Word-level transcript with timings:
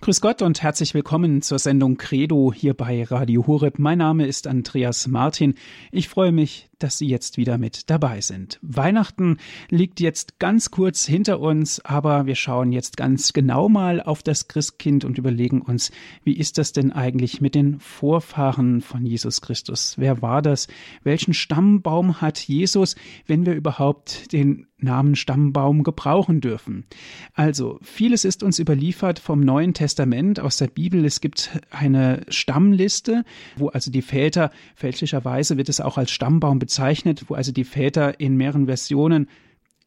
Grüß 0.00 0.20
Gott 0.20 0.42
und 0.42 0.62
herzlich 0.62 0.92
willkommen 0.92 1.40
zur 1.40 1.58
Sendung 1.58 1.96
Credo 1.96 2.52
hier 2.54 2.74
bei 2.74 3.04
Radio 3.04 3.46
Horeb. 3.46 3.78
Mein 3.78 3.98
Name 3.98 4.26
ist 4.26 4.46
Andreas 4.46 5.06
Martin. 5.06 5.54
Ich 5.92 6.08
freue 6.08 6.32
mich, 6.32 6.68
dass 6.78 6.98
Sie 6.98 7.06
jetzt 7.06 7.38
wieder 7.38 7.56
mit 7.56 7.88
dabei 7.88 8.20
sind. 8.20 8.58
Weihnachten 8.60 9.38
liegt 9.70 10.00
jetzt 10.00 10.38
ganz 10.38 10.70
kurz 10.70 11.06
hinter 11.06 11.40
uns, 11.40 11.82
aber 11.84 12.26
wir 12.26 12.34
schauen 12.34 12.72
jetzt 12.72 12.98
ganz 12.98 13.32
genau 13.32 13.70
mal 13.70 14.02
auf 14.02 14.22
das 14.22 14.48
Christkind 14.48 15.06
und 15.06 15.16
überlegen 15.16 15.62
uns, 15.62 15.90
wie 16.22 16.36
ist 16.36 16.58
das 16.58 16.72
denn 16.72 16.92
eigentlich 16.92 17.40
mit 17.40 17.54
den 17.54 17.80
Vorfahren 17.80 18.82
von 18.82 19.06
Jesus 19.06 19.40
Christus? 19.40 19.94
Wer 19.96 20.20
war 20.20 20.42
das? 20.42 20.68
Welchen 21.02 21.32
Stammbaum 21.32 22.20
hat 22.20 22.38
Jesus, 22.38 22.96
wenn 23.26 23.46
wir 23.46 23.54
überhaupt 23.54 24.32
den 24.32 24.66
Namen 24.78 25.16
Stammbaum 25.16 25.82
gebrauchen 25.82 26.40
dürfen. 26.40 26.84
Also, 27.32 27.78
vieles 27.82 28.24
ist 28.24 28.42
uns 28.42 28.58
überliefert 28.58 29.18
vom 29.18 29.40
Neuen 29.40 29.74
Testament 29.74 30.40
aus 30.40 30.56
der 30.56 30.66
Bibel. 30.68 31.04
Es 31.04 31.20
gibt 31.20 31.60
eine 31.70 32.22
Stammliste, 32.28 33.24
wo 33.56 33.68
also 33.68 33.90
die 33.90 34.02
Väter, 34.02 34.50
fälschlicherweise 34.74 35.56
wird 35.56 35.68
es 35.68 35.80
auch 35.80 35.96
als 35.96 36.10
Stammbaum 36.10 36.58
bezeichnet, 36.58 37.24
wo 37.28 37.34
also 37.34 37.52
die 37.52 37.64
Väter 37.64 38.20
in 38.20 38.36
mehreren 38.36 38.66
Versionen 38.66 39.28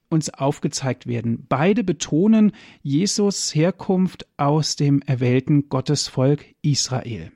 uns 0.09 0.29
aufgezeigt 0.29 1.07
werden. 1.07 1.45
Beide 1.49 1.83
betonen 1.83 2.53
Jesus 2.81 3.53
Herkunft 3.53 4.25
aus 4.37 4.75
dem 4.75 5.01
erwählten 5.01 5.69
Gottesvolk 5.69 6.45
Israel. 6.61 7.31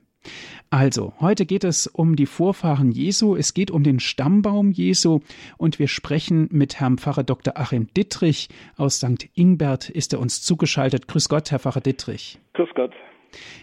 Also, 0.72 1.12
heute 1.20 1.44
geht 1.44 1.64
es 1.64 1.86
um 1.86 2.16
die 2.16 2.24
Vorfahren 2.24 2.92
Jesu, 2.92 3.36
es 3.36 3.52
geht 3.52 3.70
um 3.70 3.82
den 3.82 4.00
Stammbaum 4.00 4.70
Jesu 4.70 5.20
und 5.58 5.78
wir 5.78 5.86
sprechen 5.86 6.48
mit 6.50 6.80
Herrn 6.80 6.96
Pfarrer 6.96 7.24
Dr. 7.24 7.58
Achim 7.58 7.88
Dittrich 7.92 8.48
aus 8.78 8.96
St. 8.96 9.28
Ingbert, 9.34 9.90
ist 9.90 10.14
er 10.14 10.18
uns 10.18 10.40
zugeschaltet. 10.40 11.08
Grüß 11.08 11.28
Gott, 11.28 11.50
Herr 11.50 11.58
Pfarrer 11.58 11.82
Dittrich. 11.82 12.38
Grüß 12.54 12.70
Gott. 12.74 12.92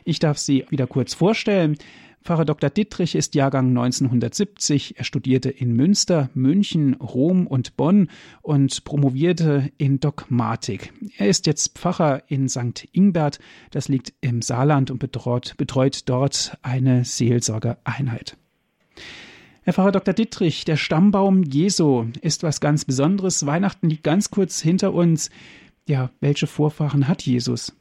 Ich 0.05 0.19
darf 0.19 0.37
Sie 0.37 0.67
wieder 0.69 0.85
kurz 0.85 1.15
vorstellen. 1.15 1.79
Pfarrer 2.23 2.45
Dr. 2.45 2.69
Dittrich 2.69 3.15
ist 3.15 3.33
Jahrgang 3.33 3.69
1970. 3.69 4.97
Er 4.97 5.03
studierte 5.03 5.49
in 5.49 5.73
Münster, 5.73 6.29
München, 6.33 6.95
Rom 6.95 7.47
und 7.47 7.77
Bonn 7.77 8.09
und 8.41 8.83
promovierte 8.83 9.71
in 9.77 9.99
Dogmatik. 9.99 10.91
Er 11.17 11.27
ist 11.27 11.47
jetzt 11.47 11.77
Pfarrer 11.77 12.23
in 12.27 12.49
St. 12.49 12.87
Ingbert, 12.91 13.39
das 13.71 13.87
liegt 13.87 14.13
im 14.21 14.41
Saarland 14.41 14.91
und 14.91 14.99
betreut, 14.99 15.55
betreut 15.57 16.09
dort 16.09 16.57
eine 16.61 17.05
Seelsorgereinheit. 17.05 18.37
Herr 19.63 19.73
Pfarrer 19.73 19.91
Dr. 19.91 20.13
Dittrich, 20.13 20.65
der 20.65 20.77
Stammbaum 20.77 21.43
Jesu 21.43 22.07
ist 22.21 22.43
was 22.43 22.59
ganz 22.59 22.85
Besonderes. 22.85 23.45
Weihnachten 23.45 23.89
liegt 23.89 24.03
ganz 24.03 24.29
kurz 24.29 24.61
hinter 24.61 24.93
uns. 24.93 25.29
Ja, 25.87 26.11
welche 26.19 26.47
Vorfahren 26.47 27.07
hat 27.07 27.21
Jesus? 27.21 27.75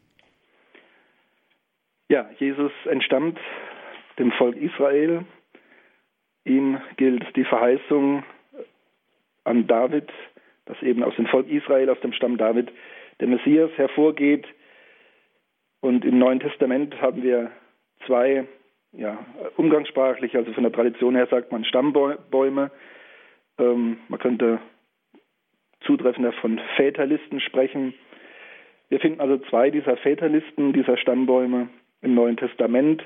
Ja, 2.08 2.26
Jesus 2.38 2.72
entstammt 2.90 3.38
dem 4.18 4.32
Volk 4.32 4.56
Israel. 4.56 5.24
Ihm 6.44 6.80
gilt 6.96 7.24
die 7.36 7.44
Verheißung 7.44 8.24
an 9.44 9.66
David, 9.66 10.10
dass 10.66 10.80
eben 10.82 11.02
aus 11.02 11.14
dem 11.16 11.26
Volk 11.26 11.48
Israel, 11.48 11.90
aus 11.90 12.00
dem 12.00 12.12
Stamm 12.12 12.36
David, 12.36 12.70
der 13.20 13.28
Messias 13.28 13.70
hervorgeht. 13.76 14.46
Und 15.80 16.04
im 16.04 16.18
Neuen 16.18 16.40
Testament 16.40 17.00
haben 17.00 17.22
wir 17.22 17.50
zwei, 18.06 18.46
ja, 18.92 19.18
umgangssprachlich, 19.56 20.36
also 20.36 20.52
von 20.52 20.64
der 20.64 20.72
Tradition 20.72 21.14
her 21.14 21.26
sagt 21.30 21.52
man 21.52 21.64
Stammbäume. 21.64 22.70
Ähm, 23.58 23.98
man 24.08 24.18
könnte 24.18 24.60
zutreffender 25.80 26.32
von 26.32 26.60
Väterlisten 26.76 27.40
sprechen. 27.40 27.94
Wir 28.88 29.00
finden 29.00 29.20
also 29.20 29.38
zwei 29.50 29.70
dieser 29.70 29.96
Väterlisten, 29.96 30.72
dieser 30.72 30.96
Stammbäume 30.96 31.68
im 32.02 32.14
Neuen 32.14 32.36
Testament 32.36 33.04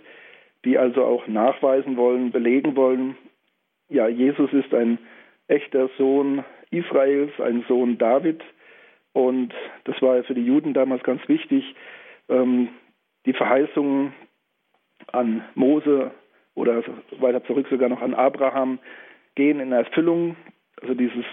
die 0.65 0.79
also 0.79 1.05
auch 1.05 1.27
nachweisen 1.27 1.97
wollen, 1.97 2.31
belegen 2.31 2.77
wollen, 2.77 3.17
ja, 3.89 4.09
Jesus 4.09 4.53
ist 4.53 4.73
ein 4.75 4.99
echter 5.49 5.91
Sohn 5.99 6.45
Israels, 6.71 7.33
ein 7.41 7.65
Sohn 7.69 7.99
David. 7.99 8.43
Und 9.13 9.53
das 9.85 10.01
war 10.01 10.23
für 10.25 10.35
die 10.35 10.47
Juden 10.47 10.73
damals 10.73 11.03
ganz 11.03 11.21
wichtig, 11.29 11.75
ähm, 12.29 12.69
die 13.27 13.35
Verheißungen 13.35 14.15
an 15.13 15.45
Mose 15.55 16.11
oder 16.55 16.83
weiter 17.19 17.45
zurück 17.45 17.67
sogar 17.69 17.89
noch 17.89 18.01
an 18.01 18.15
Abraham 18.15 18.79
gehen 19.35 19.61
in 19.61 19.73
Erfüllung. 19.73 20.37
Also 20.81 20.95
dieses 20.95 21.25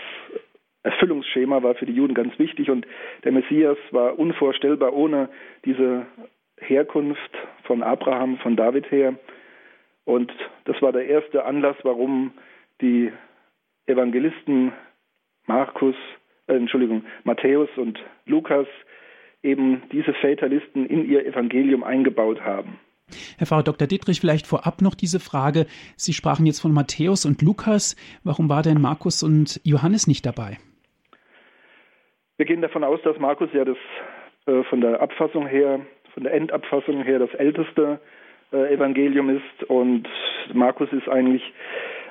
Erfüllungsschema 0.84 1.64
war 1.64 1.76
für 1.76 1.86
die 1.86 1.94
Juden 1.94 2.14
ganz 2.14 2.38
wichtig 2.40 2.70
und 2.70 2.86
der 3.24 3.32
Messias 3.32 3.78
war 3.92 4.20
unvorstellbar 4.20 4.94
ohne 4.94 5.30
diese 5.66 6.06
Herkunft 6.60 7.32
von 7.64 7.84
Abraham, 7.84 8.38
von 8.38 8.56
David 8.56 8.90
her. 8.92 9.16
Und 10.06 10.32
das 10.66 10.82
war 10.82 10.92
der 10.92 11.08
erste 11.08 11.46
Anlass, 11.46 11.76
warum 11.84 12.32
die 12.82 13.12
Evangelisten 13.86 14.72
Markus, 15.46 15.96
äh, 16.48 16.56
Entschuldigung, 16.56 17.04
Matthäus 17.24 17.70
und 17.76 18.00
Lukas 18.26 18.68
eben 19.42 19.84
diese 19.92 20.14
Väterlisten 20.14 20.86
in 20.86 21.10
ihr 21.10 21.26
Evangelium 21.26 21.84
eingebaut 21.84 22.42
haben. 22.42 22.80
Herr 23.38 23.48
Pfarrer 23.48 23.64
Dr. 23.64 23.88
Dietrich, 23.88 24.20
vielleicht 24.20 24.46
vorab 24.46 24.82
noch 24.82 24.96
diese 24.96 25.20
Frage. 25.20 25.66
Sie 25.96 26.14
sprachen 26.14 26.46
jetzt 26.46 26.60
von 26.60 26.74
Matthäus 26.74 27.26
und 27.26 27.42
Lukas. 27.42 27.96
Warum 28.24 28.50
war 28.50 28.62
denn 28.62 28.80
Markus 28.80 29.24
und 29.24 29.60
Johannes 29.64 30.08
nicht 30.08 30.26
dabei? 30.26 30.58
Wir 32.38 32.46
gehen 32.46 32.62
davon 32.62 32.84
aus, 32.84 33.02
dass 33.04 33.18
Markus 33.20 33.50
ja 33.54 33.66
das 33.66 33.78
äh, 34.46 34.64
von 34.66 34.82
der 34.82 35.02
Abfassung 35.02 35.48
her 35.48 35.82
von 36.14 36.24
der 36.24 36.34
Endabfassung 36.34 37.04
her 37.04 37.20
das 37.20 37.34
älteste 37.36 38.00
äh, 38.52 38.74
Evangelium 38.74 39.30
ist 39.30 39.64
und 39.70 40.08
Markus 40.54 40.92
ist 40.92 41.08
eigentlich 41.08 41.44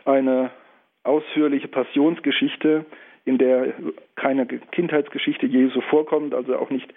eine 0.04 0.50
ausführliche 1.04 1.68
Passionsgeschichte, 1.68 2.84
in 3.24 3.38
der 3.38 3.74
keine 4.16 4.46
Kindheitsgeschichte 4.46 5.46
Jesu 5.46 5.80
vorkommt, 5.82 6.34
also 6.34 6.56
auch 6.56 6.70
nicht 6.70 6.92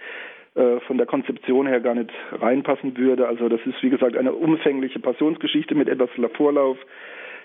äh, 0.56 0.80
von 0.82 0.98
der 0.98 1.08
Konzeption 1.08 1.68
her 1.68 1.80
gar 1.80 1.96
nicht 1.96 2.12
reinpassen 2.32 2.98
würde. 2.98 3.28
Also 3.28 3.50
das 3.50 3.62
ist 3.66 3.82
wie 3.82 3.90
gesagt 3.90 4.18
eine 4.18 4.34
umfängliche 4.34 5.00
Passionsgeschichte 5.00 5.76
mit 5.76 5.88
etwas 5.88 6.10
Vorlauf. 6.36 6.78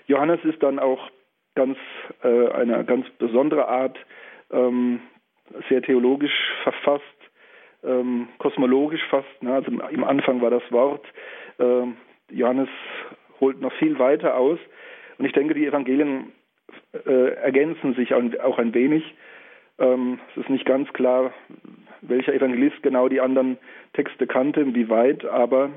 Johannes 0.07 0.39
ist 0.43 0.61
dann 0.63 0.79
auch 0.79 1.09
ganz 1.55 1.77
äh, 2.23 2.49
eine 2.49 2.83
ganz 2.85 3.09
besondere 3.17 3.67
Art, 3.67 3.97
ähm, 4.51 4.99
sehr 5.69 5.81
theologisch 5.81 6.51
verfasst, 6.63 7.03
ähm, 7.83 8.27
kosmologisch 8.37 9.03
fast. 9.09 9.43
Ne? 9.43 9.53
Also 9.53 9.71
im 9.71 10.03
Anfang 10.03 10.41
war 10.41 10.49
das 10.49 10.63
Wort. 10.71 11.05
Ähm, 11.59 11.97
Johannes 12.29 12.69
holt 13.39 13.61
noch 13.61 13.73
viel 13.73 13.99
weiter 13.99 14.35
aus. 14.35 14.59
Und 15.17 15.25
ich 15.25 15.33
denke, 15.33 15.53
die 15.53 15.65
Evangelien 15.65 16.31
äh, 17.05 17.33
ergänzen 17.35 17.95
sich 17.95 18.13
auch 18.13 18.57
ein 18.57 18.73
wenig. 18.73 19.03
Ähm, 19.79 20.19
es 20.31 20.43
ist 20.43 20.49
nicht 20.49 20.65
ganz 20.65 20.91
klar, 20.93 21.33
welcher 22.01 22.33
Evangelist 22.33 22.81
genau 22.83 23.09
die 23.09 23.21
anderen 23.21 23.57
Texte 23.93 24.27
kannte, 24.27 24.75
wie 24.75 24.89
weit, 24.89 25.25
aber 25.25 25.71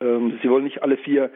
ähm, 0.00 0.38
sie 0.42 0.50
wollen 0.50 0.64
nicht 0.64 0.82
alle 0.82 0.96
vier 0.96 1.30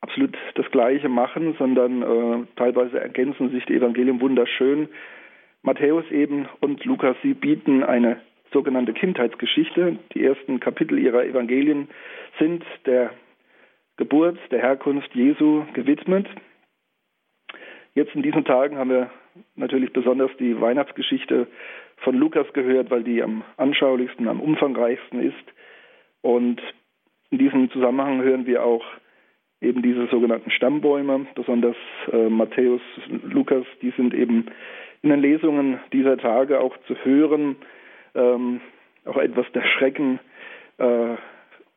absolut 0.00 0.36
das 0.54 0.70
Gleiche 0.70 1.08
machen, 1.08 1.54
sondern 1.58 2.02
äh, 2.02 2.46
teilweise 2.56 3.00
ergänzen 3.00 3.50
sich 3.50 3.64
die 3.66 3.74
Evangelien 3.74 4.20
wunderschön. 4.20 4.88
Matthäus 5.62 6.08
eben 6.10 6.48
und 6.60 6.84
Lukas, 6.84 7.16
sie 7.22 7.34
bieten 7.34 7.82
eine 7.82 8.20
sogenannte 8.52 8.92
Kindheitsgeschichte. 8.92 9.98
Die 10.14 10.24
ersten 10.24 10.60
Kapitel 10.60 10.98
ihrer 10.98 11.24
Evangelien 11.24 11.88
sind 12.38 12.64
der 12.86 13.10
Geburt, 13.96 14.38
der 14.50 14.60
Herkunft 14.60 15.14
Jesu 15.14 15.64
gewidmet. 15.74 16.26
Jetzt 17.94 18.14
in 18.14 18.22
diesen 18.22 18.44
Tagen 18.44 18.78
haben 18.78 18.90
wir 18.90 19.10
natürlich 19.56 19.92
besonders 19.92 20.30
die 20.38 20.60
Weihnachtsgeschichte 20.60 21.48
von 21.98 22.14
Lukas 22.14 22.46
gehört, 22.52 22.90
weil 22.90 23.02
die 23.02 23.22
am 23.22 23.42
anschaulichsten, 23.56 24.28
am 24.28 24.40
umfangreichsten 24.40 25.20
ist. 25.20 25.34
Und 26.22 26.60
in 27.30 27.38
diesem 27.38 27.70
Zusammenhang 27.70 28.22
hören 28.22 28.46
wir 28.46 28.64
auch 28.64 28.84
eben 29.60 29.82
diese 29.82 30.06
sogenannten 30.06 30.50
Stammbäume, 30.50 31.26
besonders 31.34 31.76
äh, 32.12 32.28
Matthäus, 32.28 32.80
Lukas, 33.24 33.64
die 33.82 33.90
sind 33.96 34.14
eben 34.14 34.46
in 35.02 35.10
den 35.10 35.20
Lesungen 35.20 35.80
dieser 35.92 36.16
Tage 36.16 36.60
auch 36.60 36.76
zu 36.86 36.94
hören 37.04 37.56
ähm, 38.14 38.60
auch 39.04 39.16
etwas 39.16 39.46
der 39.52 39.62
Schrecken 39.62 40.20
äh, 40.78 41.16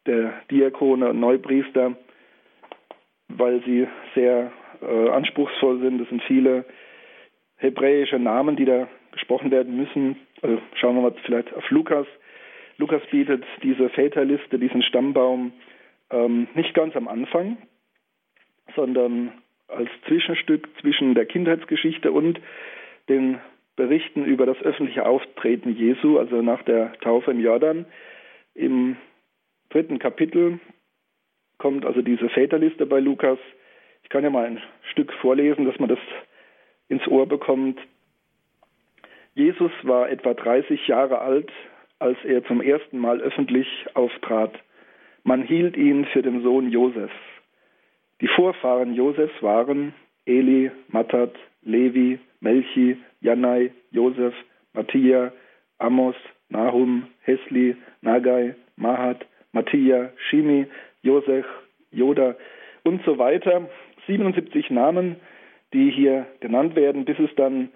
der 0.05 0.33
Diakone 0.49 1.09
und 1.09 1.19
Neupriester, 1.19 1.95
weil 3.27 3.63
sie 3.65 3.87
sehr 4.15 4.51
äh, 4.81 5.09
anspruchsvoll 5.09 5.79
sind. 5.79 6.01
Es 6.01 6.09
sind 6.09 6.23
viele 6.23 6.65
hebräische 7.57 8.19
Namen, 8.19 8.55
die 8.55 8.65
da 8.65 8.87
gesprochen 9.11 9.51
werden 9.51 9.77
müssen. 9.77 10.17
Also 10.41 10.59
schauen 10.75 10.95
wir 10.95 11.03
mal 11.03 11.15
vielleicht 11.23 11.53
auf 11.53 11.69
Lukas. 11.69 12.07
Lukas 12.77 13.01
bietet 13.11 13.43
diese 13.61 13.89
Väterliste, 13.89 14.57
diesen 14.57 14.81
Stammbaum 14.81 15.53
ähm, 16.09 16.47
nicht 16.55 16.73
ganz 16.73 16.95
am 16.95 17.07
Anfang, 17.07 17.57
sondern 18.75 19.31
als 19.67 19.89
Zwischenstück 20.07 20.67
zwischen 20.81 21.13
der 21.13 21.25
Kindheitsgeschichte 21.25 22.11
und 22.11 22.39
den 23.07 23.39
berichten 23.75 24.25
über 24.25 24.45
das 24.45 24.61
öffentliche 24.61 25.05
Auftreten 25.05 25.75
Jesu, 25.75 26.17
also 26.19 26.41
nach 26.41 26.63
der 26.63 26.93
Taufe 26.99 27.31
im 27.31 27.39
Jordan, 27.39 27.85
im 28.53 28.97
dritten 29.69 29.99
Kapitel 29.99 30.59
kommt 31.57 31.85
also 31.85 32.01
diese 32.01 32.27
Väterliste 32.29 32.85
bei 32.85 32.99
Lukas. 32.99 33.39
Ich 34.03 34.09
kann 34.09 34.23
ja 34.23 34.29
mal 34.29 34.45
ein 34.45 34.61
Stück 34.91 35.13
vorlesen, 35.13 35.65
dass 35.65 35.79
man 35.79 35.89
das 35.89 35.99
ins 36.89 37.07
Ohr 37.07 37.27
bekommt. 37.27 37.79
Jesus 39.35 39.71
war 39.83 40.09
etwa 40.09 40.33
30 40.33 40.87
Jahre 40.87 41.19
alt, 41.19 41.51
als 41.99 42.17
er 42.25 42.43
zum 42.45 42.61
ersten 42.61 42.97
Mal 42.97 43.21
öffentlich 43.21 43.67
auftrat. 43.93 44.53
Man 45.23 45.43
hielt 45.43 45.77
ihn 45.77 46.05
für 46.05 46.23
den 46.23 46.41
Sohn 46.41 46.71
Josefs. 46.71 47.13
Die 48.21 48.27
Vorfahren 48.27 48.95
Josefs 48.95 49.41
waren 49.41 49.93
Eli, 50.25 50.71
Mattat, 50.89 51.35
Levi, 51.61 52.19
Melchi, 52.41 52.97
Janai, 53.21 53.71
Josef, 53.91 54.33
Mattia, 54.73 55.31
Amos, 55.79 56.15
Nahum, 56.49 57.07
Hesli, 57.25 57.75
Nagai, 58.03 58.55
Mahat, 58.75 59.25
Mattia, 59.53 60.11
Shimi, 60.29 60.65
Josech, 61.03 61.45
Joda 61.91 62.35
und 62.83 63.03
so 63.05 63.17
weiter. 63.17 63.69
77 64.07 64.69
Namen, 64.71 65.17
die 65.73 65.91
hier 65.91 66.25
genannt 66.39 66.75
werden, 66.75 67.05
bis 67.05 67.19
es 67.19 67.33
dann 67.35 67.69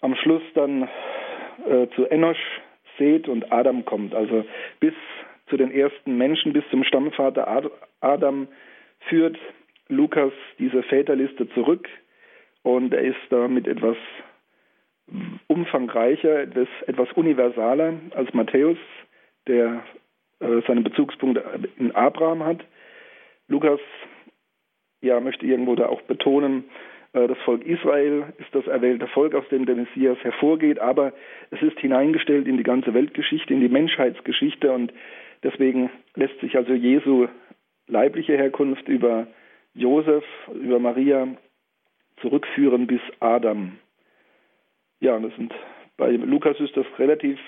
am 0.00 0.14
Schluss 0.16 0.42
dann 0.54 0.88
äh, 1.68 1.88
zu 1.94 2.06
Enosch, 2.06 2.60
Seth 2.98 3.28
und 3.28 3.50
Adam 3.52 3.84
kommt. 3.84 4.14
Also 4.14 4.44
bis 4.80 4.94
zu 5.48 5.56
den 5.56 5.70
ersten 5.70 6.16
Menschen, 6.16 6.52
bis 6.52 6.64
zum 6.70 6.84
Stammvater 6.84 7.70
Adam 8.00 8.48
führt 9.08 9.38
Lukas 9.88 10.32
diese 10.58 10.82
Väterliste 10.82 11.48
zurück 11.50 11.88
und 12.64 12.92
er 12.92 13.02
ist 13.02 13.20
damit 13.30 13.68
etwas 13.68 13.96
umfangreicher, 15.46 16.40
etwas, 16.40 16.68
etwas 16.86 17.12
universaler 17.12 17.94
als 18.14 18.32
Matthäus, 18.32 18.78
der 19.46 19.84
äh, 20.40 20.62
seinen 20.66 20.82
Bezugspunkt 20.82 21.40
in 21.76 21.92
Abraham 21.92 22.42
hat. 22.44 22.64
Lukas 23.46 23.80
ja, 25.02 25.20
möchte 25.20 25.46
irgendwo 25.46 25.76
da 25.76 25.86
auch 25.86 26.00
betonen, 26.02 26.64
äh, 27.12 27.28
das 27.28 27.38
Volk 27.44 27.64
Israel 27.66 28.32
ist 28.38 28.54
das 28.54 28.66
erwählte 28.66 29.06
Volk, 29.08 29.34
aus 29.34 29.48
dem 29.50 29.66
der 29.66 29.76
Messias 29.76 30.18
hervorgeht, 30.22 30.78
aber 30.78 31.12
es 31.50 31.60
ist 31.60 31.78
hineingestellt 31.78 32.48
in 32.48 32.56
die 32.56 32.62
ganze 32.62 32.94
Weltgeschichte, 32.94 33.52
in 33.52 33.60
die 33.60 33.68
Menschheitsgeschichte 33.68 34.72
und 34.72 34.92
deswegen 35.42 35.90
lässt 36.14 36.40
sich 36.40 36.56
also 36.56 36.72
Jesu 36.72 37.28
leibliche 37.86 38.38
Herkunft 38.38 38.88
über 38.88 39.26
Josef, 39.74 40.24
über 40.54 40.78
Maria 40.78 41.28
zurückführen 42.20 42.86
bis 42.86 43.00
Adam. 43.20 43.78
Ja, 45.00 45.18
das 45.18 45.34
sind 45.36 45.52
bei 45.96 46.10
Lukas 46.10 46.58
ist 46.58 46.76
das 46.76 46.86
relativ 46.98 47.38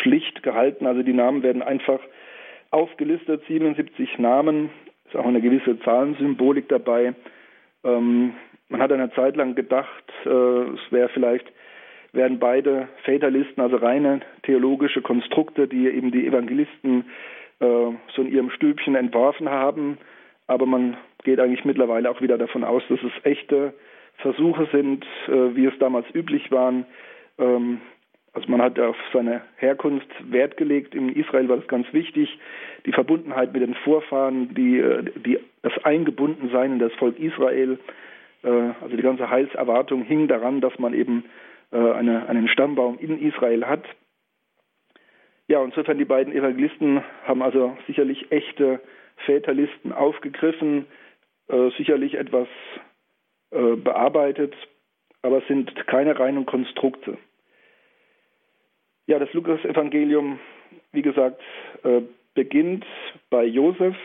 schlicht 0.00 0.42
gehalten, 0.42 0.86
also 0.86 1.02
die 1.02 1.12
Namen 1.12 1.42
werden 1.42 1.62
einfach 1.62 2.00
aufgelistet, 2.70 3.42
77 3.46 4.18
Namen, 4.18 4.70
ist 5.06 5.16
auch 5.16 5.26
eine 5.26 5.40
gewisse 5.40 5.78
Zahlensymbolik 5.80 6.68
dabei. 6.68 7.14
Ähm, 7.84 8.34
man 8.68 8.82
hat 8.82 8.92
eine 8.92 9.12
Zeit 9.12 9.36
lang 9.36 9.54
gedacht, 9.54 10.04
äh, 10.24 10.28
es 10.28 10.80
wäre 10.92 11.08
vielleicht 11.10 11.46
wären 12.12 12.38
beide 12.38 12.88
Väterlisten, 13.04 13.62
also 13.62 13.76
reine 13.76 14.20
theologische 14.42 15.02
Konstrukte, 15.02 15.68
die 15.68 15.88
eben 15.88 16.10
die 16.10 16.26
Evangelisten 16.26 17.04
äh, 17.60 17.64
so 18.14 18.22
in 18.22 18.32
ihrem 18.32 18.50
Stübchen 18.50 18.94
entworfen 18.94 19.48
haben. 19.48 19.98
Aber 20.46 20.66
man 20.66 20.96
geht 21.24 21.38
eigentlich 21.38 21.64
mittlerweile 21.64 22.10
auch 22.10 22.20
wieder 22.20 22.38
davon 22.38 22.64
aus, 22.64 22.82
dass 22.88 23.00
es 23.02 23.12
echte 23.24 23.74
Versuche 24.18 24.68
sind, 24.72 25.04
äh, 25.28 25.54
wie 25.54 25.66
es 25.66 25.78
damals 25.78 26.06
üblich 26.14 26.50
waren. 26.50 26.84
Ähm, 27.38 27.80
also 28.32 28.50
man 28.50 28.60
hat 28.60 28.78
auf 28.78 28.96
seine 29.12 29.42
Herkunft 29.56 30.08
Wert 30.30 30.56
gelegt. 30.56 30.94
In 30.94 31.08
Israel 31.08 31.48
war 31.48 31.56
das 31.56 31.68
ganz 31.68 31.92
wichtig. 31.92 32.38
Die 32.84 32.92
Verbundenheit 32.92 33.52
mit 33.52 33.62
den 33.62 33.74
Vorfahren, 33.74 34.54
die, 34.54 34.78
äh, 34.78 35.04
die, 35.24 35.38
das 35.62 35.72
Eingebundensein 35.84 36.74
in 36.74 36.78
das 36.78 36.92
Volk 36.94 37.18
Israel. 37.18 37.78
Äh, 38.42 38.48
also 38.80 38.96
die 38.96 39.02
ganze 39.02 39.30
Heilserwartung 39.30 40.02
hing 40.02 40.28
daran, 40.28 40.60
dass 40.60 40.78
man 40.78 40.94
eben 40.94 41.24
eine, 41.70 42.26
einen 42.30 42.48
Stammbaum 42.48 42.98
in 42.98 43.20
Israel 43.20 43.66
hat. 43.66 43.84
Ja, 45.48 45.62
insofern 45.62 45.98
die 45.98 46.06
beiden 46.06 46.32
Evangelisten 46.32 47.04
haben 47.26 47.42
also 47.42 47.76
sicherlich 47.86 48.32
echte 48.32 48.80
Väterlisten 49.26 49.92
aufgegriffen, 49.92 50.86
sicherlich 51.76 52.14
etwas 52.14 52.48
äh, 53.50 53.76
bearbeitet, 53.76 54.54
aber 55.22 55.38
es 55.38 55.46
sind 55.48 55.74
keine 55.86 56.18
reinen 56.18 56.46
Konstrukte. 56.46 57.18
Ja, 59.06 59.18
das 59.18 59.32
Lukas-Evangelium, 59.32 60.38
wie 60.92 61.02
gesagt, 61.02 61.40
äh, 61.82 62.02
beginnt 62.34 62.84
bei 63.30 63.44
Josef 63.44 63.96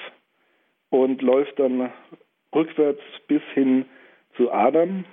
und 0.89 1.21
läuft 1.21 1.59
dann 1.59 1.91
rückwärts 2.55 3.01
bis 3.27 3.41
hin 3.53 3.85
zu 4.37 4.51
Adam. 4.51 5.05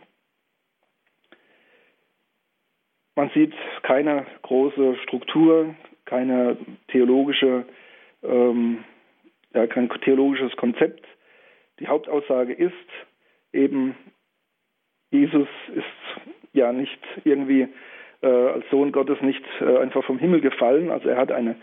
Man 3.16 3.30
sieht 3.34 3.52
keine 3.82 4.26
große 4.42 4.96
Struktur, 5.02 5.74
keine 6.04 6.56
theologische, 6.88 7.64
ähm, 8.22 8.84
ja, 9.52 9.66
kein 9.66 9.88
theologisches 9.88 10.56
Konzept. 10.56 11.04
Die 11.80 11.88
Hauptaussage 11.88 12.52
ist 12.52 12.72
eben, 13.52 13.96
Jesus 15.10 15.48
ist 15.74 15.84
ja 16.52 16.72
nicht 16.72 16.98
irgendwie 17.24 17.68
äh, 18.22 18.26
als 18.26 18.64
Sohn 18.70 18.92
Gottes 18.92 19.20
nicht 19.22 19.42
äh, 19.60 19.78
einfach 19.78 20.04
vom 20.04 20.18
Himmel 20.18 20.40
gefallen. 20.40 20.90
Also 20.90 21.08
er 21.08 21.16
hat 21.16 21.32
eine 21.32 21.56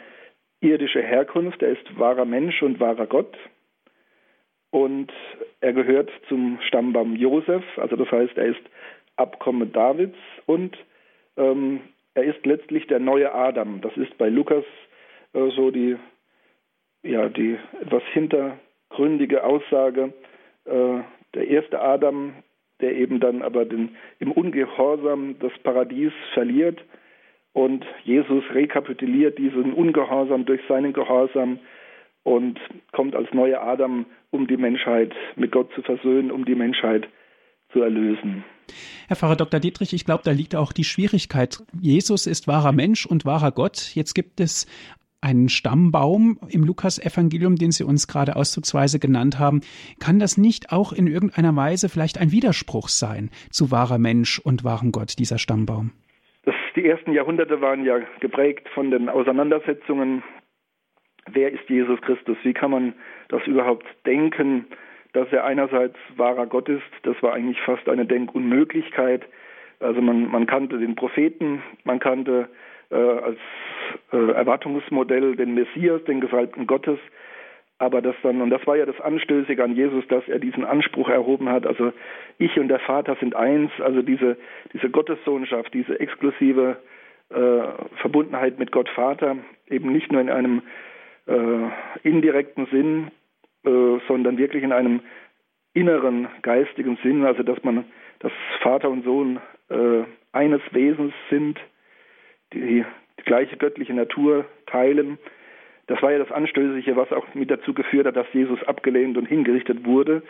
irdische 0.61 1.01
Herkunft, 1.01 1.61
er 1.61 1.69
ist 1.69 1.99
wahrer 1.99 2.25
Mensch 2.25 2.61
und 2.61 2.79
wahrer 2.79 3.07
Gott. 3.07 3.37
Und 4.71 5.11
er 5.61 5.73
gehört 5.73 6.11
zum 6.27 6.59
Stammbaum 6.61 7.15
Josef, 7.15 7.63
also 7.77 7.95
das 7.95 8.11
heißt, 8.11 8.37
er 8.37 8.47
ist 8.47 8.61
Abkomme 9.15 9.65
Davids 9.65 10.17
und 10.45 10.77
ähm, 11.37 11.81
er 12.13 12.23
ist 12.23 12.45
letztlich 12.45 12.87
der 12.87 12.99
neue 12.99 13.33
Adam. 13.33 13.81
Das 13.81 13.95
ist 13.95 14.17
bei 14.17 14.29
Lukas 14.29 14.65
äh, 15.33 15.49
so 15.51 15.71
die, 15.71 15.97
ja, 17.03 17.29
die 17.29 17.57
etwas 17.81 18.03
hintergründige 18.13 19.43
Aussage. 19.43 20.13
Äh, 20.65 20.99
der 21.33 21.47
erste 21.47 21.81
Adam 21.81 22.33
der 22.81 22.95
eben 22.95 23.19
dann 23.19 23.41
aber 23.41 23.65
den, 23.65 23.95
im 24.19 24.31
Ungehorsam 24.31 25.35
das 25.39 25.51
Paradies 25.63 26.11
verliert. 26.33 26.79
Und 27.53 27.85
Jesus 28.03 28.43
rekapituliert 28.53 29.37
diesen 29.37 29.73
Ungehorsam 29.73 30.45
durch 30.45 30.61
seinen 30.67 30.93
Gehorsam 30.93 31.59
und 32.23 32.59
kommt 32.91 33.15
als 33.15 33.33
neuer 33.33 33.61
Adam, 33.61 34.05
um 34.31 34.47
die 34.47 34.57
Menschheit 34.57 35.13
mit 35.35 35.51
Gott 35.51 35.71
zu 35.73 35.81
versöhnen, 35.81 36.29
um 36.29 36.45
die 36.45 36.55
Menschheit 36.55 37.07
zu 37.71 37.81
erlösen. 37.81 38.43
Herr 39.07 39.15
Pfarrer 39.15 39.37
Dr. 39.37 39.59
Dietrich, 39.59 39.93
ich 39.93 40.05
glaube, 40.05 40.23
da 40.25 40.31
liegt 40.31 40.55
auch 40.55 40.73
die 40.73 40.83
Schwierigkeit. 40.83 41.63
Jesus 41.79 42.27
ist 42.27 42.47
wahrer 42.47 42.73
Mensch 42.73 43.05
und 43.05 43.25
wahrer 43.25 43.51
Gott. 43.51 43.95
Jetzt 43.95 44.13
gibt 44.13 44.39
es 44.39 44.67
einen 45.21 45.49
Stammbaum 45.49 46.39
im 46.49 46.63
Lukas-Evangelium, 46.63 47.55
den 47.55 47.71
Sie 47.71 47.83
uns 47.83 48.07
gerade 48.07 48.35
auszugsweise 48.35 48.99
genannt 48.99 49.39
haben, 49.39 49.61
kann 49.99 50.19
das 50.19 50.37
nicht 50.37 50.71
auch 50.71 50.93
in 50.93 51.07
irgendeiner 51.07 51.55
Weise 51.55 51.89
vielleicht 51.89 52.19
ein 52.19 52.31
Widerspruch 52.31 52.87
sein 52.89 53.29
zu 53.49 53.71
wahrer 53.71 53.97
Mensch 53.97 54.39
und 54.39 54.63
wahrem 54.63 54.91
Gott, 54.91 55.17
dieser 55.19 55.37
Stammbaum? 55.37 55.91
Das, 56.43 56.55
die 56.75 56.85
ersten 56.85 57.11
Jahrhunderte 57.13 57.61
waren 57.61 57.83
ja 57.83 57.99
geprägt 58.19 58.69
von 58.73 58.91
den 58.91 59.09
Auseinandersetzungen. 59.09 60.23
Wer 61.31 61.51
ist 61.51 61.67
Jesus 61.67 61.99
Christus? 62.01 62.37
Wie 62.43 62.53
kann 62.53 62.71
man 62.71 62.93
das 63.29 63.45
überhaupt 63.47 63.85
denken, 64.05 64.65
dass 65.13 65.27
er 65.31 65.45
einerseits 65.45 65.97
wahrer 66.15 66.45
Gott 66.45 66.69
ist? 66.69 66.83
Das 67.03 67.21
war 67.21 67.33
eigentlich 67.33 67.59
fast 67.65 67.89
eine 67.89 68.05
Denkunmöglichkeit. 68.05 69.25
Also 69.79 70.01
man, 70.01 70.29
man 70.31 70.45
kannte 70.45 70.77
den 70.77 70.95
Propheten, 70.95 71.61
man 71.83 71.99
kannte 71.99 72.49
als 72.95 73.37
äh, 74.11 74.31
Erwartungsmodell 74.31 75.35
den 75.35 75.53
Messias, 75.53 76.03
den 76.05 76.21
Gesalbten 76.21 76.67
Gottes. 76.67 76.99
Aber 77.79 78.01
das 78.01 78.15
dann, 78.23 78.41
und 78.41 78.49
das 78.49 78.65
war 78.65 78.75
ja 78.75 78.85
das 78.85 78.99
Anstößige 78.99 79.63
an 79.63 79.75
Jesus, 79.75 80.07
dass 80.07 80.27
er 80.27 80.39
diesen 80.39 80.65
Anspruch 80.65 81.09
erhoben 81.09 81.49
hat, 81.49 81.67
also 81.67 81.93
ich 82.39 82.57
und 82.59 82.69
der 82.69 82.79
Vater 82.79 83.15
sind 83.19 83.35
eins, 83.35 83.71
also 83.79 84.01
diese, 84.01 84.37
diese 84.73 84.89
Gottessohnschaft, 84.89 85.73
diese 85.73 85.99
exklusive 85.99 86.77
äh, 87.29 87.61
Verbundenheit 88.01 88.57
mit 88.57 88.71
Gott 88.71 88.89
Vater, 88.89 89.37
eben 89.67 89.91
nicht 89.91 90.11
nur 90.11 90.21
in 90.21 90.31
einem 90.31 90.63
äh, 91.27 91.69
indirekten 92.01 92.65
Sinn, 92.67 93.11
äh, 93.63 93.99
sondern 94.07 94.37
wirklich 94.37 94.63
in 94.63 94.71
einem 94.71 95.01
inneren 95.73 96.27
geistigen 96.41 96.97
Sinn, 97.03 97.25
also 97.25 97.43
dass 97.43 97.63
man, 97.63 97.85
dass 98.19 98.31
Vater 98.61 98.89
und 98.89 99.03
Sohn 99.03 99.39
äh, 99.69 100.03
eines 100.31 100.61
Wesens 100.71 101.13
sind, 101.29 101.59
die, 102.53 102.85
die 103.19 103.23
gleiche 103.23 103.57
göttliche 103.57 103.93
Natur 103.93 104.45
teilen. 104.65 105.17
Das 105.87 106.01
war 106.01 106.11
ja 106.11 106.19
das 106.19 106.31
Anstößige, 106.31 106.95
was 106.95 107.11
auch 107.11 107.33
mit 107.33 107.49
dazu 107.49 107.73
geführt 107.73 108.07
hat, 108.07 108.15
dass 108.15 108.31
Jesus 108.33 108.61
abgelehnt 108.63 109.17
und 109.17 109.25
hingerichtet 109.25 109.85
wurde. 109.85 110.21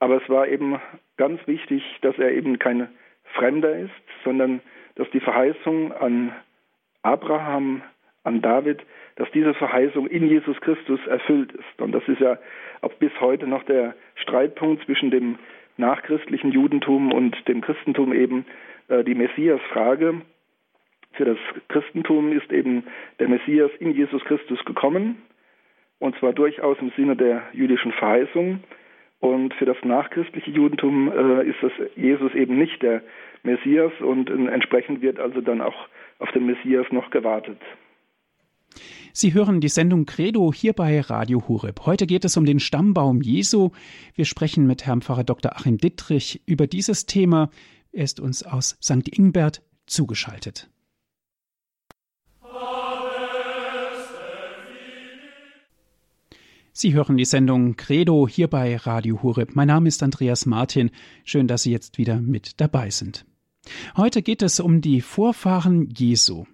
Aber 0.00 0.22
es 0.22 0.28
war 0.28 0.48
eben 0.48 0.80
ganz 1.16 1.46
wichtig, 1.46 1.82
dass 2.02 2.18
er 2.18 2.32
eben 2.32 2.58
kein 2.58 2.88
Fremder 3.34 3.78
ist, 3.78 3.90
sondern 4.24 4.60
dass 4.96 5.08
die 5.10 5.20
Verheißung 5.20 5.92
an 5.92 6.34
Abraham, 7.02 7.82
an 8.24 8.42
David, 8.42 8.80
dass 9.16 9.30
diese 9.32 9.54
Verheißung 9.54 10.06
in 10.06 10.26
Jesus 10.28 10.60
Christus 10.60 11.00
erfüllt 11.06 11.52
ist. 11.52 11.80
Und 11.80 11.92
das 11.92 12.06
ist 12.08 12.20
ja 12.20 12.38
auch 12.80 12.92
bis 12.94 13.12
heute 13.20 13.46
noch 13.46 13.62
der 13.64 13.94
Streitpunkt 14.16 14.84
zwischen 14.84 15.10
dem 15.10 15.38
nachchristlichen 15.76 16.52
Judentum 16.52 17.12
und 17.12 17.36
dem 17.48 17.60
Christentum 17.60 18.12
eben 18.12 18.46
äh, 18.88 19.04
die 19.04 19.14
Messias-Frage. 19.14 20.22
Für 21.12 21.24
das 21.24 21.38
Christentum 21.68 22.32
ist 22.32 22.52
eben 22.52 22.84
der 23.18 23.28
Messias 23.28 23.70
in 23.80 23.94
Jesus 23.94 24.22
Christus 24.24 24.64
gekommen, 24.64 25.22
und 25.98 26.16
zwar 26.18 26.32
durchaus 26.32 26.78
im 26.80 26.92
Sinne 26.96 27.16
der 27.16 27.42
jüdischen 27.52 27.92
Verheißung. 27.92 28.60
Und 29.20 29.52
für 29.54 29.66
das 29.66 29.76
nachchristliche 29.84 30.50
Judentum 30.50 31.12
äh, 31.12 31.46
ist 31.46 31.58
das 31.60 31.72
Jesus 31.94 32.34
eben 32.34 32.58
nicht 32.58 32.80
der 32.82 33.02
Messias 33.42 33.92
und 34.00 34.30
entsprechend 34.30 35.02
wird 35.02 35.18
also 35.18 35.42
dann 35.42 35.60
auch 35.60 35.88
auf 36.18 36.30
den 36.32 36.46
Messias 36.46 36.86
noch 36.90 37.10
gewartet. 37.10 37.58
Sie 39.12 39.34
hören 39.34 39.60
die 39.60 39.68
Sendung 39.68 40.06
Credo 40.06 40.52
hier 40.52 40.72
bei 40.72 41.00
Radio 41.00 41.48
Hureb. 41.48 41.84
Heute 41.84 42.06
geht 42.06 42.24
es 42.24 42.36
um 42.36 42.44
den 42.44 42.60
Stammbaum 42.60 43.20
Jesu. 43.20 43.70
Wir 44.14 44.24
sprechen 44.24 44.66
mit 44.66 44.86
Herrn 44.86 45.02
Pfarrer 45.02 45.24
Dr. 45.24 45.52
Achim 45.56 45.78
Dittrich 45.78 46.42
über 46.46 46.66
dieses 46.66 47.06
Thema. 47.06 47.50
Er 47.92 48.04
ist 48.04 48.20
uns 48.20 48.44
aus 48.44 48.78
St. 48.80 49.08
Ingbert 49.08 49.62
zugeschaltet. 49.86 50.70
Sie 56.72 56.94
hören 56.94 57.16
die 57.16 57.24
Sendung 57.24 57.76
Credo 57.76 58.28
hier 58.28 58.46
bei 58.46 58.76
Radio 58.76 59.22
Hureb. 59.22 59.56
Mein 59.56 59.66
Name 59.66 59.88
ist 59.88 60.04
Andreas 60.04 60.46
Martin. 60.46 60.90
Schön, 61.24 61.48
dass 61.48 61.64
Sie 61.64 61.72
jetzt 61.72 61.98
wieder 61.98 62.20
mit 62.20 62.60
dabei 62.60 62.90
sind. 62.90 63.26
Heute 63.96 64.22
geht 64.22 64.40
es 64.40 64.60
um 64.60 64.80
die 64.80 65.00
Vorfahren 65.00 65.88
Jesu. 65.90 66.44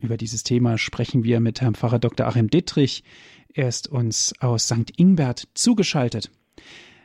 Über 0.00 0.16
dieses 0.16 0.44
Thema 0.44 0.78
sprechen 0.78 1.24
wir 1.24 1.40
mit 1.40 1.60
Herrn 1.60 1.74
Pfarrer 1.74 1.98
Dr. 1.98 2.28
Achim 2.28 2.48
Dittrich. 2.48 3.02
Er 3.52 3.66
ist 3.66 3.88
uns 3.88 4.34
aus 4.40 4.66
St. 4.66 4.92
Ingbert 4.96 5.48
zugeschaltet. 5.54 6.30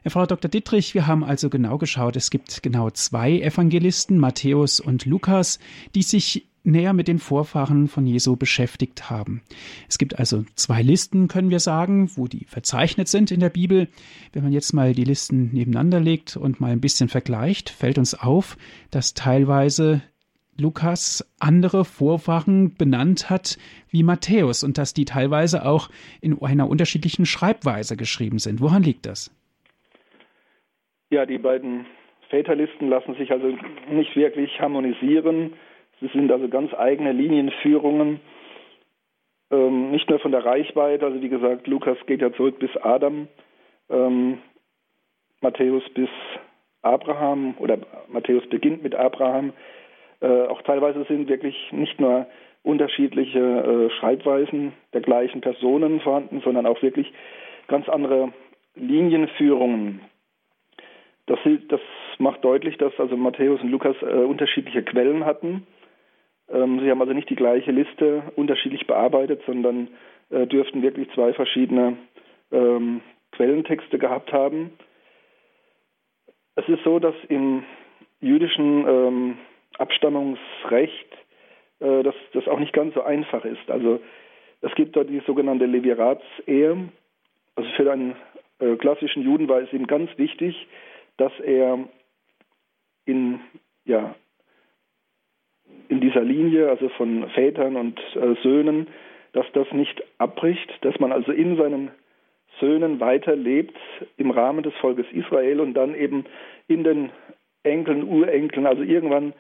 Herr 0.04 0.12
Frau 0.12 0.28
Dr. 0.28 0.50
Dittrich, 0.50 0.94
wir 0.94 1.08
haben 1.08 1.24
also 1.24 1.50
genau 1.50 1.80
geschaut, 1.80 2.16
es 2.16 2.30
gibt 2.30 2.62
genau 2.62 2.90
zwei 2.92 3.40
Evangelisten, 3.40 4.18
Matthäus 4.20 4.80
und 4.80 5.06
Lukas, 5.06 5.60
die 5.96 6.04
sich 6.04 6.51
näher 6.64 6.94
mit 6.94 7.08
den 7.08 7.20
Vorfahren 7.20 7.88
von 7.88 8.06
Jesu 8.06 8.36
beschäftigt 8.36 9.10
haben. 9.10 9.42
Es 9.90 9.98
gibt 9.98 10.20
also 10.20 10.44
zwei 10.56 10.82
Listen, 10.82 11.28
können 11.28 11.50
wir 11.50 11.60
sagen, 11.60 12.12
wo 12.16 12.28
die 12.28 12.46
verzeichnet 12.46 13.08
sind 13.08 13.32
in 13.32 13.40
der 13.40 13.50
Bibel. 13.50 13.88
Wenn 14.34 14.44
man 14.44 14.52
jetzt 14.52 14.74
mal 14.74 14.94
die 14.94 15.04
Listen 15.04 15.52
nebeneinander 15.54 16.00
legt 16.00 16.38
und 16.38 16.60
mal 16.60 16.72
ein 16.72 16.82
bisschen 16.82 17.10
vergleicht, 17.10 17.70
fällt 17.70 17.98
uns 17.98 18.14
auf, 18.14 18.58
dass 18.92 19.14
teilweise 19.14 20.02
Lukas 20.60 21.28
andere 21.40 21.86
Vorfahren 21.86 22.76
benannt 22.76 23.30
hat 23.30 23.58
wie 23.90 24.04
Matthäus 24.04 24.64
und 24.64 24.78
dass 24.78 24.94
die 24.94 25.06
teilweise 25.06 25.66
auch 25.66 25.90
in 26.22 26.40
einer 26.42 26.70
unterschiedlichen 26.70 27.26
Schreibweise 27.26 27.98
geschrieben 27.98 28.38
sind. 28.38 28.62
Woran 28.62 28.84
liegt 28.84 29.06
das? 29.06 29.36
Ja, 31.10 31.26
die 31.26 31.40
beiden 31.40 31.86
Väterlisten 32.30 32.90
lassen 32.90 33.16
sich 33.16 33.32
also 33.32 33.58
nicht 33.90 34.16
wirklich 34.16 34.60
harmonisieren. 34.60 35.54
Es 36.02 36.12
sind 36.14 36.32
also 36.32 36.50
ganz 36.50 36.74
eigene 36.74 37.12
Linienführungen, 37.12 38.20
ähm, 39.52 39.92
nicht 39.92 40.10
nur 40.10 40.20
von 40.20 40.32
der 40.32 40.46
Reichweite, 40.46 41.06
also 41.06 41.22
wie 41.22 41.30
gesagt, 41.30 41.68
Lukas 41.68 41.98
geht 42.08 42.22
ja 42.22 42.34
zurück 42.34 42.58
bis 42.60 42.76
Adam, 42.78 43.28
ähm, 43.90 44.40
Matthäus 45.42 45.84
bis 45.94 46.10
Abraham 46.82 47.56
oder 47.60 47.78
Matthäus 48.08 48.48
beginnt 48.50 48.82
mit 48.82 48.96
Abraham. 48.96 49.54
Äh, 50.22 50.48
auch 50.48 50.62
teilweise 50.64 51.04
sind 51.04 51.30
wirklich 51.30 51.56
nicht 51.72 52.00
nur 52.00 52.28
unterschiedliche 52.64 53.40
äh, 53.40 53.90
Schreibweisen 54.00 54.74
der 54.94 55.02
gleichen 55.02 55.42
Personen 55.42 56.00
vorhanden, 56.00 56.42
sondern 56.44 56.66
auch 56.66 56.82
wirklich 56.82 57.12
ganz 57.68 57.90
andere 57.90 58.32
Linienführungen. 58.76 60.02
Das, 61.26 61.40
das 61.68 61.82
macht 62.18 62.44
deutlich, 62.44 62.78
dass 62.78 62.98
also 63.00 63.18
Matthäus 63.18 63.62
und 63.62 63.70
Lukas 63.70 63.96
äh, 64.02 64.06
unterschiedliche 64.06 64.84
Quellen 64.84 65.26
hatten 65.26 65.68
sie 66.52 66.92
haben 66.92 67.02
also 67.02 67.14
nicht 67.14 67.30
die 67.30 67.36
gleiche 67.36 67.72
Liste 67.72 68.24
unterschiedlich 68.36 68.86
bearbeitet, 68.88 69.42
sondern 69.46 69.88
äh, 70.30 70.46
dürften 70.48 70.82
wirklich 70.82 71.10
zwei 71.14 71.34
verschiedene 71.34 71.98
ähm, 72.52 73.02
Quellentexte 73.32 73.98
gehabt 73.98 74.34
haben. 74.34 74.72
Es 76.56 76.68
ist 76.68 76.84
so, 76.84 77.00
dass 77.00 77.16
im 77.30 77.64
jüdischen 78.20 78.88
ähm, 78.88 79.38
Abstammungsrecht 79.78 81.12
äh, 81.80 82.04
das, 82.04 82.16
das 82.34 82.48
auch 82.48 82.60
nicht 82.60 82.74
ganz 82.74 82.94
so 82.94 83.02
einfach 83.02 83.46
ist. 83.46 83.70
Also 83.70 84.02
es 84.62 84.74
gibt 84.76 84.96
dort 84.96 85.10
die 85.10 85.22
sogenannte 85.26 85.66
Leviratsehe. 85.66 86.90
Also 87.56 87.70
für 87.76 87.92
einen 87.92 88.16
äh, 88.60 88.76
klassischen 88.76 89.24
Juden 89.24 89.48
war 89.48 89.60
es 89.62 89.72
ihm 89.74 89.88
ganz 89.88 90.10
wichtig, 90.18 90.68
dass 91.18 91.32
er 91.40 91.80
in 93.06 93.40
ja, 93.86 94.16
in 95.90 96.00
dieser 96.02 96.22
Linie, 96.22 96.70
also 96.70 96.90
von 96.90 97.28
Vätern 97.30 97.76
und 97.76 98.00
äh, 98.16 98.36
Söhnen, 98.44 98.88
dass 99.34 99.46
das 99.54 99.72
nicht 99.72 100.04
abbricht, 100.18 100.70
dass 100.82 101.00
man 101.00 101.12
also 101.12 101.32
in 101.32 101.58
seinen 101.58 101.92
Söhnen 102.60 103.00
weiterlebt 103.00 103.78
im 104.18 104.32
Rahmen 104.32 104.64
des 104.64 104.74
Volkes 104.76 105.06
Israel 105.12 105.60
und 105.60 105.74
dann 105.74 105.96
eben 105.96 106.26
in 106.68 106.84
den 106.84 107.10
Enkeln, 107.64 108.04
Urenkeln, 108.04 108.66
also 108.66 108.84
irgendwann 108.84 109.34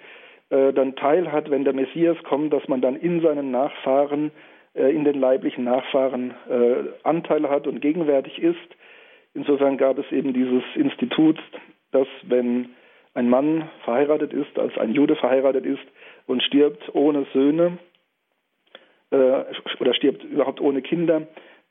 äh, 0.49 0.73
dann 0.73 0.95
teil 0.95 1.31
hat, 1.31 1.49
wenn 1.49 1.63
der 1.63 1.73
Messias 1.73 2.17
kommt, 2.23 2.53
dass 2.53 2.67
man 2.67 2.81
dann 2.81 2.95
in 2.95 3.21
seinen 3.21 3.51
Nachfahren, 3.51 4.31
äh, 4.75 4.93
in 4.93 5.03
den 5.03 5.19
leiblichen 5.19 5.63
Nachfahren 5.63 6.33
äh, 6.49 6.83
Anteil 7.03 7.49
hat 7.49 7.67
und 7.67 7.81
gegenwärtig 7.81 8.41
ist. 8.41 8.57
Insofern 9.33 9.77
gab 9.77 9.97
es 9.97 10.11
eben 10.11 10.33
dieses 10.33 10.63
Institut, 10.75 11.39
dass 11.91 12.07
wenn 12.23 12.69
ein 13.13 13.29
Mann 13.29 13.69
verheiratet 13.83 14.33
ist, 14.33 14.57
als 14.57 14.77
ein 14.77 14.93
Jude 14.93 15.15
verheiratet 15.15 15.65
ist, 15.65 15.83
und 16.27 16.43
stirbt 16.43 16.93
ohne 16.93 17.25
Söhne 17.33 17.77
äh, 19.11 19.43
oder 19.79 19.93
stirbt 19.93 20.23
überhaupt 20.23 20.61
ohne 20.61 20.81
Kinder, 20.81 21.23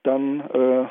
dann, 0.02 0.40
äh, 0.40 0.86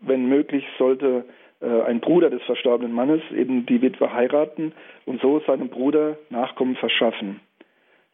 wenn 0.00 0.28
möglich, 0.28 0.64
sollte 0.78 1.24
äh, 1.60 1.82
ein 1.82 2.00
Bruder 2.00 2.30
des 2.30 2.42
verstorbenen 2.42 2.92
Mannes 2.92 3.22
eben 3.34 3.66
die 3.66 3.82
Witwe 3.82 4.12
heiraten 4.12 4.72
und 5.06 5.20
so 5.20 5.40
seinem 5.40 5.68
Bruder 5.68 6.16
Nachkommen 6.30 6.76
verschaffen. 6.76 7.40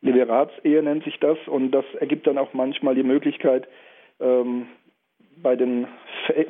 Liberatsehe 0.00 0.82
nennt 0.82 1.04
sich 1.04 1.18
das 1.18 1.38
und 1.46 1.70
das 1.70 1.84
ergibt 1.98 2.26
dann 2.26 2.38
auch 2.38 2.52
manchmal 2.52 2.94
die 2.94 3.02
Möglichkeit, 3.02 3.66
ähm, 4.20 4.66
bei, 5.42 5.56
den, 5.56 5.86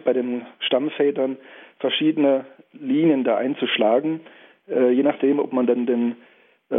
bei 0.05 0.13
den 0.13 0.47
Stammvätern 0.61 1.37
verschiedene 1.79 2.47
Linien 2.73 3.25
da 3.25 3.37
einzuschlagen, 3.37 4.21
äh, 4.69 4.91
je 4.91 5.03
nachdem, 5.03 5.39
ob 5.39 5.53
man 5.53 5.67
dann 5.67 5.87
den 5.87 6.17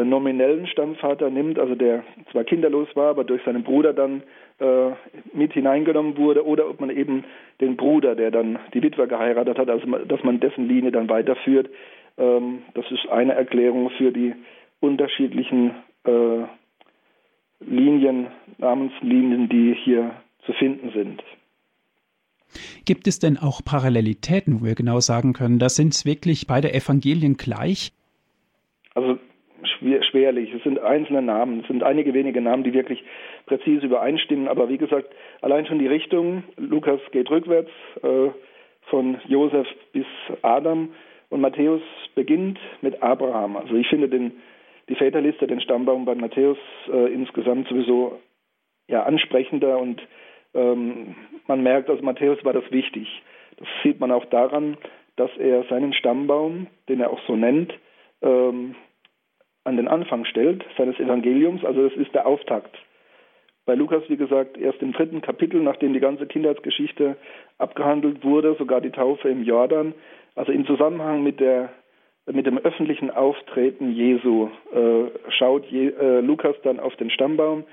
nominellen 0.04 0.68
Stammvater 0.68 1.30
nimmt, 1.30 1.60
also 1.60 1.76
der 1.76 2.04
zwar 2.32 2.44
kinderlos 2.44 2.88
war, 2.96 3.10
aber 3.10 3.24
durch 3.24 3.44
seinen 3.44 3.64
Bruder 3.64 3.94
dann 3.94 4.24
äh, 4.60 4.92
mit 5.34 5.54
hineingenommen 5.54 6.18
wurde, 6.18 6.46
oder 6.46 6.70
ob 6.70 6.80
man 6.80 6.90
eben 6.90 7.24
den 7.62 7.78
Bruder, 7.78 8.16
der 8.16 8.32
dann 8.32 8.60
die 8.74 8.82
Witwe 8.82 9.08
geheiratet 9.08 9.58
hat, 9.58 9.70
also 9.70 9.86
dass 10.06 10.24
man 10.24 10.40
dessen 10.40 10.68
Linie 10.68 10.92
dann 10.92 11.10
weiterführt. 11.10 11.70
Ähm, 12.18 12.64
das 12.74 12.86
ist 12.92 13.08
eine 13.10 13.34
Erklärung 13.34 13.90
für 13.92 14.12
die 14.12 14.34
unterschiedlichen 14.80 15.72
äh, 16.04 16.44
Linien, 17.60 18.28
Namenslinien, 18.58 19.50
die 19.50 19.76
hier 19.84 20.12
zu 20.46 20.54
finden 20.54 20.92
sind. 20.92 21.24
Gibt 22.86 23.08
es 23.08 23.20
denn 23.20 23.38
auch 23.38 23.62
Parallelitäten, 23.64 24.62
wo 24.62 24.66
wir 24.66 24.76
genau 24.76 25.00
sagen 25.00 25.34
können, 25.34 25.60
da 25.60 25.70
sind 25.70 26.06
wirklich 26.06 26.48
beide 26.48 26.74
Evangelien 26.74 27.36
gleich? 27.36 27.92
Also 28.94 29.18
schwerlich. 30.04 30.54
Es 30.54 30.64
sind 30.64 30.80
einzelne 30.80 31.22
Namen, 31.22 31.62
es 31.62 31.68
sind 31.68 31.84
einige 31.84 32.14
wenige 32.14 32.42
Namen, 32.42 32.64
die 32.64 32.74
wirklich 32.74 33.04
präzise 33.46 33.86
übereinstimmen. 33.86 34.48
Aber 34.48 34.70
wie 34.70 34.78
gesagt, 34.78 35.14
allein 35.42 35.66
schon 35.66 35.80
die 35.80 35.88
Richtung. 35.88 36.44
Lukas 36.58 37.00
geht 37.12 37.30
rückwärts 37.30 37.72
äh, 38.04 38.30
von 38.90 39.18
Josef 39.28 39.68
bis 39.94 40.06
Adam 40.42 40.90
und 41.30 41.42
Matthäus 41.42 41.82
beginnt 42.14 42.60
mit 42.82 43.02
Abraham. 43.02 43.58
Also 43.58 43.76
ich 43.76 43.88
finde 43.88 44.10
den, 44.10 44.34
die 44.90 44.96
Väterliste, 44.96 45.48
den 45.48 45.62
Stammbaum 45.62 46.06
bei 46.06 46.16
Matthäus 46.16 46.58
äh, 46.92 47.14
insgesamt 47.14 47.68
sowieso 47.68 48.20
ja 48.88 49.04
ansprechender 49.04 49.80
und 49.80 50.02
ähm, 50.54 51.16
man 51.48 51.62
merkt, 51.64 51.90
also 51.90 52.04
Matthäus 52.04 52.44
war 52.46 52.54
das 52.54 52.70
wichtig. 52.72 53.08
Das 53.58 53.68
sieht 53.84 54.00
man 54.00 54.12
auch 54.12 54.26
daran, 54.26 54.78
dass 55.16 55.32
er 55.38 55.64
seinen 55.64 55.94
Stammbaum, 55.94 56.68
den 56.90 57.00
er 57.00 57.10
auch 57.10 57.20
so 57.28 57.36
nennt, 57.36 57.74
ähm, 58.22 58.76
an 59.66 59.78
den 59.78 59.88
Anfang 59.88 60.26
stellt 60.26 60.64
seines 60.78 61.00
Evangeliums. 61.00 61.66
Also 61.66 61.88
das 61.88 61.98
ist 61.98 62.14
der 62.14 62.26
Auftakt. 62.26 62.76
Bei 63.66 63.74
Lukas, 63.74 64.04
wie 64.08 64.18
gesagt, 64.18 64.58
erst 64.58 64.82
im 64.82 64.94
dritten 64.94 65.22
Kapitel, 65.22 65.62
nachdem 65.62 65.94
die 65.94 66.00
ganze 66.00 66.28
Kindheitsgeschichte 66.28 67.18
abgehandelt 67.58 68.24
wurde, 68.24 68.56
sogar 68.58 68.80
die 68.80 68.92
Taufe 68.92 69.28
im 69.28 69.44
Jordan. 69.44 69.94
Also 70.36 70.52
im 70.52 70.66
Zusammenhang 70.66 71.24
mit 71.24 71.40
der 71.40 71.70
mit 72.32 72.48
dem 72.48 72.58
öffentlichen 72.58 73.12
Auftreten 73.12 73.92
Jesu 73.92 74.50
äh, 74.74 75.12
schaut 75.30 75.66
Je, 75.68 75.90
äh, 75.90 76.22
Lukas 76.22 76.56
dann 76.64 76.80
auf 76.80 76.96
den 76.96 77.12
Stammbaum, 77.12 77.66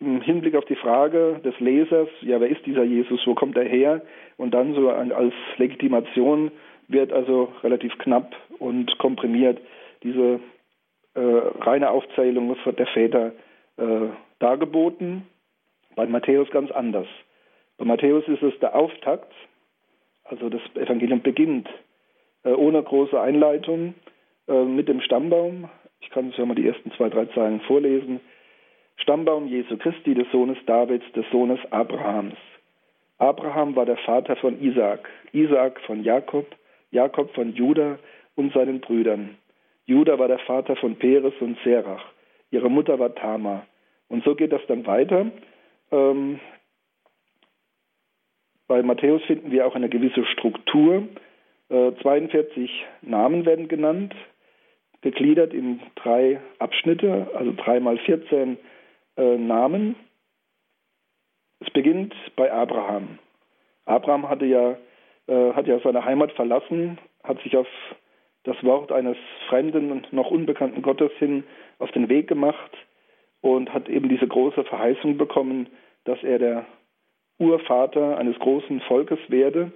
im 0.00 0.20
Hinblick 0.22 0.54
auf 0.54 0.64
die 0.64 0.76
Frage 0.76 1.40
des 1.44 1.58
Lesers, 1.60 2.08
ja, 2.22 2.40
wer 2.40 2.48
ist 2.48 2.64
dieser 2.64 2.84
Jesus, 2.84 3.20
wo 3.26 3.34
kommt 3.34 3.56
er 3.56 3.64
her? 3.64 4.00
Und 4.36 4.54
dann 4.54 4.74
so 4.74 4.88
als 4.88 5.34
Legitimation 5.56 6.50
wird 6.86 7.12
also 7.12 7.52
relativ 7.62 7.98
knapp 7.98 8.34
und 8.58 8.96
komprimiert 8.98 9.58
diese 10.02 10.40
reine 11.20 11.90
Aufzählung 11.90 12.56
der 12.64 12.86
Väter 12.88 13.32
äh, 13.76 14.08
dargeboten. 14.38 15.26
Bei 15.94 16.06
Matthäus 16.06 16.50
ganz 16.50 16.70
anders. 16.70 17.06
Bei 17.76 17.84
Matthäus 17.84 18.26
ist 18.28 18.42
es 18.42 18.58
der 18.60 18.74
Auftakt, 18.74 19.32
also 20.24 20.48
das 20.48 20.60
Evangelium 20.74 21.22
beginnt 21.22 21.68
äh, 22.44 22.50
ohne 22.50 22.82
große 22.82 23.20
Einleitung 23.20 23.94
äh, 24.48 24.64
mit 24.64 24.88
dem 24.88 25.00
Stammbaum. 25.00 25.68
Ich 26.00 26.10
kann 26.10 26.30
es 26.30 26.36
ja 26.36 26.46
mal 26.46 26.54
die 26.54 26.66
ersten 26.66 26.92
zwei, 26.92 27.08
drei 27.08 27.26
Zeilen 27.26 27.60
vorlesen. 27.62 28.20
Stammbaum 28.96 29.46
Jesu 29.46 29.76
Christi, 29.76 30.14
des 30.14 30.30
Sohnes 30.32 30.58
Davids, 30.66 31.04
des 31.12 31.24
Sohnes 31.30 31.60
Abrahams. 31.70 32.36
Abraham 33.18 33.74
war 33.74 33.86
der 33.86 33.96
Vater 33.98 34.36
von 34.36 34.60
Isaak, 34.60 35.08
Isaak 35.32 35.80
von 35.80 36.04
Jakob, 36.04 36.46
Jakob 36.90 37.32
von 37.34 37.54
Judah 37.54 37.98
und 38.36 38.52
seinen 38.52 38.80
Brüdern. 38.80 39.36
Judah 39.88 40.18
war 40.18 40.28
der 40.28 40.38
Vater 40.40 40.76
von 40.76 40.96
Peres 40.96 41.32
und 41.40 41.56
Serach. 41.64 42.04
Ihre 42.50 42.70
Mutter 42.70 42.98
war 42.98 43.14
Tamar. 43.14 43.66
Und 44.08 44.22
so 44.22 44.34
geht 44.34 44.52
das 44.52 44.60
dann 44.68 44.86
weiter. 44.86 45.30
Ähm, 45.90 46.40
bei 48.66 48.82
Matthäus 48.82 49.22
finden 49.24 49.50
wir 49.50 49.66
auch 49.66 49.74
eine 49.74 49.88
gewisse 49.88 50.26
Struktur. 50.26 51.08
Äh, 51.70 51.92
42 52.02 52.70
Namen 53.00 53.46
werden 53.46 53.68
genannt, 53.68 54.14
gegliedert 55.00 55.54
in 55.54 55.80
drei 55.94 56.38
Abschnitte, 56.58 57.30
also 57.34 57.54
drei 57.56 57.80
mal 57.80 57.96
14 57.96 58.58
äh, 59.16 59.38
Namen. 59.38 59.96
Es 61.60 61.70
beginnt 61.70 62.14
bei 62.36 62.52
Abraham. 62.52 63.18
Abraham 63.86 64.28
hatte 64.28 64.44
ja, 64.44 64.76
äh, 65.28 65.52
hat 65.54 65.66
ja 65.66 65.80
seine 65.80 66.04
Heimat 66.04 66.32
verlassen, 66.32 66.98
hat 67.24 67.40
sich 67.40 67.56
auf 67.56 67.66
das 68.48 68.62
Wort 68.64 68.92
eines 68.92 69.16
fremden 69.48 69.92
und 69.92 70.12
noch 70.12 70.30
unbekannten 70.30 70.80
Gottes 70.82 71.12
hin 71.18 71.44
auf 71.78 71.90
den 71.92 72.08
Weg 72.08 72.28
gemacht 72.28 72.70
und 73.42 73.72
hat 73.72 73.88
eben 73.88 74.08
diese 74.08 74.26
große 74.26 74.64
Verheißung 74.64 75.18
bekommen, 75.18 75.68
dass 76.04 76.22
er 76.22 76.38
der 76.38 76.66
Urvater 77.38 78.16
eines 78.16 78.38
großen 78.38 78.80
Volkes 78.80 79.18
werde. 79.28 79.70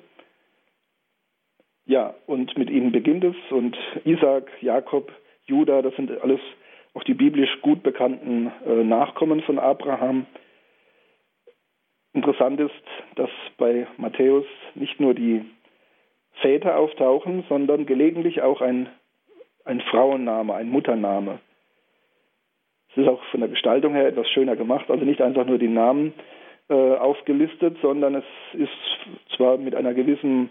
Ja, 1.84 2.14
und 2.26 2.56
mit 2.56 2.70
ihnen 2.70 2.92
beginnt 2.92 3.24
es 3.24 3.36
und 3.50 3.76
Isaac, 4.04 4.50
Jakob, 4.62 5.12
Judah, 5.44 5.82
das 5.82 5.94
sind 5.96 6.10
alles 6.22 6.40
auch 6.94 7.04
die 7.04 7.14
biblisch 7.14 7.60
gut 7.60 7.82
bekannten 7.82 8.52
äh, 8.66 8.84
Nachkommen 8.84 9.42
von 9.42 9.58
Abraham. 9.58 10.26
Interessant 12.14 12.60
ist, 12.60 12.72
dass 13.16 13.30
bei 13.58 13.86
Matthäus 13.96 14.44
nicht 14.74 15.00
nur 15.00 15.14
die 15.14 15.44
Väter 16.40 16.76
auftauchen, 16.76 17.44
sondern 17.48 17.86
gelegentlich 17.86 18.42
auch 18.42 18.60
ein, 18.60 18.88
ein 19.64 19.80
Frauenname, 19.80 20.54
ein 20.54 20.70
Muttername. 20.70 21.38
Es 22.90 23.02
ist 23.02 23.08
auch 23.08 23.22
von 23.30 23.40
der 23.40 23.48
Gestaltung 23.48 23.94
her 23.94 24.06
etwas 24.06 24.28
schöner 24.30 24.56
gemacht, 24.56 24.90
also 24.90 25.04
nicht 25.04 25.22
einfach 25.22 25.46
nur 25.46 25.58
die 25.58 25.68
Namen 25.68 26.12
äh, 26.68 26.74
aufgelistet, 26.96 27.76
sondern 27.80 28.16
es 28.16 28.24
ist 28.52 29.36
zwar 29.36 29.56
mit 29.56 29.74
einer 29.74 29.94
gewissen 29.94 30.50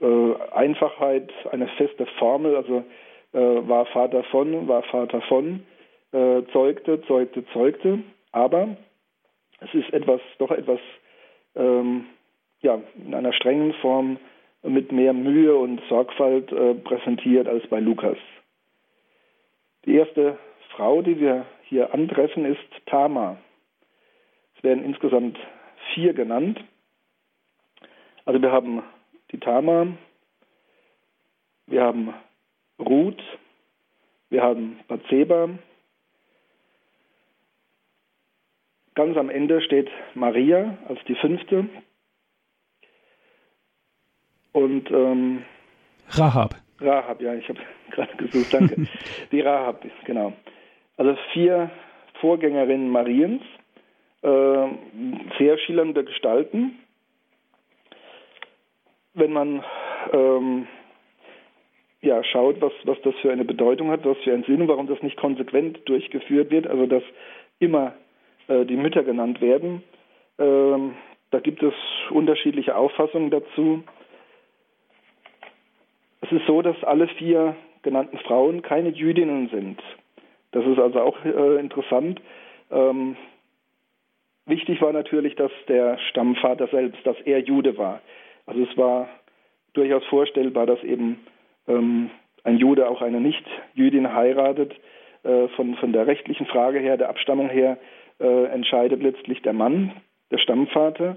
äh, 0.00 0.34
Einfachheit 0.52 1.32
eine 1.50 1.68
feste 1.68 2.06
Formel, 2.18 2.56
also 2.56 2.84
äh, 3.32 3.68
war 3.68 3.86
Vater 3.86 4.22
von, 4.24 4.68
war 4.68 4.82
Vater 4.84 5.20
von, 5.22 5.62
äh, 6.12 6.42
zeugte, 6.52 7.02
zeugte, 7.06 7.44
zeugte, 7.52 8.00
aber 8.32 8.76
es 9.60 9.72
ist 9.74 9.92
etwas, 9.92 10.20
doch 10.38 10.50
etwas, 10.50 10.80
ähm, 11.54 12.06
ja, 12.60 12.78
in 12.94 13.14
einer 13.14 13.32
strengen 13.32 13.72
Form 13.74 14.18
mit 14.62 14.92
mehr 14.92 15.12
Mühe 15.12 15.56
und 15.56 15.80
Sorgfalt 15.88 16.50
äh, 16.52 16.74
präsentiert 16.74 17.46
als 17.48 17.66
bei 17.68 17.80
Lukas. 17.80 18.18
Die 19.84 19.94
erste 19.94 20.38
Frau, 20.70 21.02
die 21.02 21.20
wir 21.20 21.46
hier 21.62 21.94
antreffen, 21.94 22.44
ist 22.44 22.86
Tama. 22.86 23.38
Es 24.56 24.64
werden 24.64 24.84
insgesamt 24.84 25.38
vier 25.94 26.12
genannt. 26.12 26.62
Also 28.24 28.42
wir 28.42 28.50
haben 28.50 28.82
die 29.30 29.38
Tama, 29.38 29.88
wir 31.66 31.82
haben 31.82 32.12
Ruth, 32.78 33.22
wir 34.30 34.42
haben 34.42 34.80
Bathseba. 34.88 35.48
Ganz 38.94 39.16
am 39.16 39.30
Ende 39.30 39.60
steht 39.60 39.90
Maria 40.14 40.78
als 40.88 40.98
die 41.06 41.14
fünfte. 41.14 41.68
Und 44.56 44.90
ähm, 44.90 45.44
Rahab. 46.12 46.54
Rahab, 46.80 47.20
ja, 47.20 47.34
ich 47.34 47.46
habe 47.46 47.58
gerade 47.90 48.16
gesucht, 48.16 48.54
danke. 48.54 48.86
die 49.30 49.40
Rahab, 49.42 49.84
genau. 50.06 50.32
Also 50.96 51.14
vier 51.34 51.70
Vorgängerinnen 52.22 52.88
Mariens, 52.88 53.42
äh, 54.22 54.68
sehr 55.38 55.58
schillernde 55.58 56.04
Gestalten. 56.04 56.78
Wenn 59.12 59.34
man 59.34 59.62
ähm, 60.14 60.66
ja, 62.00 62.24
schaut, 62.24 62.58
was, 62.62 62.72
was 62.84 62.96
das 63.02 63.14
für 63.16 63.32
eine 63.32 63.44
Bedeutung 63.44 63.90
hat, 63.90 64.06
was 64.06 64.16
für 64.24 64.32
einen 64.32 64.44
Sinn 64.44 64.66
warum 64.68 64.86
das 64.86 65.02
nicht 65.02 65.18
konsequent 65.18 65.86
durchgeführt 65.86 66.50
wird, 66.50 66.66
also 66.66 66.86
dass 66.86 67.02
immer 67.58 67.92
äh, 68.48 68.64
die 68.64 68.76
Mütter 68.76 69.04
genannt 69.04 69.42
werden. 69.42 69.82
Ähm, 70.38 70.94
da 71.30 71.40
gibt 71.40 71.62
es 71.62 71.74
unterschiedliche 72.08 72.74
Auffassungen 72.74 73.30
dazu. 73.30 73.84
Es 76.22 76.32
ist 76.32 76.46
so, 76.46 76.62
dass 76.62 76.82
alle 76.84 77.08
vier 77.08 77.56
genannten 77.82 78.18
Frauen 78.18 78.62
keine 78.62 78.90
Jüdinnen 78.90 79.48
sind. 79.48 79.80
Das 80.52 80.64
ist 80.66 80.78
also 80.78 81.00
auch 81.00 81.24
äh, 81.24 81.60
interessant. 81.60 82.20
Ähm, 82.70 83.16
wichtig 84.46 84.80
war 84.80 84.92
natürlich, 84.92 85.36
dass 85.36 85.52
der 85.68 85.98
Stammvater 86.10 86.68
selbst, 86.68 87.06
dass 87.06 87.16
er 87.24 87.40
Jude 87.40 87.76
war. 87.78 88.00
Also 88.46 88.62
es 88.62 88.76
war 88.76 89.08
durchaus 89.74 90.04
vorstellbar, 90.06 90.66
dass 90.66 90.82
eben 90.82 91.20
ähm, 91.68 92.10
ein 92.44 92.58
Jude 92.58 92.88
auch 92.88 93.02
eine 93.02 93.20
Nicht-Jüdin 93.20 94.12
heiratet, 94.12 94.72
äh, 95.26 95.48
von, 95.48 95.74
von 95.76 95.92
der 95.92 96.06
rechtlichen 96.06 96.46
Frage 96.46 96.78
her, 96.78 96.96
der 96.96 97.08
Abstammung 97.08 97.48
her, 97.48 97.78
äh, 98.20 98.44
entscheidet 98.46 99.02
letztlich 99.02 99.42
der 99.42 99.52
Mann, 99.52 99.92
der 100.30 100.38
Stammvater. 100.38 101.16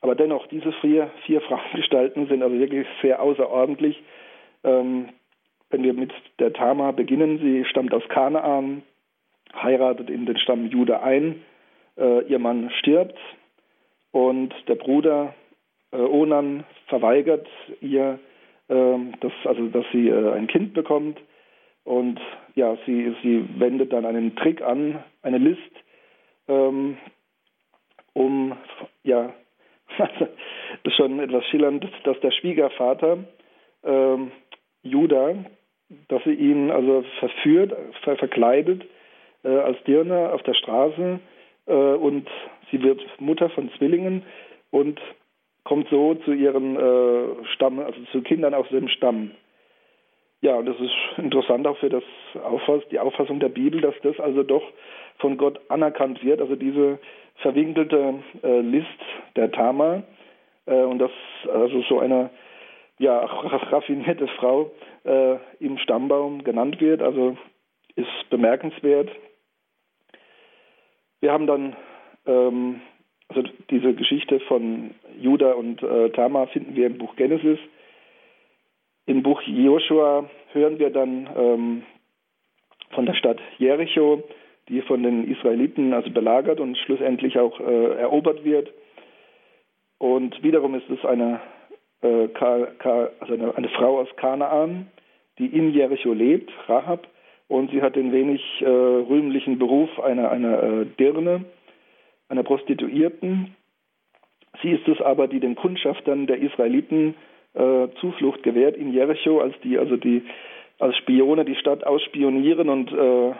Aber 0.00 0.14
dennoch, 0.14 0.46
diese 0.48 0.72
vier, 0.72 1.10
vier 1.24 1.40
Frauengestalten 1.48 2.26
sind 2.26 2.42
also 2.42 2.58
wirklich 2.58 2.86
sehr 3.02 3.22
außerordentlich. 3.22 4.02
Ähm, 4.66 5.08
wenn 5.70 5.82
wir 5.82 5.94
mit 5.94 6.12
der 6.38 6.52
Tama 6.52 6.92
beginnen, 6.92 7.38
sie 7.38 7.64
stammt 7.64 7.94
aus 7.94 8.06
Kanaan, 8.08 8.82
heiratet 9.54 10.10
in 10.10 10.26
den 10.26 10.36
Stamm 10.36 10.66
Jude 10.66 11.02
ein, 11.02 11.42
äh, 11.96 12.22
ihr 12.26 12.38
Mann 12.38 12.70
stirbt 12.78 13.18
und 14.12 14.54
der 14.68 14.74
Bruder 14.74 15.34
äh, 15.92 15.96
Onan 15.96 16.64
verweigert 16.88 17.48
ihr 17.80 18.18
ähm, 18.68 19.12
dass, 19.20 19.32
also, 19.44 19.68
dass 19.68 19.84
sie 19.92 20.08
äh, 20.08 20.32
ein 20.32 20.46
Kind 20.46 20.74
bekommt. 20.74 21.20
Und 21.84 22.20
ja, 22.54 22.76
sie, 22.84 23.14
sie 23.22 23.48
wendet 23.60 23.92
dann 23.92 24.04
einen 24.04 24.34
Trick 24.34 24.60
an, 24.60 25.04
eine 25.22 25.38
List, 25.38 25.60
ähm, 26.48 26.96
um, 28.12 28.56
ja, 29.04 29.32
das 29.98 30.10
ist 30.82 30.96
schon 30.96 31.20
etwas 31.20 31.44
schillernd, 31.46 31.86
dass 32.04 32.18
der 32.20 32.32
Schwiegervater 32.32 33.18
ähm, 33.84 34.32
Judah, 34.88 35.34
dass 36.08 36.22
sie 36.24 36.34
ihn 36.34 36.70
also 36.70 37.04
verführt, 37.20 37.74
ver 38.02 38.16
verkleidet 38.16 38.84
äh, 39.44 39.48
als 39.48 39.82
Dirne 39.84 40.32
auf 40.32 40.42
der 40.42 40.54
Straße 40.54 41.20
äh, 41.66 41.72
und 41.72 42.28
sie 42.70 42.82
wird 42.82 43.00
Mutter 43.20 43.50
von 43.50 43.70
Zwillingen 43.76 44.22
und 44.70 45.00
kommt 45.64 45.88
so 45.90 46.14
zu 46.14 46.32
ihren 46.32 46.76
äh, 46.76 47.44
Stamm, 47.54 47.78
also 47.80 47.98
zu 48.12 48.22
Kindern 48.22 48.54
aus 48.54 48.68
dem 48.68 48.88
Stamm. 48.88 49.32
Ja, 50.42 50.56
und 50.56 50.66
das 50.66 50.76
ist 50.78 50.94
interessant 51.16 51.66
auch 51.66 51.78
für 51.78 51.88
das 51.88 52.04
Auffass, 52.44 52.82
die 52.90 52.98
Auffassung 52.98 53.40
der 53.40 53.48
Bibel, 53.48 53.80
dass 53.80 53.94
das 54.02 54.20
also 54.20 54.42
doch 54.42 54.62
von 55.18 55.38
Gott 55.38 55.60
anerkannt 55.68 56.22
wird, 56.22 56.40
also 56.40 56.56
diese 56.56 56.98
verwinkelte 57.36 58.14
äh, 58.42 58.60
List 58.60 58.86
der 59.34 59.50
Tama 59.50 60.02
äh, 60.66 60.82
und 60.82 60.98
dass 60.98 61.10
also 61.52 61.82
so 61.88 61.98
eine 61.98 62.30
ja, 62.98 63.18
raffinierte 63.24 64.28
Frau 64.28 64.70
äh, 65.04 65.36
im 65.60 65.78
Stammbaum 65.78 66.44
genannt 66.44 66.80
wird, 66.80 67.02
also 67.02 67.36
ist 67.94 68.30
bemerkenswert. 68.30 69.10
Wir 71.20 71.32
haben 71.32 71.46
dann 71.46 71.76
ähm, 72.26 72.80
also 73.28 73.42
diese 73.70 73.94
Geschichte 73.94 74.40
von 74.40 74.94
Judah 75.18 75.54
und 75.54 75.82
äh, 75.82 76.10
Tamar 76.10 76.46
finden 76.48 76.76
wir 76.76 76.86
im 76.86 76.98
Buch 76.98 77.16
Genesis. 77.16 77.58
Im 79.06 79.22
Buch 79.22 79.40
Joshua 79.42 80.28
hören 80.52 80.78
wir 80.78 80.90
dann 80.90 81.28
ähm, 81.36 81.82
von 82.90 83.06
der 83.06 83.14
Stadt 83.14 83.38
Jericho, 83.58 84.22
die 84.68 84.82
von 84.82 85.02
den 85.02 85.30
Israeliten 85.30 85.92
also 85.92 86.10
belagert 86.10 86.60
und 86.60 86.76
schlussendlich 86.78 87.38
auch 87.38 87.60
äh, 87.60 87.94
erobert 87.98 88.44
wird. 88.44 88.72
Und 89.98 90.42
wiederum 90.42 90.74
ist 90.74 90.88
es 90.90 91.04
eine, 91.04 91.40
äh, 92.02 92.28
Ka, 92.28 92.66
Ka, 92.78 93.10
also 93.20 93.34
eine, 93.34 93.56
eine, 93.56 93.68
Frau 93.70 94.00
aus 94.00 94.08
Kanaan, 94.16 94.88
die 95.38 95.46
in 95.46 95.72
Jericho 95.72 96.12
lebt, 96.12 96.50
Rahab, 96.68 97.06
und 97.48 97.70
sie 97.70 97.82
hat 97.82 97.96
den 97.96 98.12
wenig 98.12 98.42
äh, 98.60 98.66
rühmlichen 98.66 99.58
Beruf 99.58 100.00
einer, 100.00 100.30
einer 100.30 100.62
äh, 100.62 100.86
Dirne, 100.98 101.44
einer 102.28 102.42
Prostituierten. 102.42 103.54
Sie 104.62 104.70
ist 104.70 104.88
es 104.88 105.00
aber, 105.00 105.28
die 105.28 105.40
den 105.40 105.54
Kundschaftern 105.54 106.26
der 106.26 106.38
Israeliten 106.38 107.14
äh, 107.54 107.88
Zuflucht 108.00 108.42
gewährt 108.42 108.76
in 108.76 108.92
Jericho, 108.92 109.40
als 109.40 109.54
die 109.62 109.78
also 109.78 109.96
die 109.96 110.22
als 110.78 110.96
Spione 110.96 111.44
die 111.44 111.54
Stadt 111.54 111.84
ausspionieren 111.84 112.68
und 112.68 112.92
äh, 112.92 113.32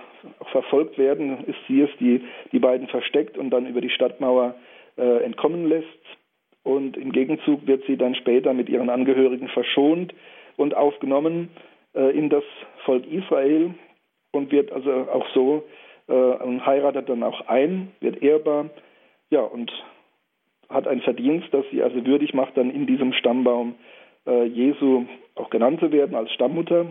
verfolgt 0.52 0.96
werden, 0.96 1.44
ist 1.44 1.58
sie 1.68 1.82
es, 1.82 1.90
die 2.00 2.22
die 2.52 2.58
beiden 2.58 2.88
versteckt 2.88 3.36
und 3.36 3.50
dann 3.50 3.66
über 3.66 3.80
die 3.80 3.90
Stadtmauer 3.90 4.54
äh, 4.96 5.22
entkommen 5.22 5.68
lässt. 5.68 5.86
Und 6.66 6.96
im 6.96 7.12
Gegenzug 7.12 7.64
wird 7.68 7.84
sie 7.86 7.96
dann 7.96 8.16
später 8.16 8.52
mit 8.52 8.68
ihren 8.68 8.90
Angehörigen 8.90 9.46
verschont 9.46 10.12
und 10.56 10.74
aufgenommen 10.74 11.48
äh, 11.94 12.10
in 12.10 12.28
das 12.28 12.42
Volk 12.84 13.06
Israel 13.06 13.72
und 14.32 14.50
wird 14.50 14.72
also 14.72 14.90
auch 14.90 15.28
so 15.32 15.62
äh, 16.08 16.12
und 16.12 16.66
heiratet 16.66 17.08
dann 17.08 17.22
auch 17.22 17.42
ein, 17.42 17.92
wird 18.00 18.20
ehrbar, 18.20 18.70
ja 19.30 19.42
und 19.42 19.70
hat 20.68 20.88
ein 20.88 21.02
Verdienst, 21.02 21.46
das 21.52 21.64
sie 21.70 21.84
also 21.84 22.04
würdig 22.04 22.34
macht, 22.34 22.56
dann 22.56 22.70
in 22.70 22.88
diesem 22.88 23.12
Stammbaum 23.12 23.76
äh, 24.26 24.46
Jesu 24.46 25.06
auch 25.36 25.50
genannt 25.50 25.78
zu 25.78 25.92
werden 25.92 26.16
als 26.16 26.32
Stammmutter. 26.32 26.86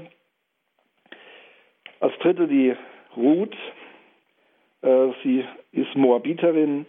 Als 2.00 2.18
dritte 2.20 2.48
die 2.48 2.74
Ruth. 3.18 3.58
Äh, 4.84 5.08
sie 5.22 5.44
ist 5.74 5.94
Moabiterin 5.98 6.86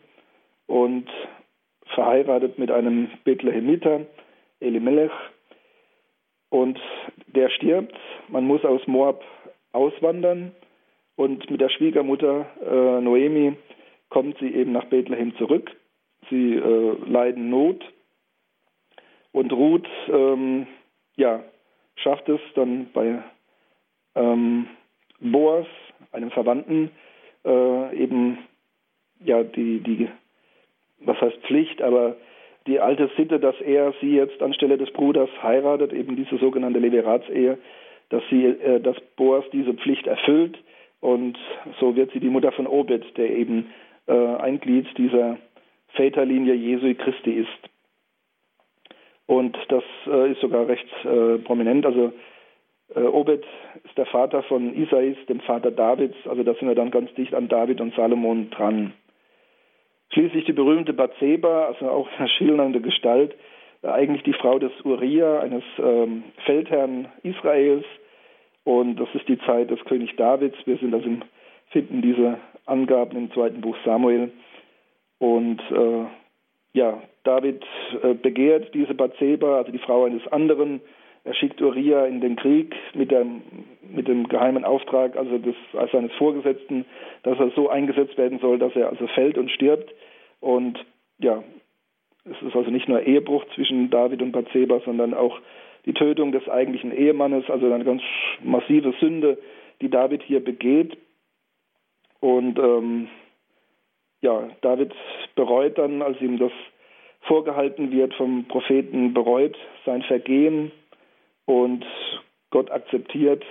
und 0.68 1.09
verheiratet 1.94 2.59
mit 2.59 2.70
einem 2.70 3.09
Bethlehemiter, 3.25 4.03
Elimelech. 4.61 5.12
Und 6.49 6.81
der 7.27 7.51
stirbt. 7.51 7.96
Man 8.29 8.44
muss 8.44 8.64
aus 8.64 8.87
Moab 8.87 9.22
auswandern. 9.72 10.53
Und 11.16 11.51
mit 11.51 11.61
der 11.61 11.70
Schwiegermutter 11.70 12.46
äh, 12.62 13.01
Noemi 13.01 13.57
kommt 14.11 14.38
sie 14.38 14.55
eben 14.55 14.72
nach 14.72 14.85
Bethlehem 14.85 15.35
zurück. 15.37 15.70
Sie 16.31 16.55
äh, 16.55 16.96
leiden 17.07 17.51
Not 17.51 17.85
und 19.33 19.53
Ruth, 19.53 19.87
ähm, 20.09 20.66
ja, 21.16 21.42
schafft 21.96 22.29
es 22.29 22.40
dann 22.55 22.90
bei 22.92 23.22
ähm, 24.14 24.66
Boas, 25.20 25.66
einem 26.12 26.31
Verwandten, 26.31 26.90
äh, 27.44 27.96
eben 27.96 28.38
ja 29.20 29.42
die 29.42 29.81
die 29.81 30.09
was 31.07 31.21
heißt 31.21 31.38
Pflicht, 31.42 31.83
aber 31.83 32.16
die 32.66 32.81
alte 32.81 33.09
Sitte, 33.16 33.38
dass 33.38 33.61
er 33.61 33.95
sie 34.01 34.16
jetzt 34.16 34.42
anstelle 34.42 34.77
des 34.77 34.90
Bruders 34.90 35.31
heiratet, 35.42 35.92
eben 35.92 36.16
diese 36.16 36.37
sogenannte 36.38 36.81
Leveratsehe, 36.81 37.59
dass 38.09 38.23
sie, 38.31 38.45
äh, 38.45 38.81
dass 38.81 39.01
Boas 39.16 39.45
diese 39.53 39.75
Pflicht 39.75 40.07
erfüllt 40.07 40.59
und 41.01 41.38
so 41.79 41.95
wird 41.95 42.12
sie 42.12 42.21
die 42.21 42.31
Mutter 42.31 42.53
von 42.53 42.66
Obed, 42.66 43.16
der 43.16 43.31
eben 43.31 43.71
äh, 44.07 44.12
ein 44.12 44.61
Glied 44.61 44.87
dieser 44.97 45.38
Väterlinie 45.88 46.55
Jesu 46.55 46.92
Christi 46.95 47.33
ist. 47.33 47.71
Und 49.27 49.57
das 49.69 49.85
äh, 50.07 50.33
ist 50.33 50.40
sogar 50.40 50.69
recht 50.69 50.87
äh, 51.05 51.38
prominent. 51.38 51.85
Also 51.85 52.12
äh, 52.95 53.01
Obed 53.01 53.45
ist 53.85 53.99
der 53.99 54.07
Vater 54.07 54.42
von 54.45 54.75
Isais, 54.75 55.16
dem 55.29 55.40
Vater 55.40 55.71
Davids. 55.71 56.16
Also 56.27 56.42
da 56.42 56.55
sind 56.55 56.69
wir 56.69 56.75
dann 56.75 56.90
ganz 56.90 57.12
dicht 57.14 57.35
an 57.35 57.49
David 57.49 57.81
und 57.81 57.95
Salomon 57.95 58.51
dran. 58.51 58.92
Schließlich 60.12 60.45
die 60.45 60.53
berühmte 60.53 60.92
Bathseba, 60.92 61.66
also 61.66 61.88
auch 61.90 62.09
eine 62.19 62.29
schildernde 62.29 62.81
Gestalt, 62.81 63.35
äh, 63.83 63.88
eigentlich 63.88 64.23
die 64.23 64.33
Frau 64.33 64.59
des 64.59 64.73
Uriah, 64.85 65.40
eines 65.40 65.64
ähm, 65.79 66.25
Feldherrn 66.45 67.09
Israels. 67.23 67.85
Und 68.64 68.97
das 68.97 69.09
ist 69.14 69.29
die 69.29 69.38
Zeit 69.40 69.71
des 69.71 69.85
König 69.85 70.16
Davids. 70.16 70.57
Wir 70.64 70.77
sind 70.79 70.95
also 70.95 71.07
im, 71.07 71.23
finden 71.71 72.03
diese 72.03 72.38
Angaben 72.66 73.16
im 73.16 73.31
zweiten 73.33 73.61
Buch 73.61 73.77
Samuel. 73.85 74.33
Und 75.19 75.61
äh, 75.71 76.05
ja, 76.73 77.01
David 77.25 77.64
äh, 78.03 78.14
begehrt 78.14 78.75
diese 78.75 78.95
Bathseba, 78.95 79.59
also 79.59 79.73
die 79.73 79.79
Frau 79.79 80.05
eines 80.05 80.27
anderen. 80.29 80.81
Er 81.25 81.35
schickt 81.35 81.61
Uriah 81.61 82.07
in 82.07 82.21
den 82.21 82.37
Krieg 82.37 82.75
mit 82.95 83.11
dem, 83.11 83.42
mit 83.96 84.09
dem 84.09 84.28
geheimen 84.28 84.64
Auftrag, 84.64 85.16
also 85.16 85.38
des, 85.38 85.56
als 85.74 85.90
seines 85.92 86.12
Vorgesetzten, 86.12 86.85
dass 87.22 87.38
er 87.38 87.50
so 87.50 87.68
eingesetzt 87.68 88.16
werden 88.16 88.38
soll, 88.38 88.59
dass 88.59 88.76
er 88.76 88.90
also 88.90 89.06
fällt 89.09 89.38
und 89.38 89.50
stirbt. 89.50 89.92
Und 90.40 90.85
ja, 91.18 91.42
es 92.24 92.40
ist 92.42 92.54
also 92.54 92.70
nicht 92.70 92.88
nur 92.88 93.02
Ehebruch 93.02 93.44
zwischen 93.54 93.90
David 93.90 94.22
und 94.22 94.32
Bathseba, 94.32 94.80
sondern 94.85 95.14
auch 95.14 95.38
die 95.87 95.94
Tötung 95.94 96.32
des 96.32 96.48
eigentlichen 96.48 96.92
Ehemannes, 96.92 97.48
also 97.48 97.72
eine 97.72 97.85
ganz 97.85 98.02
massive 98.42 98.92
Sünde, 99.00 99.38
die 99.80 99.88
David 99.88 100.22
hier 100.22 100.42
begeht. 100.42 100.96
Und 102.20 102.59
ähm, 102.59 103.09
ja, 104.20 104.48
David 104.62 104.92
bereut 105.37 105.78
dann, 105.78 106.02
als 106.02 106.20
ihm 106.20 106.38
das 106.38 106.52
vorgehalten 107.20 107.92
wird 107.92 108.14
vom 108.14 108.46
Propheten, 108.46 109.14
bereut 109.14 109.56
sein 109.85 110.02
Vergehen 110.02 110.72
und 111.44 111.85
Gott 112.50 112.70
akzeptiert 112.70 113.44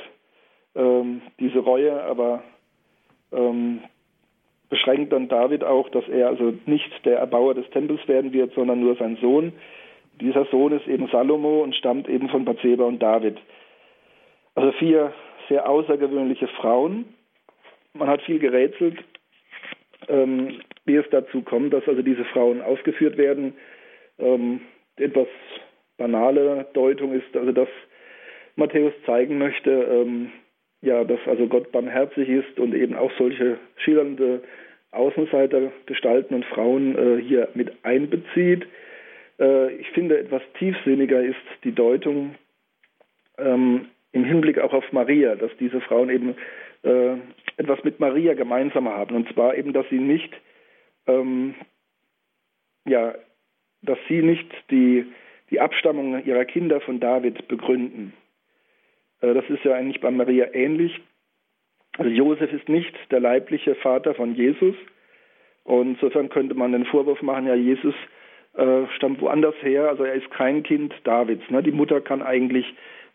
ähm, 0.76 1.22
diese 1.40 1.60
Reue, 1.60 2.04
aber 2.04 2.44
ähm, 3.32 3.82
beschränkt 4.70 5.14
dann 5.14 5.28
David 5.28 5.64
auch, 5.64 5.90
dass 5.90 6.08
er 6.08 6.28
also 6.28 6.54
nicht 6.66 7.06
der 7.06 7.20
Erbauer 7.20 7.54
des 7.54 7.70
Tempels 7.70 8.06
werden 8.08 8.34
wird, 8.34 8.54
sondern 8.54 8.80
nur 8.82 8.96
sein 8.96 9.18
Sohn. 9.22 9.54
Dieser 10.22 10.46
Sohn 10.46 10.72
ist 10.74 10.88
eben 10.88 11.08
Salomo 11.08 11.62
und 11.62 11.76
stammt 11.76 12.08
eben 12.08 12.30
von 12.30 12.46
Bathseba 12.46 12.86
und 12.86 13.00
David. 13.02 13.38
Also 14.56 14.72
vier 14.74 15.14
sehr 15.50 15.70
außergewöhnliche 15.70 16.48
Frauen. 16.48 17.06
Man 17.94 18.08
hat 18.08 18.22
viel 18.24 18.40
gerätselt, 18.40 18.98
ähm, 20.08 20.62
wie 20.86 20.96
es 20.96 21.06
dazu 21.12 21.42
kommt, 21.42 21.74
dass 21.74 21.88
also 21.88 22.02
diese 22.02 22.26
Frauen 22.26 22.62
aufgeführt 22.62 23.18
werden. 23.18 23.54
Ähm, 24.18 24.62
etwas 24.98 25.28
banale 25.98 26.66
Deutung 26.74 27.14
ist 27.14 27.36
also, 27.36 27.52
dass 27.52 27.70
Matthäus 28.56 28.94
zeigen 29.06 29.38
möchte, 29.38 29.70
ähm, 29.70 30.32
ja, 30.86 31.04
dass 31.04 31.20
also 31.26 31.48
Gott 31.48 31.72
barmherzig 31.72 32.30
ist 32.30 32.60
und 32.60 32.76
eben 32.76 32.96
auch 32.96 33.12
solche 33.18 33.58
schillernde 33.78 34.44
Außenseiter 34.92 35.72
gestalten 35.88 36.36
und 36.36 36.46
Frauen 36.46 36.96
äh, 36.96 37.22
hier 37.22 37.50
mit 37.56 37.74
einbezieht. 37.84 38.68
Äh, 39.40 39.74
ich 39.74 39.90
finde, 39.90 40.20
etwas 40.20 40.44
tiefsinniger 40.60 41.22
ist 41.22 41.42
die 41.64 41.74
Deutung 41.74 42.36
ähm, 43.40 43.88
im 44.12 44.24
Hinblick 44.24 44.60
auch 44.60 44.74
auf 44.74 44.90
Maria, 44.92 45.36
dass 45.36 45.52
diese 45.60 45.82
Frauen 45.82 46.10
eben 46.10 46.36
äh, 46.84 47.16
etwas 47.58 47.84
mit 47.84 48.00
Maria 48.00 48.36
gemeinsam 48.36 48.88
haben. 48.88 49.16
Und 49.16 49.28
zwar 49.34 49.58
eben, 49.58 49.74
dass 49.74 49.90
sie 49.90 50.00
nicht, 50.00 50.34
ähm, 51.08 51.56
ja, 52.88 53.16
dass 53.82 53.98
sie 54.08 54.22
nicht 54.22 54.48
die, 54.70 55.06
die 55.50 55.60
Abstammung 55.60 56.24
ihrer 56.24 56.46
Kinder 56.46 56.80
von 56.80 57.00
David 57.00 57.48
begründen. 57.48 58.14
Äh, 59.22 59.34
das 59.34 59.46
ist 59.50 59.64
ja 59.64 59.76
eigentlich 59.76 60.02
bei 60.02 60.12
Maria 60.12 60.54
ähnlich. 60.54 61.00
Also 61.98 62.12
Josef 62.12 62.52
ist 62.52 62.68
nicht 62.70 62.94
der 63.12 63.20
leibliche 63.20 63.76
Vater 63.76 64.14
von 64.16 64.36
Jesus. 64.36 64.76
Und 65.64 65.96
insofern 65.96 66.30
könnte 66.30 66.56
man 66.56 66.72
den 66.72 66.86
Vorwurf 66.86 67.22
machen, 67.22 67.48
ja, 67.48 67.56
Jesus 67.56 67.96
äh, 68.54 68.88
stammt 68.96 69.22
woanders 69.22 69.56
her, 69.62 69.90
also 69.90 70.04
er 70.04 70.14
ist 70.14 70.30
kein 70.32 70.64
Kind 70.64 70.94
Davids. 71.04 71.50
Ne? 71.50 71.64
Die 71.64 71.72
Mutter 71.72 72.02
kann 72.02 72.22
eigentlich 72.22 72.66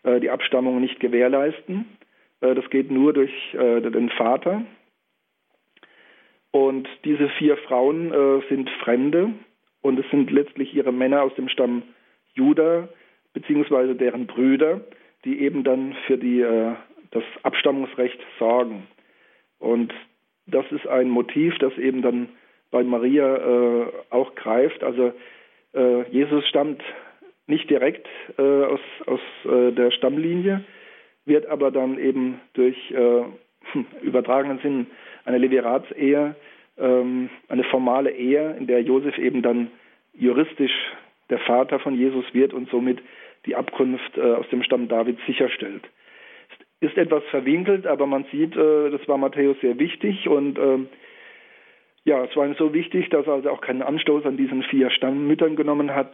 äh, 0.03 0.19
die 0.19 0.29
Abstammung 0.29 0.81
nicht 0.81 0.99
gewährleisten. 0.99 1.85
Äh, 2.41 2.55
das 2.55 2.69
geht 2.69 2.91
nur 2.91 3.13
durch 3.13 3.31
äh, 3.53 3.81
den 3.81 4.09
Vater. 4.09 4.63
Und 6.51 6.87
diese 7.05 7.29
vier 7.29 7.57
Frauen 7.57 8.13
äh, 8.13 8.41
sind 8.49 8.69
Fremde 8.83 9.31
und 9.81 9.97
es 9.97 10.09
sind 10.11 10.29
letztlich 10.31 10.73
ihre 10.73 10.91
Männer 10.91 11.23
aus 11.23 11.33
dem 11.35 11.47
Stamm 11.47 11.83
Juda 12.33 12.89
beziehungsweise 13.33 13.95
deren 13.95 14.27
Brüder, 14.27 14.81
die 15.25 15.41
eben 15.41 15.63
dann 15.63 15.95
für 16.07 16.17
die, 16.17 16.41
das 17.11 17.23
Abstammungsrecht 17.43 18.19
sorgen. 18.39 18.87
Und 19.59 19.93
das 20.47 20.65
ist 20.71 20.87
ein 20.87 21.09
Motiv, 21.09 21.57
das 21.59 21.77
eben 21.77 22.01
dann 22.01 22.29
bei 22.71 22.83
Maria 22.83 23.35
äh, 23.35 23.85
auch 24.09 24.33
greift. 24.35 24.83
Also 24.83 25.13
äh, 25.73 26.09
Jesus 26.09 26.47
stammt 26.47 26.81
nicht 27.47 27.69
direkt 27.69 28.07
äh, 28.37 28.41
aus, 28.41 28.79
aus 29.05 29.19
der 29.43 29.91
Stammlinie, 29.91 30.63
wird 31.25 31.45
aber 31.45 31.71
dann 31.71 31.99
eben 31.99 32.39
durch 32.53 32.77
äh, 32.91 33.23
übertragenen 34.01 34.59
Sinn 34.59 34.87
eine 35.25 35.37
Leviratsehe, 35.37 36.35
ähm, 36.77 37.29
eine 37.47 37.63
formale 37.65 38.11
Ehe, 38.11 38.55
in 38.57 38.67
der 38.67 38.81
Josef 38.81 39.17
eben 39.17 39.41
dann 39.41 39.69
juristisch 40.13 40.71
der 41.29 41.39
Vater 41.39 41.79
von 41.79 41.95
Jesus 41.95 42.25
wird 42.33 42.53
und 42.53 42.69
somit 42.69 42.99
die 43.45 43.55
Abkunft 43.55 44.17
äh, 44.17 44.33
aus 44.33 44.47
dem 44.49 44.63
Stamm 44.63 44.87
David 44.87 45.17
sicherstellt. 45.25 45.83
ist 46.79 46.97
etwas 46.97 47.23
verwinkelt, 47.25 47.85
aber 47.85 48.07
man 48.07 48.25
sieht, 48.31 48.55
äh, 48.55 48.89
das 48.89 49.07
war 49.07 49.17
Matthäus 49.17 49.57
sehr 49.61 49.77
wichtig 49.79 50.27
und 50.27 50.57
äh, 50.57 50.79
ja, 52.03 52.23
es 52.23 52.35
war 52.35 52.47
ihm 52.47 52.55
so 52.55 52.73
wichtig, 52.73 53.09
dass 53.09 53.27
er 53.27 53.33
also 53.33 53.49
auch 53.51 53.61
keinen 53.61 53.83
Anstoß 53.83 54.25
an 54.25 54.37
diesen 54.37 54.63
vier 54.63 54.89
Stammmüttern 54.89 55.55
genommen 55.55 55.93
hat. 55.93 56.13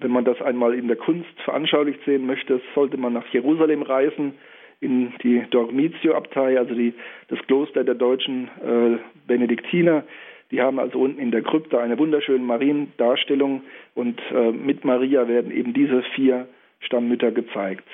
Wenn 0.00 0.10
man 0.10 0.24
das 0.24 0.40
einmal 0.42 0.74
in 0.74 0.88
der 0.88 0.96
Kunst 0.96 1.40
veranschaulicht 1.44 2.04
sehen 2.04 2.26
möchte, 2.26 2.60
sollte 2.74 2.98
man 2.98 3.14
nach 3.14 3.26
Jerusalem 3.28 3.82
reisen, 3.82 4.34
in 4.80 5.14
die 5.22 5.44
Dormitio-Abtei, 5.50 6.58
also 6.58 6.74
die, 6.74 6.92
das 7.28 7.38
Kloster 7.46 7.84
der 7.84 7.94
deutschen 7.94 8.48
äh, 8.62 8.98
Benediktiner. 9.26 10.04
Die 10.54 10.60
haben 10.60 10.78
also 10.78 11.00
unten 11.00 11.18
in 11.18 11.32
der 11.32 11.42
Krypta 11.42 11.80
eine 11.80 11.98
wunderschöne 11.98 12.44
Mariendarstellung 12.44 13.62
und 13.96 14.20
äh, 14.32 14.52
mit 14.52 14.84
Maria 14.84 15.26
werden 15.26 15.50
eben 15.50 15.74
diese 15.74 16.04
vier 16.14 16.46
Stammmütter 16.78 17.32
gezeigt. 17.32 17.88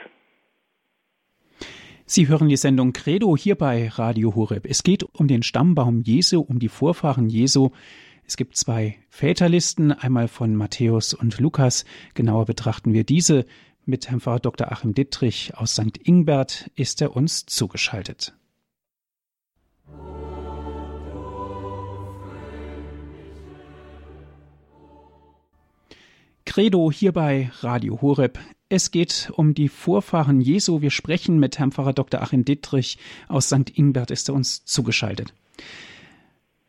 Sie 2.05 2.29
hören 2.29 2.51
die 2.51 2.57
Sendung 2.57 2.93
Credo 2.93 3.35
hier 3.35 3.55
bei 3.55 3.89
Radio 3.89 4.35
Horeb. 4.35 4.67
Es 4.69 4.83
geht 4.83 5.05
um 5.05 5.27
den 5.27 5.43
Stammbaum 5.43 6.03
Jesu, 6.03 6.43
um 6.43 6.59
die 6.59 6.69
Vorfahren 6.69 7.31
Jesu. 7.31 7.71
Es 8.27 8.37
gibt 8.37 8.57
zwei 8.57 8.97
Väterlisten, 9.09 9.93
einmal 9.93 10.29
von 10.29 10.55
Matthäus 10.55 11.15
und 11.15 11.41
Lukas. 11.41 11.87
Genauer 12.13 12.45
betrachten 12.45 12.93
wir 12.93 13.05
diese. 13.05 13.47
Mit 13.87 14.11
Herrn 14.11 14.21
Pfarrer 14.21 14.41
Dr. 14.41 14.71
Achim 14.71 14.93
Dittrich 14.93 15.53
aus 15.57 15.77
St. 15.77 15.97
Ingbert 16.05 16.71
ist 16.77 17.01
er 17.01 17.17
uns 17.17 17.47
zugeschaltet. 17.47 18.35
Credo 26.51 26.91
hier 26.91 27.13
bei 27.13 27.49
Radio 27.61 28.03
Horeb. 28.03 28.41
Es 28.69 28.91
geht 28.91 29.31
um 29.37 29.55
die 29.55 29.69
Vorfahren 29.69 30.41
Jesu. 30.41 30.83
Wir 30.83 30.91
sprechen 30.91 31.39
mit 31.39 31.61
Herrn 31.61 31.71
Pfarrer 31.71 31.93
Dr. 31.93 32.21
Achim 32.21 32.45
Dittrich 32.45 32.99
aus 33.29 33.47
St. 33.47 33.71
Ingbert, 33.73 34.11
ist 34.11 34.29
er 34.29 34.35
uns 34.35 34.65
zugeschaltet. 34.65 35.33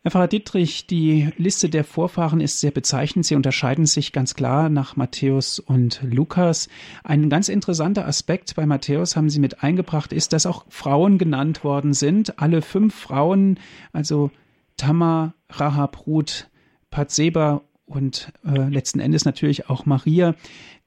Herr 0.02 0.12
Pfarrer 0.12 0.28
Dittrich, 0.28 0.86
die 0.86 1.30
Liste 1.36 1.68
der 1.68 1.82
Vorfahren 1.82 2.40
ist 2.40 2.60
sehr 2.60 2.70
bezeichnend. 2.70 3.26
Sie 3.26 3.34
unterscheiden 3.34 3.84
sich 3.84 4.12
ganz 4.12 4.36
klar 4.36 4.68
nach 4.68 4.94
Matthäus 4.94 5.58
und 5.58 6.00
Lukas. 6.04 6.68
Ein 7.02 7.28
ganz 7.28 7.48
interessanter 7.48 8.06
Aspekt 8.06 8.54
bei 8.54 8.66
Matthäus 8.66 9.16
haben 9.16 9.30
Sie 9.30 9.40
mit 9.40 9.64
eingebracht, 9.64 10.12
ist, 10.12 10.32
dass 10.32 10.46
auch 10.46 10.64
Frauen 10.68 11.18
genannt 11.18 11.64
worden 11.64 11.92
sind. 11.92 12.38
Alle 12.38 12.62
fünf 12.62 12.94
Frauen, 12.94 13.58
also 13.92 14.30
Tamar, 14.76 15.34
Rahab, 15.50 16.06
Ruth, 16.06 16.48
Patseba 16.92 17.62
und 17.86 18.32
äh, 18.44 18.68
letzten 18.68 19.00
Endes 19.00 19.24
natürlich 19.24 19.68
auch 19.68 19.86
Maria, 19.86 20.34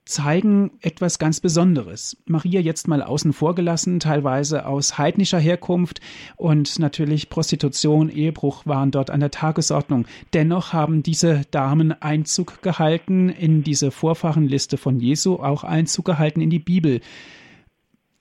zeigen 0.06 0.72
etwas 0.82 1.18
ganz 1.18 1.40
Besonderes. 1.40 2.18
Maria 2.26 2.62
jetzt 2.62 2.88
mal 2.88 3.02
außen 3.02 3.34
vor 3.34 3.56
gelassen, 3.56 4.00
teilweise 4.00 4.68
aus 4.68 5.00
heidnischer 5.00 5.40
Herkunft 5.40 6.00
und 6.36 6.78
natürlich 6.78 7.30
Prostitution, 7.30 8.10
Ehebruch 8.10 8.68
waren 8.68 8.92
dort 8.92 9.10
an 9.10 9.20
der 9.20 9.32
Tagesordnung. 9.32 10.06
Dennoch 10.34 10.74
haben 10.74 11.02
diese 11.02 11.42
Damen 11.50 11.92
Einzug 11.92 12.62
gehalten 12.62 13.30
in 13.30 13.64
diese 13.64 13.90
Vorfahrenliste 13.90 14.78
von 14.78 15.00
Jesu, 15.00 15.38
auch 15.38 15.64
Einzug 15.64 16.06
gehalten 16.06 16.40
in 16.40 16.52
die 16.52 16.60
Bibel. 16.60 17.02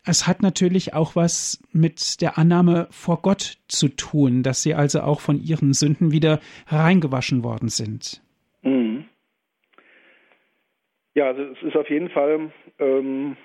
Es 0.07 0.27
hat 0.27 0.43
natürlich 0.43 0.95
auch 0.95 1.17
was 1.17 1.61
mit 1.73 2.21
der 2.21 2.39
Annahme 2.39 2.89
vor 2.91 3.21
Gott 3.23 3.59
zu 3.69 3.89
tun, 3.89 4.43
dass 4.43 4.63
sie 4.63 4.75
also 4.75 5.01
auch 5.01 5.21
von 5.21 5.43
ihren 5.43 5.73
Sünden 5.73 6.13
wieder 6.13 6.41
reingewaschen 6.67 7.43
worden 7.43 7.69
sind. 7.69 8.24
Mhm. 8.65 9.05
Ja, 11.15 11.29
also 11.29 11.43
es 11.43 11.63
ist 11.63 11.77
auf 11.77 11.89
jeden 11.89 12.11
Fall 12.11 12.51
ähm, 12.81 13.37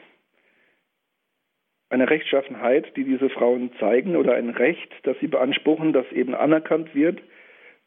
eine 1.89 2.09
Rechtschaffenheit, 2.09 2.95
die 2.95 3.03
diese 3.03 3.29
Frauen 3.29 3.71
zeigen 3.79 4.15
oder 4.15 4.33
ein 4.35 4.49
Recht, 4.49 4.91
das 5.03 5.17
sie 5.19 5.27
beanspruchen, 5.27 5.93
das 5.93 6.11
eben 6.11 6.33
anerkannt 6.33 6.95
wird. 6.95 7.21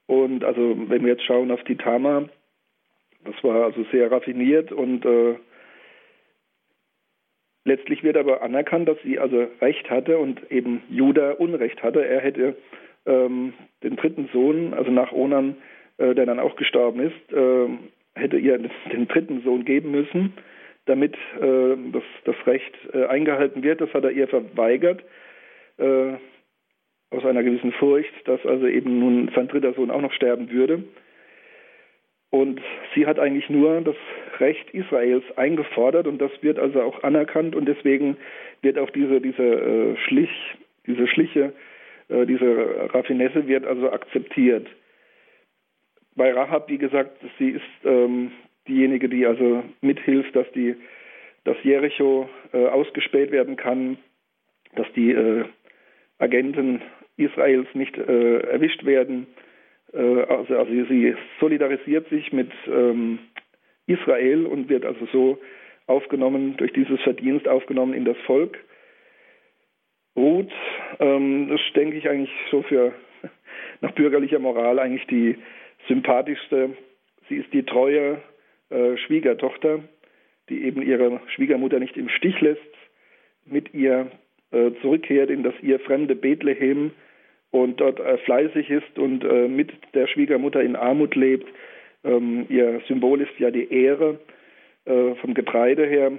Und 0.06 0.44
also 0.44 0.76
wenn 0.88 1.02
wir 1.02 1.12
jetzt 1.12 1.24
schauen 1.24 1.50
auf 1.50 1.64
die 1.64 1.76
Tama, 1.76 2.28
das 3.24 3.34
war 3.42 3.64
also 3.64 3.84
sehr 3.90 4.10
raffiniert 4.10 4.72
und 4.72 5.04
äh, 5.04 5.36
letztlich 7.64 8.02
wird 8.02 8.16
aber 8.16 8.42
anerkannt, 8.42 8.88
dass 8.88 9.00
sie 9.02 9.18
also 9.18 9.46
Recht 9.60 9.88
hatte 9.90 10.18
und 10.18 10.50
eben 10.50 10.82
Judah 10.90 11.38
Unrecht 11.40 11.82
hatte. 11.82 12.04
Er 12.04 12.20
hätte 12.20 12.56
ähm, 13.06 13.54
den 13.82 13.96
dritten 13.96 14.28
Sohn, 14.32 14.74
also 14.74 14.90
nach 14.90 15.12
Onan, 15.12 15.56
äh, 15.98 16.14
der 16.14 16.26
dann 16.26 16.40
auch 16.40 16.56
gestorben 16.56 17.00
ist, 17.00 17.32
äh, 17.32 17.68
hätte 18.14 18.38
ihr 18.38 18.58
den 18.58 19.08
dritten 19.08 19.42
Sohn 19.42 19.64
geben 19.64 19.90
müssen, 19.90 20.34
damit 20.86 21.14
äh, 21.40 21.76
das, 21.92 22.02
das 22.24 22.36
Recht 22.46 22.72
äh, 22.92 23.06
eingehalten 23.06 23.62
wird. 23.62 23.80
Das 23.80 23.92
hat 23.94 24.04
er 24.04 24.10
ihr 24.10 24.28
verweigert, 24.28 25.02
äh, 25.78 26.12
aus 27.10 27.24
einer 27.24 27.42
gewissen 27.42 27.72
Furcht, 27.72 28.12
dass 28.24 28.44
also 28.46 28.66
eben 28.66 28.98
nun 28.98 29.30
sein 29.34 29.48
dritter 29.48 29.74
Sohn 29.74 29.90
auch 29.90 30.00
noch 30.00 30.12
sterben 30.12 30.50
würde. 30.50 30.82
Und 32.30 32.62
sie 32.94 33.06
hat 33.06 33.18
eigentlich 33.18 33.50
nur 33.50 33.82
das 33.82 33.96
Recht 34.38 34.70
Israels 34.70 35.24
eingefordert 35.36 36.06
und 36.06 36.18
das 36.18 36.30
wird 36.40 36.58
also 36.58 36.80
auch 36.80 37.02
anerkannt 37.02 37.54
und 37.54 37.66
deswegen 37.66 38.16
wird 38.62 38.78
auch 38.78 38.88
diese, 38.88 39.20
diese 39.20 39.42
äh, 39.42 39.96
Schlich, 39.98 40.30
diese 40.86 41.06
Schliche, 41.06 41.52
diese 42.08 42.90
Raffinesse 42.92 43.46
wird 43.46 43.64
also 43.64 43.90
akzeptiert 43.90 44.66
bei 46.14 46.32
Rahab, 46.32 46.68
wie 46.68 46.78
gesagt, 46.78 47.18
sie 47.38 47.50
ist 47.50 47.84
ähm, 47.84 48.32
diejenige, 48.68 49.08
die 49.08 49.26
also 49.26 49.64
mithilft, 49.80 50.34
dass 50.36 50.50
die 50.52 50.76
dass 51.44 51.56
Jericho 51.64 52.28
äh, 52.52 52.66
ausgespäht 52.66 53.32
werden 53.32 53.56
kann, 53.56 53.98
dass 54.76 54.86
die 54.94 55.10
äh, 55.10 55.44
Agenten 56.18 56.82
Israels 57.16 57.66
nicht 57.74 57.96
äh, 57.98 58.38
erwischt 58.40 58.84
werden. 58.84 59.26
Äh, 59.92 59.98
also, 59.98 60.56
also 60.56 60.70
sie 60.70 61.14
solidarisiert 61.40 62.08
sich 62.10 62.32
mit 62.32 62.50
ähm, 62.68 63.18
Israel 63.86 64.46
und 64.46 64.68
wird 64.68 64.84
also 64.84 65.06
so 65.12 65.38
aufgenommen, 65.86 66.56
durch 66.56 66.72
dieses 66.72 67.00
Verdienst 67.00 67.48
aufgenommen 67.48 67.92
in 67.92 68.04
das 68.04 68.16
Volk. 68.24 68.58
Ruth, 70.16 70.52
ähm, 71.00 71.48
das 71.48 71.60
denke 71.74 71.96
ich 71.96 72.08
eigentlich 72.08 72.32
so 72.50 72.62
für 72.62 72.92
nach 73.80 73.92
bürgerlicher 73.92 74.38
Moral 74.38 74.78
eigentlich 74.78 75.06
die 75.08 75.36
sympathischste. 75.88 76.76
Sie 77.28 77.36
ist 77.36 77.52
die 77.52 77.64
treue 77.64 78.20
äh, 78.70 78.96
Schwiegertochter, 78.96 79.80
die 80.48 80.64
eben 80.64 80.82
ihre 80.82 81.20
Schwiegermutter 81.34 81.78
nicht 81.78 81.96
im 81.96 82.08
Stich 82.08 82.40
lässt, 82.40 82.60
mit 83.44 83.72
ihr 83.74 84.10
äh, 84.50 84.70
zurückkehrt 84.80 85.30
in 85.30 85.42
das 85.42 85.54
ihr 85.62 85.80
fremde 85.80 86.14
Bethlehem 86.14 86.92
und 87.50 87.80
dort 87.80 88.00
äh, 88.00 88.18
fleißig 88.18 88.70
ist 88.70 88.98
und 88.98 89.24
äh, 89.24 89.48
mit 89.48 89.72
der 89.94 90.06
Schwiegermutter 90.06 90.62
in 90.62 90.76
Armut 90.76 91.14
lebt. 91.14 91.46
Ähm, 92.04 92.46
ihr 92.48 92.80
Symbol 92.88 93.20
ist 93.20 93.38
ja 93.38 93.50
die 93.50 93.72
Ehre 93.72 94.18
äh, 94.84 95.14
vom 95.16 95.34
Getreide 95.34 95.86
her, 95.86 96.12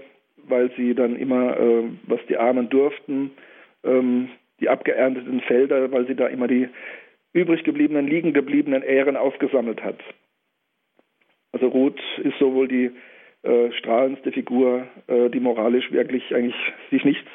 weil 0.48 0.72
sie 0.78 0.94
dann 0.94 1.16
immer, 1.16 1.60
äh, 1.60 1.84
was 2.08 2.20
die 2.28 2.38
Armen 2.38 2.70
durften, 2.70 3.32
ähm, 3.84 4.30
die 4.60 4.70
abgeernteten 4.70 5.42
Felder, 5.42 5.92
weil 5.92 6.08
sie 6.08 6.16
da 6.16 6.28
immer 6.28 6.48
die 6.48 6.70
übrig 7.34 7.64
gebliebenen, 7.64 8.08
liegen 8.08 8.34
gebliebenen 8.34 8.84
Ähren 8.84 9.18
aufgesammelt 9.18 9.84
hat. 9.84 10.00
Also 11.52 11.68
Ruth 11.68 12.02
ist 12.24 12.38
sowohl 12.40 12.68
die 12.68 12.92
äh, 13.44 13.72
strahlendste 13.74 14.32
Figur, 14.32 14.88
äh, 15.08 15.30
die 15.30 15.40
moralisch 15.40 15.92
wirklich 15.92 16.34
eigentlich 16.34 16.56
sich 16.90 17.04
nichts 17.04 17.30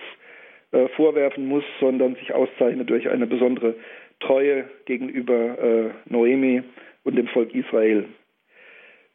äh, 0.73 0.89
vorwerfen 0.89 1.47
muss, 1.47 1.65
sondern 1.81 2.17
sich 2.17 2.33
auszeichnet 2.33 2.91
durch 2.91 3.09
eine 3.09 3.27
besondere 3.27 3.75
Treue 4.21 4.69
gegenüber 4.87 5.59
äh, 5.59 5.91
Noemi 6.07 6.63
und 7.05 7.17
dem 7.17 7.29
Volk 7.29 7.55
Israel. 7.55 8.07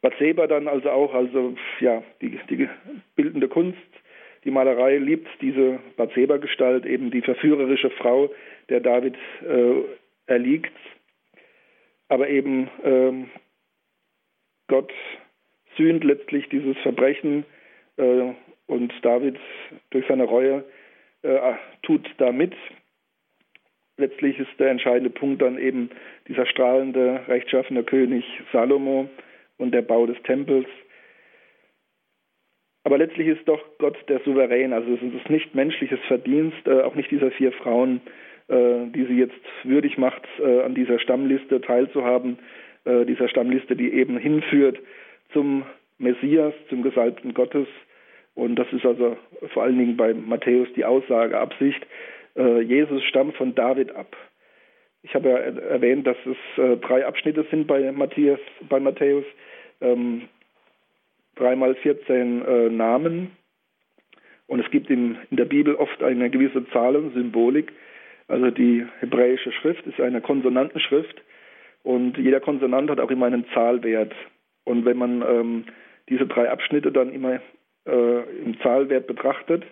Bathseba 0.01 0.47
dann 0.47 0.67
also 0.67 0.89
auch, 0.89 1.13
also 1.13 1.55
ja, 1.79 2.03
die, 2.21 2.39
die 2.49 2.67
bildende 3.15 3.47
Kunst, 3.47 3.77
die 4.43 4.51
Malerei 4.51 4.97
liebt 4.97 5.29
diese 5.41 5.79
Bathseba-Gestalt, 5.95 6.85
eben 6.85 7.11
die 7.11 7.21
verführerische 7.21 7.89
Frau, 7.91 8.29
der 8.69 8.81
David 8.81 9.15
äh, 9.47 9.75
erliegt. 10.25 10.73
Aber 12.09 12.29
eben 12.29 12.69
ähm, 12.83 13.29
Gott 14.67 14.91
sühnt 15.77 16.03
letztlich 16.03 16.47
dieses 16.49 16.77
Verbrechen 16.79 17.45
äh, 17.97 18.33
und 18.67 18.93
David 19.01 19.37
durch 19.89 20.05
seine 20.07 20.25
Reue 20.25 20.63
äh, 21.23 21.53
tut 21.81 22.07
damit. 22.17 22.53
Letztlich 23.97 24.39
ist 24.39 24.59
der 24.59 24.69
entscheidende 24.71 25.09
Punkt 25.09 25.41
dann 25.41 25.57
eben 25.57 25.89
dieser 26.27 26.45
strahlende, 26.45 27.21
rechtschaffene 27.27 27.83
König 27.83 28.25
Salomo 28.51 29.09
und 29.57 29.71
der 29.71 29.83
Bau 29.83 30.05
des 30.05 30.21
Tempels. 30.23 30.67
Aber 32.83 32.97
letztlich 32.97 33.27
ist 33.27 33.47
doch 33.47 33.61
Gott 33.77 33.97
der 34.09 34.19
Souverän. 34.21 34.73
Also 34.73 34.93
es 34.95 35.01
ist 35.01 35.29
nicht 35.29 35.55
menschliches 35.55 35.99
Verdienst, 36.07 36.67
äh, 36.67 36.81
auch 36.81 36.95
nicht 36.95 37.11
dieser 37.11 37.31
vier 37.31 37.51
Frauen, 37.51 38.01
die 38.49 39.05
sie 39.05 39.17
jetzt 39.17 39.39
würdig 39.63 39.97
macht, 39.97 40.23
äh, 40.39 40.61
an 40.61 40.75
dieser 40.75 40.99
Stammliste 40.99 41.61
teilzuhaben, 41.61 42.39
äh, 42.85 43.05
dieser 43.05 43.29
Stammliste, 43.29 43.75
die 43.75 43.93
eben 43.93 44.17
hinführt 44.17 44.79
zum 45.31 45.63
Messias, 45.97 46.53
zum 46.69 46.83
Gesalbten 46.83 47.33
Gottes, 47.33 47.67
Und 48.35 48.55
das 48.55 48.67
ist 48.73 48.85
also 48.85 49.17
vor 49.53 49.63
allen 49.63 49.77
Dingen 49.77 49.97
bei 49.97 50.13
Matthäus 50.13 50.67
die 50.75 50.85
Aussage, 50.85 51.37
Absicht, 51.37 51.85
äh, 52.35 52.61
Jesus 52.61 53.03
stammt 53.03 53.35
von 53.35 53.53
David 53.55 53.95
ab. 53.95 54.15
Ich 55.03 55.13
habe 55.13 55.29
ja 55.29 55.37
erwähnt, 55.37 56.07
dass 56.07 56.17
es 56.25 56.63
äh, 56.63 56.77
drei 56.77 57.05
Abschnitte 57.05 57.45
sind 57.51 57.67
bei, 57.67 57.91
Matthias, 57.91 58.39
bei 58.69 58.79
Matthäus. 58.79 59.25
Ähm, 59.81 60.23
dreimal 61.35 61.75
14 61.75 62.45
äh, 62.45 62.69
Namen. 62.69 63.31
Und 64.47 64.59
es 64.59 64.69
gibt 64.71 64.89
in, 64.89 65.17
in 65.29 65.37
der 65.37 65.45
Bibel 65.45 65.75
oft 65.75 66.01
eine 66.03 66.29
gewisse 66.29 66.67
Zahlensymbolik. 66.69 67.71
Also 68.33 68.49
die 68.49 68.83
hebräische 68.99 69.51
Schrift 69.51 69.85
ist 69.85 70.01
eine 70.01 70.19
Konsonantenschrift 70.19 71.21
und 71.83 72.17
jeder 72.17 72.39
Konsonant 72.39 72.89
hat 72.89 72.99
auch 72.99 73.11
immer 73.11 73.27
einen 73.27 73.45
Zahlwert. 73.53 74.11
Und 74.63 74.85
wenn 74.85 74.97
man 74.97 75.21
ähm, 75.21 75.65
diese 76.09 76.25
drei 76.25 76.49
Abschnitte 76.49 76.91
dann 76.91 77.13
immer 77.13 77.41
äh, 77.85 78.21
im 78.43 78.59
Zahlwert 78.61 79.05
betrachtet, 79.05 79.63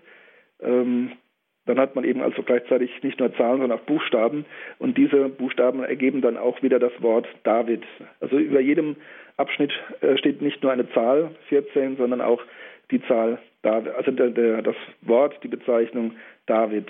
ähm, 0.62 1.14
dann 1.66 1.80
hat 1.80 1.96
man 1.96 2.04
eben 2.04 2.22
also 2.22 2.44
gleichzeitig 2.44 2.92
nicht 3.02 3.20
nur 3.20 3.34
Zahlen, 3.36 3.62
sondern 3.62 3.80
auch 3.80 3.86
Buchstaben. 3.86 4.46
Und 4.78 4.96
diese 4.96 5.30
Buchstaben 5.30 5.84
ergeben 5.84 6.22
dann 6.22 6.38
auch 6.38 6.62
wieder 6.62 6.78
das 6.78 6.94
Wort 7.02 7.28
David. 7.42 7.84
Also 8.20 8.38
über 8.38 8.60
jedem 8.60 8.96
Abschnitt 9.38 9.72
äh, 10.02 10.18
steht 10.18 10.44
nicht 10.44 10.62
nur 10.62 10.72
eine 10.72 10.88
Zahl 10.92 11.32
14, 11.50 11.98
sondern 11.98 12.22
auch 12.22 12.44
die 12.92 13.02
Zahl 13.08 13.40
David, 13.64 13.96
also 13.96 14.12
der, 14.12 14.30
der, 14.30 14.62
das 14.62 14.76
Wort, 15.02 15.40
die 15.44 15.48
Bezeichnung 15.48 16.12
David. 16.46 16.88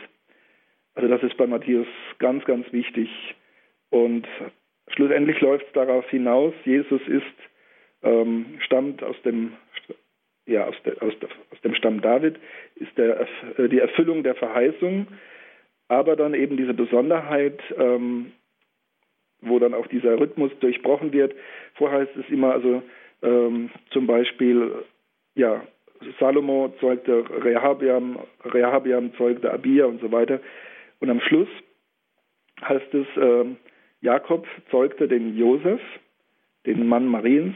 Also 0.95 1.07
das 1.07 1.23
ist 1.23 1.37
bei 1.37 1.47
Matthäus 1.47 1.87
ganz, 2.19 2.43
ganz 2.45 2.71
wichtig. 2.71 3.09
Und 3.89 4.27
schlussendlich 4.89 5.39
läuft 5.41 5.67
es 5.67 5.73
darauf 5.73 6.09
hinaus, 6.09 6.53
Jesus 6.65 7.01
ist, 7.07 7.25
ähm, 8.03 8.57
stammt 8.59 9.03
aus 9.03 9.15
dem, 9.23 9.53
ja, 10.45 10.65
aus, 10.65 10.75
der, 10.85 11.01
aus, 11.01 11.13
der, 11.19 11.29
aus 11.51 11.61
dem 11.61 11.75
Stamm 11.75 12.01
David, 12.01 12.39
ist 12.75 12.97
der, 12.97 13.27
äh, 13.57 13.69
die 13.69 13.79
Erfüllung 13.79 14.23
der 14.23 14.35
Verheißung, 14.35 15.07
aber 15.87 16.15
dann 16.15 16.33
eben 16.33 16.57
diese 16.57 16.73
Besonderheit, 16.73 17.59
ähm, 17.77 18.31
wo 19.41 19.59
dann 19.59 19.73
auch 19.73 19.87
dieser 19.87 20.19
Rhythmus 20.19 20.51
durchbrochen 20.59 21.13
wird. 21.13 21.35
Vorher 21.75 22.01
heißt 22.01 22.15
es 22.15 22.29
immer, 22.29 22.53
also 22.53 22.81
ähm, 23.21 23.69
zum 23.91 24.07
Beispiel, 24.07 24.71
ja, 25.35 25.61
Salomo 26.19 26.73
zeugte 26.79 27.23
Rehabiam, 27.43 28.19
Rehabiam 28.45 29.13
zeugte 29.15 29.51
Abia 29.51 29.85
und 29.85 30.01
so 30.01 30.11
weiter. 30.11 30.39
Und 31.01 31.09
am 31.09 31.19
Schluss 31.19 31.49
heißt 32.61 32.93
es, 32.93 33.07
äh, 33.17 33.45
Jakob 34.01 34.47
zeugte 34.69 35.07
den 35.07 35.37
Josef, 35.37 35.81
den 36.65 36.87
Mann 36.87 37.07
Mariens. 37.07 37.55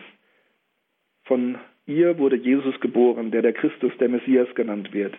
Von 1.23 1.57
ihr 1.85 2.17
wurde 2.17 2.35
Jesus 2.35 2.79
geboren, 2.81 3.31
der 3.31 3.43
der 3.43 3.53
Christus, 3.53 3.91
der 3.99 4.09
Messias 4.09 4.47
genannt 4.55 4.93
wird. 4.93 5.15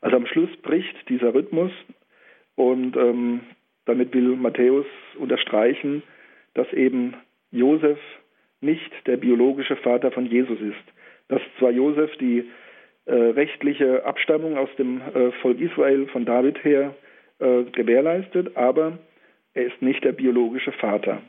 Also 0.00 0.16
am 0.16 0.26
Schluss 0.26 0.50
bricht 0.62 1.08
dieser 1.08 1.34
Rhythmus 1.34 1.72
und 2.54 2.96
ähm, 2.96 3.40
damit 3.84 4.14
will 4.14 4.36
Matthäus 4.36 4.86
unterstreichen, 5.18 6.02
dass 6.54 6.72
eben 6.72 7.14
Josef 7.50 7.98
nicht 8.60 8.92
der 9.06 9.16
biologische 9.16 9.76
Vater 9.76 10.12
von 10.12 10.26
Jesus 10.26 10.60
ist. 10.60 10.84
Dass 11.28 11.42
zwar 11.58 11.70
Josef 11.70 12.16
die 12.18 12.48
äh, 13.06 13.14
rechtliche 13.14 14.04
Abstammung 14.04 14.56
aus 14.56 14.68
dem 14.78 15.00
äh, 15.00 15.32
Volk 15.42 15.60
Israel 15.60 16.06
von 16.08 16.24
David 16.24 16.62
her 16.64 16.94
äh, 17.38 17.64
gewährleistet, 17.64 18.56
aber 18.56 18.98
er 19.54 19.66
ist 19.66 19.80
nicht 19.82 20.04
der 20.04 20.12
biologische 20.12 20.72
Vater. 20.72 21.22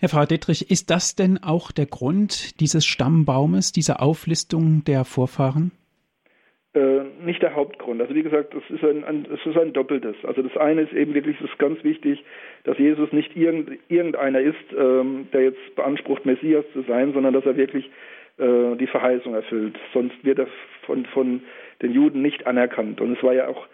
Herr 0.00 0.08
Frau 0.08 0.24
Dittrich, 0.24 0.70
ist 0.70 0.90
das 0.90 1.16
denn 1.16 1.38
auch 1.42 1.72
der 1.72 1.86
Grund 1.86 2.60
dieses 2.60 2.86
Stammbaumes, 2.86 3.72
dieser 3.72 4.00
Auflistung 4.00 4.84
der 4.84 5.04
Vorfahren? 5.04 5.72
Äh, 6.74 7.00
nicht 7.24 7.42
der 7.42 7.56
Hauptgrund. 7.56 8.00
Also 8.00 8.14
wie 8.14 8.22
gesagt, 8.22 8.54
es 8.54 8.62
ist 8.70 8.84
ein, 8.84 9.02
ein, 9.02 9.26
es 9.32 9.44
ist 9.44 9.58
ein 9.58 9.72
doppeltes. 9.72 10.14
Also 10.22 10.42
das 10.42 10.56
eine 10.56 10.82
ist 10.82 10.92
eben 10.92 11.14
wirklich, 11.14 11.36
es 11.40 11.50
ist 11.50 11.58
ganz 11.58 11.82
wichtig, 11.82 12.22
dass 12.62 12.78
Jesus 12.78 13.10
nicht 13.12 13.36
irgend, 13.36 13.70
irgendeiner 13.88 14.40
ist, 14.40 14.54
ähm, 14.78 15.26
der 15.32 15.42
jetzt 15.42 15.74
beansprucht, 15.74 16.26
Messias 16.26 16.64
zu 16.72 16.82
sein, 16.82 17.12
sondern 17.12 17.32
dass 17.34 17.46
er 17.46 17.56
wirklich 17.56 17.90
äh, 18.36 18.76
die 18.76 18.86
Verheißung 18.86 19.34
erfüllt. 19.34 19.76
Sonst 19.92 20.14
wird 20.22 20.38
er 20.38 20.46
von, 20.86 21.06
von 21.06 21.42
den 21.82 21.92
Juden 21.92 22.22
nicht 22.22 22.46
anerkannt. 22.46 23.00
Und 23.00 23.16
es 23.16 23.22
war 23.24 23.34
ja 23.34 23.48
auch 23.48 23.66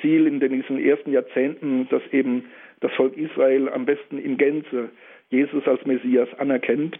Ziel 0.00 0.26
in 0.26 0.40
diesen 0.40 0.78
ersten 0.78 1.12
Jahrzehnten, 1.12 1.88
dass 1.90 2.02
eben 2.12 2.44
das 2.80 2.92
Volk 2.92 3.16
Israel 3.16 3.68
am 3.68 3.84
besten 3.84 4.18
in 4.18 4.36
Gänze 4.36 4.90
Jesus 5.28 5.66
als 5.66 5.84
Messias 5.86 6.28
anerkennt. 6.38 6.98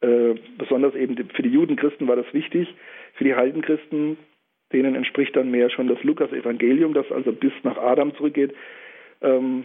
Äh, 0.00 0.34
besonders 0.58 0.94
eben 0.94 1.16
für 1.34 1.42
die 1.42 1.50
Judenchristen 1.50 2.08
war 2.08 2.16
das 2.16 2.32
wichtig. 2.32 2.68
Für 3.14 3.24
die 3.24 3.34
Heidenchristen, 3.34 4.16
denen 4.72 4.94
entspricht 4.94 5.36
dann 5.36 5.50
mehr 5.50 5.70
schon 5.70 5.86
das 5.86 6.02
Lukas-Evangelium, 6.02 6.92
das 6.94 7.10
also 7.12 7.32
bis 7.32 7.52
nach 7.62 7.78
Adam 7.78 8.14
zurückgeht. 8.16 8.54
Ähm, 9.20 9.64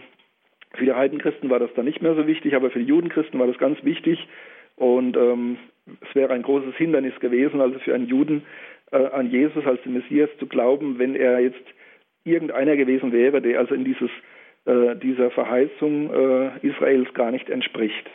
für 0.74 0.84
die 0.84 0.92
Heidenchristen 0.92 1.50
war 1.50 1.58
das 1.58 1.72
dann 1.74 1.86
nicht 1.86 2.02
mehr 2.02 2.14
so 2.14 2.26
wichtig, 2.26 2.54
aber 2.54 2.70
für 2.70 2.78
die 2.78 2.84
Judenchristen 2.84 3.38
war 3.40 3.46
das 3.46 3.58
ganz 3.58 3.82
wichtig. 3.84 4.28
Und 4.76 5.16
ähm, 5.16 5.56
es 6.08 6.14
wäre 6.14 6.32
ein 6.32 6.42
großes 6.42 6.76
Hindernis 6.76 7.18
gewesen, 7.20 7.60
also 7.60 7.78
für 7.80 7.94
einen 7.94 8.06
Juden 8.06 8.44
äh, 8.92 8.96
an 8.96 9.30
Jesus 9.30 9.66
als 9.66 9.82
den 9.82 9.94
Messias 9.94 10.30
zu 10.38 10.46
glauben, 10.46 10.98
wenn 10.98 11.16
er 11.16 11.40
jetzt 11.40 11.64
irgendeiner 12.24 12.76
gewesen 12.76 13.12
wäre, 13.12 13.40
der 13.40 13.58
also 13.58 13.74
in 13.74 13.84
dieses, 13.84 14.10
äh, 14.64 14.96
dieser 14.96 15.30
Verheißung 15.30 16.12
äh, 16.12 16.66
Israels 16.66 17.12
gar 17.14 17.30
nicht 17.30 17.48
entspricht. 17.50 18.08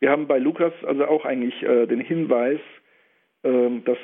Wir 0.00 0.10
haben 0.10 0.26
bei 0.26 0.38
Lukas 0.38 0.72
also 0.84 1.06
auch 1.06 1.24
eigentlich 1.24 1.62
äh, 1.62 1.86
den 1.86 2.00
Hinweis, 2.00 2.60
ähm, 3.42 3.82
dass 3.84 3.98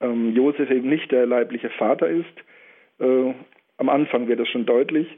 ähm, 0.00 0.34
Josef 0.34 0.70
eben 0.70 0.88
nicht 0.88 1.10
der 1.10 1.26
leibliche 1.26 1.70
Vater 1.70 2.08
ist. 2.08 2.24
Äh, 2.98 3.34
am 3.78 3.88
Anfang 3.88 4.28
wird 4.28 4.40
das 4.40 4.48
schon 4.48 4.66
deutlich. 4.66 5.08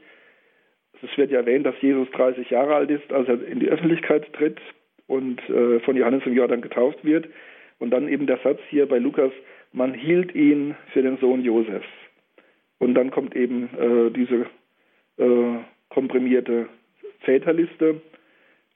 Es 1.03 1.17
wird 1.17 1.31
ja 1.31 1.41
erwähnt, 1.41 1.65
dass 1.65 1.81
Jesus 1.81 2.11
30 2.11 2.51
Jahre 2.51 2.75
alt 2.75 2.91
ist, 2.91 3.13
als 3.13 3.29
er 3.29 3.43
in 3.47 3.61
die 3.61 3.69
Öffentlichkeit 3.69 4.33
tritt 4.33 4.61
und 5.07 5.41
äh, 5.49 5.81
von 5.81 5.97
Johannes 5.97 6.27
im 6.27 6.35
Jordan 6.35 6.61
getauft 6.61 7.05
wird. 7.05 7.29
Und 7.79 7.91
dann 7.91 8.09
eben 8.09 8.27
der 8.27 8.39
Satz 8.39 8.61
hier 8.69 8.87
bei 8.87 8.99
Lukas, 8.99 9.33
man 9.73 9.95
hielt 9.95 10.35
ihn 10.35 10.75
für 10.93 11.03
den 11.03 11.19
Sohn 11.19 11.43
Josefs. 11.43 11.87
Und 12.79 12.95
dann 12.95 13.11
kommt 13.11 13.35
eben 13.35 13.69
äh, 13.79 14.11
diese 14.11 14.47
äh, 15.17 15.59
komprimierte 15.89 16.69
Väterliste. 17.21 18.01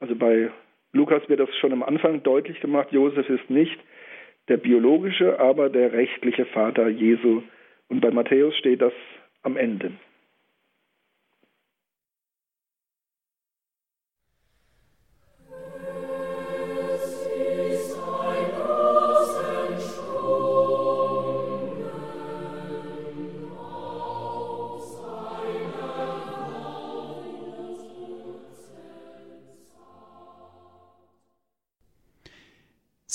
Also 0.01 0.17
bei 0.17 0.51
Lukas 0.93 1.29
wird 1.29 1.41
das 1.41 1.49
schon 1.61 1.73
am 1.73 1.83
Anfang 1.83 2.23
deutlich 2.23 2.61
gemacht, 2.61 2.89
Josef 2.91 3.29
ist 3.29 3.49
nicht 3.49 3.79
der 4.49 4.57
biologische, 4.57 5.39
aber 5.39 5.71
der 5.71 5.93
rechtliche 5.93 6.45
Vater 6.47 6.89
Jesu. 6.89 7.43
Und 7.89 8.01
bei 8.01 8.11
Matthäus 8.11 8.57
steht 8.57 8.83
das 8.83 8.93
am 9.43 9.57
Ende. 9.57 9.93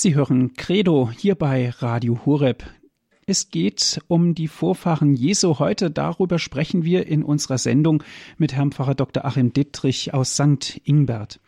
Sie 0.00 0.14
hören 0.14 0.54
Credo 0.54 1.10
hier 1.10 1.34
bei 1.34 1.70
Radio 1.70 2.24
Hureb. 2.24 2.62
Es 3.26 3.50
geht 3.50 4.00
um 4.06 4.36
die 4.36 4.46
Vorfahren 4.46 5.16
Jesu. 5.16 5.58
Heute 5.58 5.90
darüber 5.90 6.38
sprechen 6.38 6.84
wir 6.84 7.08
in 7.08 7.24
unserer 7.24 7.58
Sendung 7.58 8.04
mit 8.36 8.52
Herrn 8.52 8.70
Pfarrer 8.70 8.94
Dr. 8.94 9.24
Achim 9.24 9.52
Dittrich 9.52 10.14
aus 10.14 10.36
St. 10.36 10.80
Ingbert. 10.84 11.40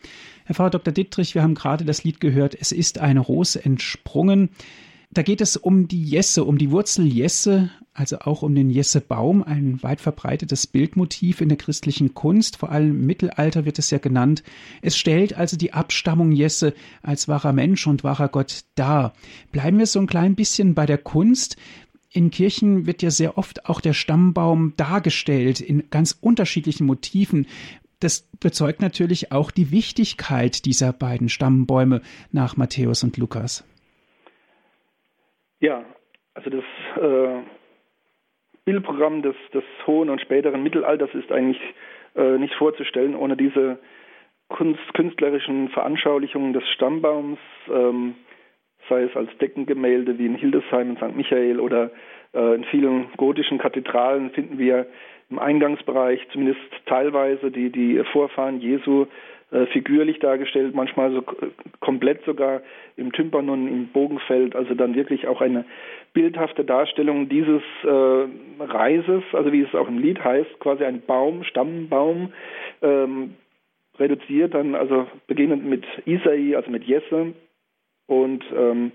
Herr 0.46 0.56
Pfarrer 0.56 0.70
Dr. 0.70 0.92
Dittrich, 0.92 1.36
wir 1.36 1.44
haben 1.44 1.54
gerade 1.54 1.84
das 1.84 2.02
Lied 2.02 2.18
gehört, 2.18 2.56
es 2.60 2.72
ist 2.72 2.98
eine 2.98 3.20
Rose 3.20 3.64
entsprungen. 3.64 4.50
Da 5.12 5.22
geht 5.22 5.40
es 5.40 5.56
um 5.56 5.88
die 5.88 6.04
Jesse, 6.04 6.44
um 6.44 6.56
die 6.56 6.70
Wurzel 6.70 7.04
Jesse, 7.04 7.70
also 7.92 8.20
auch 8.20 8.42
um 8.42 8.54
den 8.54 8.70
Jessebaum, 8.70 9.42
ein 9.42 9.82
weit 9.82 10.00
verbreitetes 10.00 10.68
Bildmotiv 10.68 11.40
in 11.40 11.48
der 11.48 11.58
christlichen 11.58 12.14
Kunst, 12.14 12.58
vor 12.58 12.70
allem 12.70 12.90
im 12.90 13.06
Mittelalter 13.06 13.64
wird 13.64 13.80
es 13.80 13.90
ja 13.90 13.98
genannt. 13.98 14.44
Es 14.82 14.96
stellt 14.96 15.34
also 15.34 15.56
die 15.56 15.72
Abstammung 15.72 16.30
Jesse 16.30 16.74
als 17.02 17.26
wahrer 17.26 17.52
Mensch 17.52 17.88
und 17.88 18.04
wahrer 18.04 18.28
Gott 18.28 18.62
dar. 18.76 19.12
Bleiben 19.50 19.78
wir 19.78 19.86
so 19.86 19.98
ein 19.98 20.06
klein 20.06 20.36
bisschen 20.36 20.74
bei 20.74 20.86
der 20.86 20.98
Kunst. 20.98 21.56
In 22.12 22.30
Kirchen 22.30 22.86
wird 22.86 23.02
ja 23.02 23.10
sehr 23.10 23.36
oft 23.36 23.66
auch 23.66 23.80
der 23.80 23.94
Stammbaum 23.94 24.74
dargestellt 24.76 25.60
in 25.60 25.90
ganz 25.90 26.16
unterschiedlichen 26.20 26.86
Motiven. 26.86 27.48
Das 27.98 28.28
bezeugt 28.38 28.80
natürlich 28.80 29.32
auch 29.32 29.50
die 29.50 29.72
Wichtigkeit 29.72 30.64
dieser 30.66 30.92
beiden 30.92 31.28
Stammbäume 31.28 32.00
nach 32.30 32.56
Matthäus 32.56 33.02
und 33.02 33.16
Lukas. 33.16 33.64
Ja, 35.60 35.84
also 36.34 36.50
das 36.50 36.64
äh, 37.02 37.42
Bildprogramm 38.64 39.22
des, 39.22 39.36
des 39.52 39.64
hohen 39.86 40.10
und 40.10 40.20
späteren 40.20 40.62
Mittelalters 40.62 41.10
ist 41.14 41.30
eigentlich 41.30 41.60
äh, 42.16 42.38
nicht 42.38 42.54
vorzustellen 42.54 43.14
ohne 43.14 43.36
diese 43.36 43.78
Kunst, 44.48 44.94
künstlerischen 44.94 45.68
Veranschaulichungen 45.68 46.52
des 46.52 46.66
Stammbaums. 46.70 47.38
Ähm, 47.68 48.14
sei 48.88 49.02
es 49.02 49.16
als 49.16 49.30
Deckengemälde 49.38 50.18
wie 50.18 50.26
in 50.26 50.34
Hildesheim 50.34 50.90
in 50.90 50.96
St. 50.96 51.16
Michael 51.16 51.60
oder 51.60 51.90
äh, 52.34 52.54
in 52.54 52.64
vielen 52.64 53.08
gotischen 53.16 53.58
Kathedralen 53.58 54.30
finden 54.30 54.58
wir 54.58 54.86
im 55.30 55.38
Eingangsbereich 55.38 56.26
zumindest 56.32 56.60
teilweise 56.86 57.50
die, 57.50 57.70
die 57.70 58.02
Vorfahren 58.12 58.60
Jesu 58.60 59.06
äh, 59.52 59.66
figürlich 59.66 60.18
dargestellt, 60.20 60.74
manchmal 60.74 61.12
so 61.12 61.24
komplett 61.80 62.24
sogar 62.24 62.62
im 62.96 63.12
Tympanon, 63.12 63.66
im 63.66 63.88
Bogenfeld, 63.88 64.54
also 64.54 64.74
dann 64.74 64.94
wirklich 64.94 65.26
auch 65.26 65.40
eine 65.40 65.64
bildhafte 66.12 66.64
Darstellung 66.64 67.28
dieses 67.28 67.62
äh, 67.82 68.28
Reises, 68.62 69.22
also 69.32 69.52
wie 69.52 69.62
es 69.62 69.74
auch 69.74 69.88
im 69.88 69.98
Lied 69.98 70.22
heißt, 70.22 70.60
quasi 70.60 70.84
ein 70.84 71.02
Baum, 71.02 71.44
Stammbaum, 71.44 72.32
ähm, 72.82 73.34
reduziert 73.98 74.54
dann, 74.54 74.74
also 74.74 75.06
beginnend 75.26 75.64
mit 75.64 75.84
Isai, 76.06 76.56
also 76.56 76.70
mit 76.70 76.84
Jesse. 76.84 77.34
Und 78.06 78.44
ähm, 78.56 78.92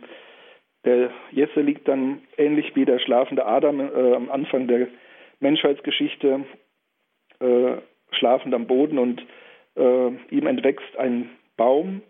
der 0.83 1.11
Jesse 1.31 1.61
liegt 1.61 1.87
dann 1.87 2.21
ähnlich 2.37 2.75
wie 2.75 2.85
der 2.85 2.99
schlafende 2.99 3.45
Adam 3.45 3.79
äh, 3.79 4.15
am 4.15 4.29
Anfang 4.29 4.67
der 4.67 4.87
Menschheitsgeschichte 5.39 6.45
äh, 7.39 7.77
schlafend 8.11 8.53
am 8.53 8.67
Boden 8.67 8.97
und 8.97 9.21
äh, 9.75 10.07
ihm 10.29 10.47
entwächst 10.47 10.97
ein 10.97 11.29
Baum 11.57 12.01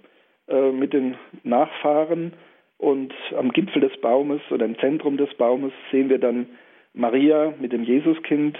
äh, 0.47 0.72
mit 0.72 0.93
den 0.93 1.18
Nachfahren 1.43 2.34
und 2.78 3.13
am 3.36 3.51
Gipfel 3.51 3.82
des 3.82 3.99
Baumes 4.01 4.41
oder 4.51 4.66
im 4.66 4.78
Zentrum 4.80 5.18
des 5.18 5.34
Baumes 5.36 5.74
sehen 5.91 6.09
wir 6.09 6.20
dann 6.20 6.47
Maria 6.93 7.53
mit 7.59 7.72
dem 7.72 7.84
Jesuskind. 7.84 8.57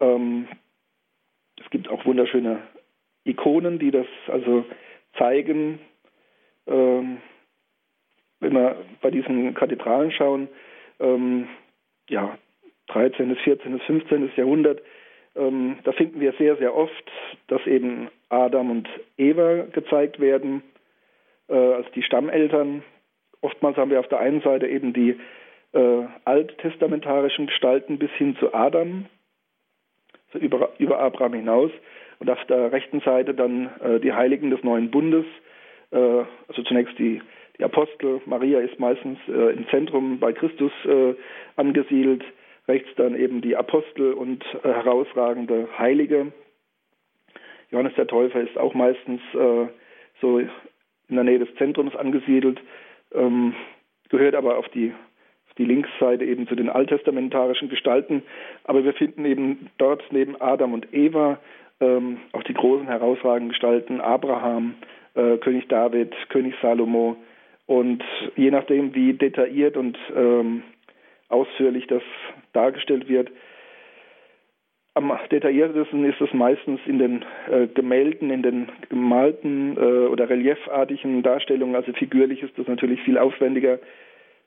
Ähm, 0.00 0.48
es 1.60 1.68
gibt 1.70 1.88
auch 1.88 2.04
wunderschöne 2.04 2.62
Ikonen, 3.24 3.78
die 3.78 3.90
das 3.90 4.06
also 4.28 4.64
zeigen. 5.16 5.78
Ähm, 6.66 7.18
wenn 8.40 8.52
wir 8.52 8.76
bei 9.00 9.10
diesen 9.10 9.54
Kathedralen 9.54 10.10
schauen, 10.10 10.48
ähm, 11.00 11.48
ja, 12.08 12.38
13., 12.88 13.34
14., 13.36 13.80
15. 13.80 14.32
Jahrhundert, 14.36 14.82
ähm, 15.34 15.78
da 15.84 15.92
finden 15.92 16.20
wir 16.20 16.32
sehr, 16.34 16.56
sehr 16.56 16.74
oft, 16.74 17.10
dass 17.48 17.66
eben 17.66 18.08
Adam 18.28 18.70
und 18.70 18.88
Eva 19.16 19.66
gezeigt 19.72 20.20
werden 20.20 20.62
äh, 21.48 21.54
als 21.54 21.90
die 21.92 22.02
Stammeltern. 22.02 22.82
Oftmals 23.40 23.76
haben 23.76 23.90
wir 23.90 24.00
auf 24.00 24.08
der 24.08 24.20
einen 24.20 24.40
Seite 24.40 24.66
eben 24.66 24.92
die 24.92 25.18
äh, 25.72 26.02
alttestamentarischen 26.24 27.46
Gestalten 27.46 27.98
bis 27.98 28.10
hin 28.12 28.36
zu 28.38 28.54
Adam, 28.54 29.06
so 30.32 30.38
über, 30.38 30.70
über 30.78 31.00
Abraham 31.00 31.34
hinaus, 31.34 31.70
und 32.20 32.30
auf 32.30 32.42
der 32.46 32.72
rechten 32.72 33.00
Seite 33.00 33.34
dann 33.34 33.70
äh, 33.80 34.00
die 34.00 34.12
Heiligen 34.12 34.50
des 34.50 34.62
neuen 34.62 34.90
Bundes, 34.90 35.26
äh, 35.90 35.96
also 36.48 36.62
zunächst 36.62 36.98
die 36.98 37.20
die 37.58 37.64
Apostel, 37.64 38.20
Maria 38.26 38.58
ist 38.58 38.80
meistens 38.80 39.18
äh, 39.28 39.52
im 39.52 39.68
Zentrum 39.68 40.18
bei 40.18 40.32
Christus 40.32 40.72
äh, 40.84 41.14
angesiedelt, 41.56 42.24
rechts 42.66 42.88
dann 42.96 43.14
eben 43.14 43.42
die 43.42 43.56
Apostel 43.56 44.12
und 44.12 44.44
herausragende 44.62 45.68
Heilige. 45.78 46.32
Johannes 47.74 47.94
der 47.96 48.06
Täufer 48.06 48.40
ist 48.40 48.56
auch 48.56 48.72
meistens 48.72 49.20
äh, 49.34 49.66
so 50.20 50.38
in 50.38 50.48
der 51.08 51.24
Nähe 51.24 51.40
des 51.40 51.52
Zentrums 51.56 51.96
angesiedelt, 51.96 52.60
ähm, 53.12 53.52
gehört 54.10 54.36
aber 54.36 54.58
auf 54.58 54.68
die, 54.68 54.92
auf 55.48 55.54
die 55.58 55.64
Linksseite 55.64 56.24
eben 56.24 56.46
zu 56.46 56.54
den 56.54 56.68
alttestamentarischen 56.68 57.68
Gestalten. 57.68 58.22
Aber 58.62 58.84
wir 58.84 58.92
finden 58.92 59.24
eben 59.24 59.70
dort 59.78 60.04
neben 60.12 60.40
Adam 60.40 60.72
und 60.72 60.94
Eva 60.94 61.40
ähm, 61.80 62.18
auch 62.30 62.44
die 62.44 62.54
großen 62.54 62.86
herausragenden 62.86 63.48
Gestalten 63.48 64.00
Abraham, 64.00 64.76
äh, 65.14 65.38
König 65.38 65.66
David, 65.66 66.14
König 66.28 66.54
Salomo, 66.62 67.16
und 67.66 68.04
je 68.36 68.52
nachdem, 68.52 68.94
wie 68.94 69.14
detailliert 69.14 69.76
und 69.76 69.98
ähm, 70.14 70.62
ausführlich 71.28 71.88
das 71.88 72.02
dargestellt 72.52 73.08
wird, 73.08 73.32
am 74.94 75.12
detailliertesten 75.30 76.04
ist 76.04 76.20
es 76.20 76.32
meistens 76.32 76.80
in 76.86 76.98
den 76.98 77.24
äh, 77.50 77.66
Gemälden, 77.66 78.30
in 78.30 78.42
den 78.42 78.68
gemalten 78.88 79.76
äh, 79.76 80.06
oder 80.06 80.30
reliefartigen 80.30 81.22
Darstellungen, 81.22 81.74
also 81.74 81.92
figürlich 81.92 82.42
ist 82.42 82.56
das 82.56 82.68
natürlich 82.68 83.02
viel 83.02 83.18
aufwendiger. 83.18 83.80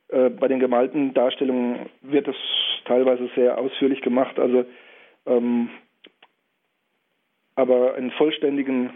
Äh, 0.08 0.30
bei 0.30 0.48
den 0.48 0.60
gemalten 0.60 1.14
Darstellungen 1.14 1.90
wird 2.02 2.30
es 2.30 2.36
teilweise 2.86 3.30
sehr 3.36 3.58
ausführlich 3.58 4.02
gemacht, 4.02 4.40
also 4.40 4.66
ähm, 5.26 5.70
aber 7.56 7.96
einen 7.96 8.12
vollständigen 8.12 8.92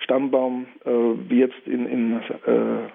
Stammbaum, 0.00 0.66
äh, 0.84 0.90
wie 0.90 1.38
jetzt 1.38 1.66
in, 1.66 1.86
in 1.86 2.16
äh, 2.16 2.88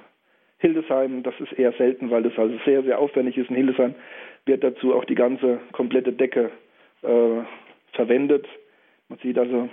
Hildesheim, 0.58 1.24
das 1.24 1.36
ist 1.40 1.54
eher 1.54 1.72
selten, 1.74 2.10
weil 2.10 2.24
das 2.24 2.38
also 2.38 2.58
sehr, 2.66 2.84
sehr 2.84 3.00
aufwendig 3.00 3.38
ist. 3.38 3.50
In 3.50 3.56
Hildesheim 3.56 3.96
wird 4.46 4.64
dazu 4.64 4.94
auch 4.94 5.06
die 5.06 5.16
ganze 5.16 5.60
komplette 5.72 6.12
Decke 6.12 6.52
äh, 7.04 7.42
verwendet. 7.94 8.46
Man 9.10 9.20
sieht 9.20 9.38
also, 9.38 9.70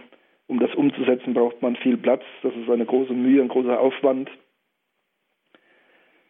um 0.47 0.61
das 0.61 0.75
umzusetzen, 0.75 1.35
braucht 1.35 1.63
man 1.63 1.77
viel 1.77 1.97
Platz. 1.97 2.23
Das 2.43 2.55
ist 2.55 2.71
eine 2.71 2.87
große 2.87 3.13
Mühe, 3.13 3.43
ein 3.43 3.49
großer 3.49 3.79
Aufwand. 3.79 4.31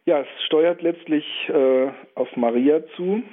Ja, 0.05 0.21
es 0.21 0.27
steuert 0.45 0.81
letztlich 0.81 1.25
äh, 1.49 1.89
auf 2.15 2.35
Maria 2.35 2.83
zu. 2.95 3.23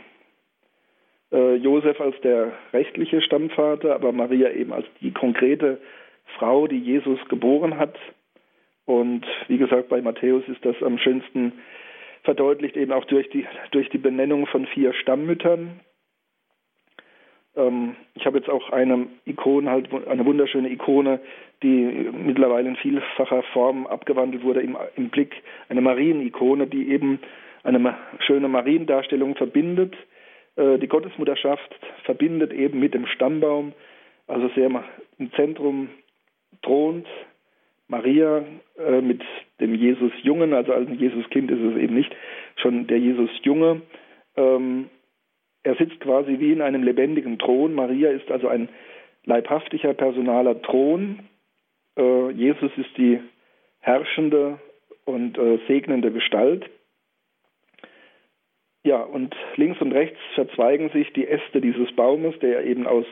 Äh, 1.33 1.57
Josef 1.57 2.01
als 2.01 2.19
der 2.21 2.53
rechtliche 2.73 3.21
Stammvater, 3.23 3.95
aber 3.95 4.13
Maria 4.13 4.51
eben 4.51 4.73
als 4.73 4.87
die 5.01 5.13
konkrete 5.13 5.81
Frau, 6.39 6.67
die 6.67 6.79
Jesus 6.79 7.19
geboren 7.29 7.79
hat. 7.79 7.99
Und 8.85 9.27
wie 9.49 9.59
gesagt, 9.59 9.89
bei 9.89 10.01
Matthäus 10.01 10.47
ist 10.49 10.65
das 10.65 10.83
am 10.83 10.99
schönsten 10.99 11.53
verdeutlicht 12.25 12.77
eben 12.77 12.93
auch 12.93 13.05
durch 13.05 13.29
die, 13.31 13.47
durch 13.71 13.89
die 13.91 13.99
Benennung 13.99 14.47
von 14.47 14.67
vier 14.67 14.93
Stammmüttern. 14.93 15.81
Ähm, 17.59 17.97
ich 18.15 18.25
habe 18.25 18.39
jetzt 18.39 18.49
auch 18.49 18.71
eine 18.71 19.09
Ikone, 19.27 19.71
halt 19.71 19.89
eine 20.09 20.25
wunderschöne 20.25 20.71
Ikone, 20.71 21.21
die 21.63 22.09
mittlerweile 22.13 22.69
in 22.69 22.77
vielfacher 22.77 23.43
Form 23.53 23.87
abgewandelt 23.87 24.45
wurde 24.45 24.61
im, 24.61 24.77
im 24.97 25.11
Blick, 25.11 25.35
eine 25.69 25.81
Marienikone, 25.81 26.69
die 26.69 26.91
eben 26.91 27.19
eine 27.65 27.97
schöne 28.21 28.49
Mariendarstellung 28.49 29.35
verbindet. 29.35 29.95
Äh, 30.57 30.79
die 30.79 30.89
Gottesmutterschaft 30.89 31.75
verbindet 32.05 32.53
eben 32.53 32.79
mit 32.79 32.95
dem 32.95 33.07
Stammbaum, 33.07 33.73
also 34.29 34.49
sehr 34.55 34.71
im 35.19 35.33
Zentrum 35.33 35.89
thront 36.63 37.07
Maria 37.89 38.45
äh, 38.79 39.01
mit 39.01 39.23
dem 39.61 39.75
Jesus 39.75 40.13
Jungen, 40.23 40.53
also 40.53 40.73
als 40.73 40.89
ein 40.89 40.99
Jesuskind 40.99 41.51
ist 41.51 41.61
es 41.61 41.77
eben 41.77 41.95
nicht, 41.95 42.15
schon 42.57 42.87
der 42.87 42.99
Jesus 42.99 43.31
Junge. 43.43 43.83
Ähm, 44.37 44.91
er 45.69 45.75
sitzt 45.75 46.01
quasi 46.01 46.41
wie 46.41 46.53
in 46.53 46.63
einem 46.63 46.83
lebendigen 46.83 47.39
Thron. 47.39 47.75
Maria 47.75 48.11
ist 48.11 48.31
also 48.31 48.49
ein 48.49 48.71
leibhaftiger, 49.27 49.93
personaler 49.93 50.63
Thron. 50.63 51.21
Äh, 51.99 52.31
Jesus 52.31 52.73
ist 52.79 52.97
die 52.97 53.21
herrschende 53.81 54.59
und 55.05 55.37
äh, 55.37 55.59
segnende 55.69 56.11
Gestalt. 56.11 56.71
Ja, 58.83 59.03
und 59.03 59.37
links 59.57 59.79
und 59.83 59.93
rechts 59.93 60.19
verzweigen 60.35 60.89
sich 60.89 61.13
die 61.13 61.29
Äste 61.29 61.61
dieses 61.61 61.93
Baumes, 61.93 62.39
der 62.39 62.65
eben 62.65 62.87
aus 62.87 63.05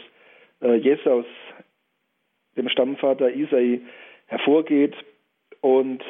äh, 0.62 0.76
Jesse, 0.76 1.12
aus 1.12 1.26
dem 2.57 2.70
Stammvater 2.70 3.34
Isai, 3.34 3.82
hervorgeht 4.28 4.94
und 5.61 6.02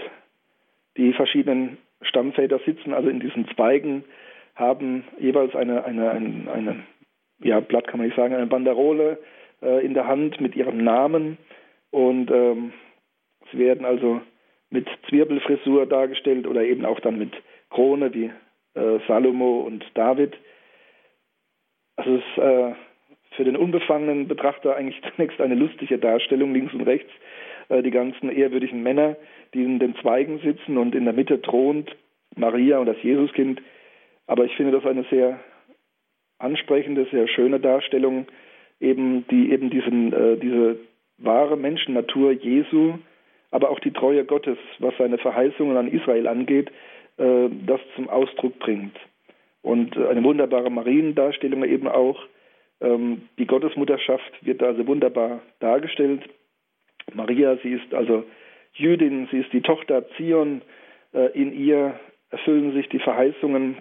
die 0.97 1.13
verschiedenen 1.13 1.79
Stammväter 2.03 2.61
sitzen 2.65 2.95
also 2.95 3.09
in 3.09 3.19
diesen 3.19 3.49
Zweigen, 3.49 4.05
haben 4.57 5.05
jeweils 5.19 5.55
eine, 5.55 5.85
eine, 5.85 6.11
eine, 6.11 6.51
eine 6.53 6.77
ja, 7.43 7.61
Blatt 7.61 7.87
kann 7.87 7.99
man 7.99 8.09
nicht 8.09 8.17
sagen, 8.17 8.35
eine 8.35 8.47
Banderole 8.47 9.19
äh, 9.63 9.85
in 9.85 9.95
der 9.95 10.07
Hand 10.07 10.41
mit 10.41 10.57
ihrem 10.57 10.83
Namen 10.83 11.39
und 11.91 12.31
ähm, 12.31 12.73
sie 13.53 13.59
werden 13.59 13.85
also 13.85 14.21
mit 14.71 14.89
Zwirbelfrisur 15.09 15.87
dargestellt 15.87 16.47
oder 16.47 16.63
eben 16.63 16.85
auch 16.85 17.01
dann 17.01 17.19
mit 17.19 17.33
Krone 17.71 18.13
wie 18.13 18.31
äh, 18.75 18.99
Salomo 19.07 19.61
und 19.61 19.85
David. 19.95 20.35
Also 21.97 22.17
es 22.17 22.21
ist 22.21 22.39
äh, 22.39 22.73
für 23.33 23.45
den 23.45 23.57
unbefangenen 23.57 24.29
Betrachter 24.29 24.77
eigentlich 24.77 25.01
zunächst 25.17 25.41
eine 25.41 25.55
lustige 25.55 25.99
Darstellung 25.99 26.53
links 26.53 26.75
und 26.75 26.83
rechts 26.83 27.11
äh, 27.69 27.83
die 27.83 27.91
ganzen 27.91 28.31
ehrwürdigen 28.31 28.83
Männer, 28.83 29.17
die 29.55 29.63
in 29.63 29.79
den 29.79 29.95
Zweigen 29.97 30.41
sitzen 30.41 30.79
und 30.79 30.95
in 30.95 31.05
der 31.05 31.15
Mitte 31.15 31.41
thront 31.41 31.95
Maria 32.35 32.79
und 32.79 32.87
das 32.87 33.03
Jesuskind. 33.03 33.63
Aber 34.27 34.45
ich 34.45 34.55
finde 34.57 34.73
das 34.73 34.85
eine 34.85 35.05
sehr 35.11 35.41
ansprechende, 36.39 37.07
sehr 37.11 37.29
schöne 37.29 37.61
Darstellung, 37.61 38.27
eben 38.81 39.27
die 39.29 39.53
eben 39.53 39.71
diesen, 39.71 40.13
äh, 40.13 40.37
diese 40.37 40.79
wahre 41.19 41.57
Menschennatur 41.57 42.33
Jesu, 42.33 42.99
aber 43.51 43.71
auch 43.71 43.81
die 43.81 43.93
Treue 43.93 44.25
Gottes, 44.25 44.59
was 44.79 44.95
seine 44.99 45.19
Verheißungen 45.19 45.77
an 45.77 45.89
Israel 45.89 46.27
angeht, 46.27 46.71
äh, 47.17 47.49
das 47.67 47.81
zum 47.95 48.09
Ausdruck 48.09 48.59
bringt. 48.59 48.97
Und 49.63 49.97
eine 49.97 50.23
wunderbare 50.23 50.71
Mariendarstellung 50.71 51.65
eben 51.65 51.89
auch. 51.89 52.21
Ähm, 52.81 53.23
die 53.39 53.47
Gottesmutterschaft 53.47 54.45
wird 54.45 54.63
also 54.63 54.87
wunderbar 54.87 55.41
dargestellt. 55.61 56.23
Maria, 57.15 57.57
sie 57.63 57.73
ist 57.73 57.95
also 57.95 58.25
Jüdin, 58.75 59.29
sie 59.31 59.39
ist 59.39 59.53
die 59.53 59.63
Tochter 59.63 60.05
Zion, 60.17 60.61
äh, 61.15 61.31
in 61.33 61.53
ihr 61.53 61.95
äh, 62.31 62.35
erfüllen 62.37 62.73
sich 62.73 62.89
die 62.89 62.99
Verheißungen 62.99 63.79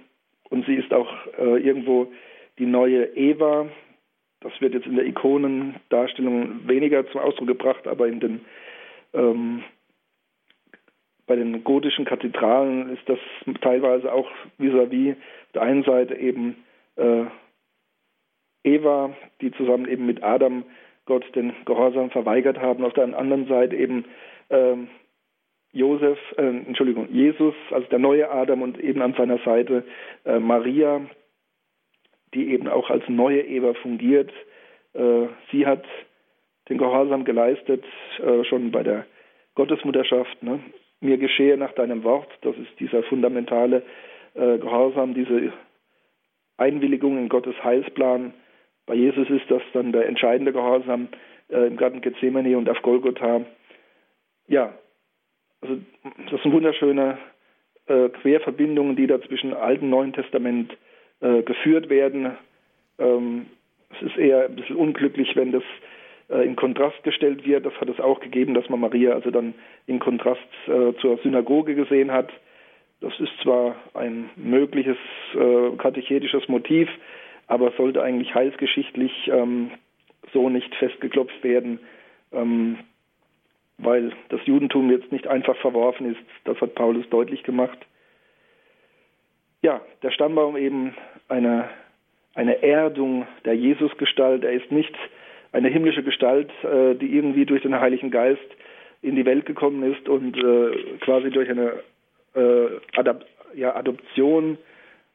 und 0.50 0.66
sie 0.66 0.76
ist 0.76 0.94
auch 0.94 1.12
äh, 1.38 1.58
irgendwo 1.60 2.12
die 2.60 2.66
neue 2.66 3.06
Eva. 3.16 3.68
Das 4.42 4.54
wird 4.62 4.74
jetzt 4.74 4.86
in 4.88 4.96
der 4.96 5.06
Ikonendarstellung 5.06 6.68
weniger 6.68 7.08
zum 7.12 7.22
Ausdruck 7.22 7.48
gebracht, 7.48 7.88
aber 7.88 8.08
in 8.08 8.20
den 8.20 8.42
ähm, 9.14 9.64
bei 11.28 11.36
den 11.36 11.64
gotischen 11.64 12.06
Kathedralen 12.06 12.94
ist 12.94 13.08
das 13.08 13.18
teilweise 13.62 14.14
auch 14.14 14.30
vis-à-vis 14.60 15.14
-vis 15.14 15.16
der 15.56 15.64
einen 15.64 15.84
Seite 15.84 16.16
eben 16.16 16.64
äh, 16.98 17.26
Eva, 18.64 19.16
die 19.42 19.52
zusammen 19.52 19.88
eben 19.88 20.06
mit 20.06 20.24
Adam 20.24 20.64
Gott 21.06 21.24
den 21.36 21.54
Gehorsam 21.66 22.10
verweigert 22.10 22.60
haben, 22.60 22.84
auf 22.84 22.94
der 22.94 23.18
anderen 23.18 23.48
Seite 23.48 23.76
eben 23.76 24.06
äh, 24.50 24.76
Josef, 25.76 26.18
äh, 26.38 26.42
Entschuldigung, 26.42 27.10
Jesus, 27.12 27.54
also 27.70 27.86
der 27.88 28.00
neue 28.00 28.32
Adam 28.32 28.62
und 28.62 28.80
eben 28.80 29.02
an 29.02 29.14
seiner 29.14 29.40
Seite 29.40 29.84
äh, 30.24 30.40
Maria, 30.40 31.02
die 32.34 32.52
eben 32.52 32.70
auch 32.70 32.90
als 32.90 33.04
neue 33.10 33.42
Eva 33.42 33.74
fungiert. 33.74 34.32
Äh, 34.94 35.28
sie 35.52 35.66
hat 35.66 35.84
den 36.70 36.78
Gehorsam 36.78 37.26
geleistet, 37.26 37.84
äh, 38.24 38.46
schon 38.46 38.72
bei 38.72 38.84
der 38.84 39.06
Gottesmutterschaft. 39.56 40.42
Ne? 40.42 40.62
Mir 41.02 41.18
geschehe 41.18 41.58
nach 41.58 41.74
deinem 41.74 42.06
Wort, 42.06 42.30
das 42.42 42.56
ist 42.56 42.80
dieser 42.80 43.04
fundamentale 43.04 43.84
äh, 44.34 44.58
Gehorsam, 44.58 45.14
diese 45.14 45.52
Einwilligung 46.56 47.18
in 47.18 47.28
Gottes 47.28 47.56
Heilsplan. 47.66 48.34
Bei 48.86 48.94
Jesus 48.94 49.30
ist 49.30 49.52
das 49.52 49.62
dann 49.74 49.92
der 49.92 50.08
entscheidende 50.08 50.54
Gehorsam 50.54 51.10
äh, 51.50 51.68
im 51.68 51.76
Garten 51.76 52.00
Gethsemane 52.00 52.58
und 52.58 52.70
auf 52.70 52.82
Golgotha. 52.82 53.42
Ja, 54.48 54.74
also 55.66 55.82
das 56.32 56.42
sind 56.42 56.52
wunderschöne 56.52 57.18
äh, 57.88 58.10
Querverbindungen, 58.10 58.96
die 58.96 59.08
da 59.08 59.22
zwischen 59.22 59.54
Alten 59.54 59.86
und 59.86 59.90
Neuen 59.90 60.14
Testament 60.14 60.76
äh, 61.22 61.42
geführt 61.42 61.90
werden. 61.90 62.32
Ähm, 63.00 63.48
es 63.90 64.08
ist 64.08 64.18
eher 64.18 64.46
ein 64.46 64.56
bisschen 64.56 64.76
unglücklich, 64.76 65.36
wenn 65.36 65.52
das 65.52 65.64
äh, 66.30 66.46
in 66.46 66.56
Kontrast 66.56 67.02
gestellt 67.04 67.46
wird. 67.46 67.66
Das 67.66 67.74
hat 67.80 67.90
es 67.90 68.00
auch 68.00 68.20
gegeben, 68.20 68.54
dass 68.54 68.70
man 68.70 68.80
Maria 68.80 69.14
also 69.14 69.32
dann 69.32 69.54
in 69.88 70.00
Kontrast 70.00 70.42
äh, 70.68 70.94
zur 71.02 71.18
Synagoge 71.24 71.76
gesehen 71.76 72.12
hat. 72.12 72.32
Das 73.02 73.14
ist 73.20 73.32
zwar 73.42 73.76
ein 73.94 74.30
mögliches 74.36 74.98
äh, 75.34 75.76
katechetisches 75.78 76.48
Motiv, 76.48 76.90
aber 77.48 77.72
sollte 77.78 78.02
eigentlich 78.02 78.34
heilsgeschichtlich 78.34 79.30
ähm, 79.32 79.72
so 80.34 80.50
nicht 80.50 80.74
festgeklopft 80.76 81.44
werden, 81.44 81.80
ähm, 82.32 82.78
weil 83.78 84.14
das 84.30 84.40
Judentum 84.46 84.90
jetzt 84.90 85.12
nicht 85.12 85.28
einfach 85.28 85.56
verworfen 85.58 86.12
ist. 86.12 86.22
Das 86.46 86.60
hat 86.62 86.76
Paulus 86.76 87.08
deutlich 87.10 87.44
gemacht. 87.44 87.78
Ja, 89.62 89.82
der 90.04 90.12
Stammbaum 90.12 90.58
eben 90.58 90.96
eine, 91.28 91.70
eine 92.36 92.62
Erdung 92.62 93.28
der 93.46 93.56
Jesusgestalt. 93.56 94.44
Er 94.44 94.54
ist 94.54 94.72
nicht 94.72 94.94
eine 95.52 95.70
himmlische 95.70 96.04
Gestalt, 96.04 96.52
äh, 96.64 96.96
die 96.96 97.16
irgendwie 97.16 97.46
durch 97.46 97.64
den 97.64 97.80
Heiligen 97.80 98.12
Geist 98.12 98.46
in 99.02 99.16
die 99.16 99.26
Welt 99.26 99.46
gekommen 99.46 99.84
ist 99.92 100.08
und 100.08 100.38
äh, 100.38 100.98
quasi 101.00 101.30
durch 101.30 101.50
eine 101.50 101.84
äh, 102.36 103.68
Adoption 103.68 104.58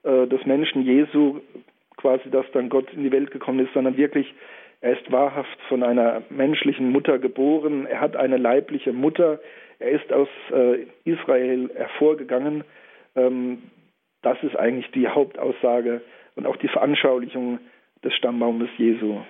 des 0.03 0.47
Menschen 0.47 0.87
Jesu 0.87 1.41
quasi, 1.99 2.31
dass 2.31 2.47
dann 2.53 2.71
Gott 2.71 2.91
in 2.95 3.03
die 3.05 3.13
Welt 3.13 3.31
gekommen 3.31 3.59
ist, 3.61 3.75
sondern 3.75 3.99
wirklich, 3.99 4.33
er 4.81 4.99
ist 4.99 5.13
wahrhaft 5.13 5.59
von 5.69 5.83
einer 5.83 6.23
menschlichen 6.31 6.91
Mutter 6.91 7.19
geboren, 7.19 7.87
er 7.87 8.01
hat 8.01 8.17
eine 8.17 8.39
leibliche 8.39 8.93
Mutter, 8.93 9.41
er 9.79 9.91
ist 9.91 10.13
aus 10.13 10.29
äh, 10.53 10.87
Israel 11.05 11.71
hervorgegangen. 11.75 12.65
Ähm, 13.17 13.63
das 14.23 14.37
ist 14.43 14.57
eigentlich 14.57 14.91
die 14.93 15.09
Hauptaussage 15.09 16.03
und 16.35 16.47
auch 16.47 16.57
die 16.57 16.69
Veranschaulichung 16.69 17.59
des 18.05 18.15
Stammbaumes 18.15 18.69
Jesu. 18.77 19.21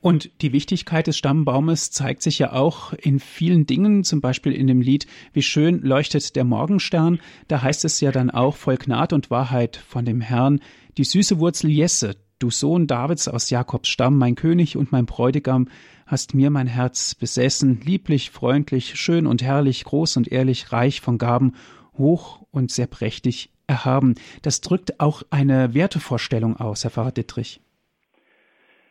Und 0.00 0.42
die 0.42 0.52
Wichtigkeit 0.52 1.06
des 1.06 1.16
Stammbaumes 1.16 1.90
zeigt 1.90 2.22
sich 2.22 2.38
ja 2.38 2.52
auch 2.52 2.92
in 2.92 3.18
vielen 3.18 3.66
Dingen, 3.66 4.04
zum 4.04 4.20
Beispiel 4.20 4.52
in 4.52 4.66
dem 4.66 4.80
Lied 4.80 5.06
Wie 5.32 5.42
schön 5.42 5.80
leuchtet 5.80 6.36
der 6.36 6.44
Morgenstern. 6.44 7.20
Da 7.48 7.62
heißt 7.62 7.84
es 7.84 8.00
ja 8.00 8.12
dann 8.12 8.30
auch 8.30 8.56
voll 8.56 8.76
Gnad 8.76 9.12
und 9.12 9.30
Wahrheit 9.30 9.76
von 9.76 10.04
dem 10.04 10.20
Herrn, 10.20 10.60
die 10.98 11.04
süße 11.04 11.40
Wurzel 11.40 11.70
Jesse, 11.70 12.16
du 12.38 12.50
Sohn 12.50 12.86
Davids 12.86 13.28
aus 13.28 13.50
Jakobs 13.50 13.88
Stamm, 13.88 14.18
mein 14.18 14.34
König 14.34 14.76
und 14.76 14.92
mein 14.92 15.06
Bräutigam, 15.06 15.68
hast 16.06 16.34
mir 16.34 16.50
mein 16.50 16.66
Herz 16.66 17.14
besessen, 17.14 17.80
lieblich, 17.84 18.30
freundlich, 18.30 18.94
schön 18.96 19.26
und 19.26 19.42
herrlich, 19.42 19.84
groß 19.84 20.16
und 20.16 20.30
ehrlich, 20.30 20.72
reich 20.72 21.00
von 21.00 21.18
Gaben, 21.18 21.54
hoch 21.98 22.42
und 22.52 22.70
sehr 22.70 22.86
prächtig 22.86 23.50
erhaben. 23.66 24.14
Das 24.42 24.60
drückt 24.60 25.00
auch 25.00 25.22
eine 25.30 25.74
Wertevorstellung 25.74 26.56
aus, 26.56 26.84
Herr 26.84 26.90
Pfarrer 26.90 27.12
Dittrich. 27.12 27.60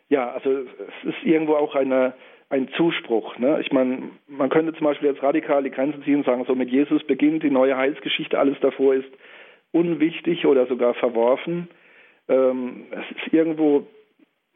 Ja, 0.10 0.32
also 0.32 0.50
es 0.52 0.68
ist 1.04 1.24
irgendwo 1.24 1.56
auch 1.56 1.76
eine, 1.76 2.14
ein 2.50 2.68
Zuspruch. 2.76 3.38
Ne? 3.39 3.60
Ich 3.62 3.72
meine, 3.72 4.10
man 4.28 4.50
könnte 4.50 4.74
zum 4.74 4.86
Beispiel 4.86 5.10
jetzt 5.10 5.24
radikal 5.24 5.64
die 5.64 5.72
Grenzen 5.72 6.04
ziehen 6.04 6.18
und 6.18 6.26
sagen, 6.26 6.46
so 6.46 6.56
mit 6.56 6.70
Jesus 6.70 7.04
beginnt 7.06 7.43
die 7.43 7.50
neue 7.50 7.76
Heilsgeschichte, 7.76 8.38
alles 8.38 8.58
davor 8.62 8.93
ist 8.93 9.10
unwichtig 9.72 10.46
oder 10.46 10.68
sogar 10.68 10.93
verworfen. 10.93 11.70
Ähm, 12.28 12.86
es 12.92 13.18
ist 13.18 13.34
irgendwo, 13.34 13.88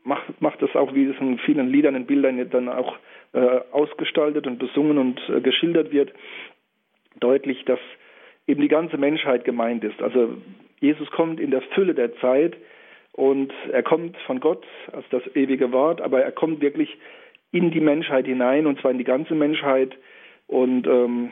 macht, 0.04 0.42
macht 0.42 0.62
das 0.62 0.76
auch, 0.76 0.94
wie 0.94 1.06
es 1.06 1.18
in 1.20 1.38
vielen 1.40 1.70
Liedern 1.70 1.96
und 1.96 2.08
Bildern 2.08 2.50
dann 2.50 2.70
auch 2.70 2.98
äh, 3.34 3.60
ausgestaltet 3.72 4.48
und 4.48 4.60
besungen 4.60 4.98
und 4.98 5.22
äh, 5.30 5.42
geschildert 5.42 5.92
wird, 5.92 6.14
deutlich, 7.20 7.66
dass 7.66 7.80
eben 8.48 8.62
die 8.62 8.68
ganze 8.68 8.98
Menschheit 8.98 9.46
gemeint 9.46 9.84
ist. 9.84 10.02
Also 10.02 10.36
Jesus 10.80 11.10
kommt 11.12 11.40
in 11.40 11.52
der 11.52 11.62
Fülle 11.62 11.94
der 11.94 12.16
Zeit, 12.18 12.56
und 13.20 13.52
er 13.72 13.84
kommt 13.84 14.16
von 14.26 14.40
Gott 14.40 14.66
als 14.94 15.06
das 15.10 15.24
ewige 15.36 15.74
Wort, 15.74 16.00
aber 16.00 16.22
er 16.22 16.32
kommt 16.32 16.62
wirklich 16.62 16.98
in 17.52 17.70
die 17.70 17.82
Menschheit 17.82 18.26
hinein 18.26 18.66
und 18.66 18.80
zwar 18.80 18.92
in 18.92 18.98
die 18.98 19.04
ganze 19.04 19.36
Menschheit. 19.36 19.94
Und 20.48 20.88
ähm, 20.88 21.32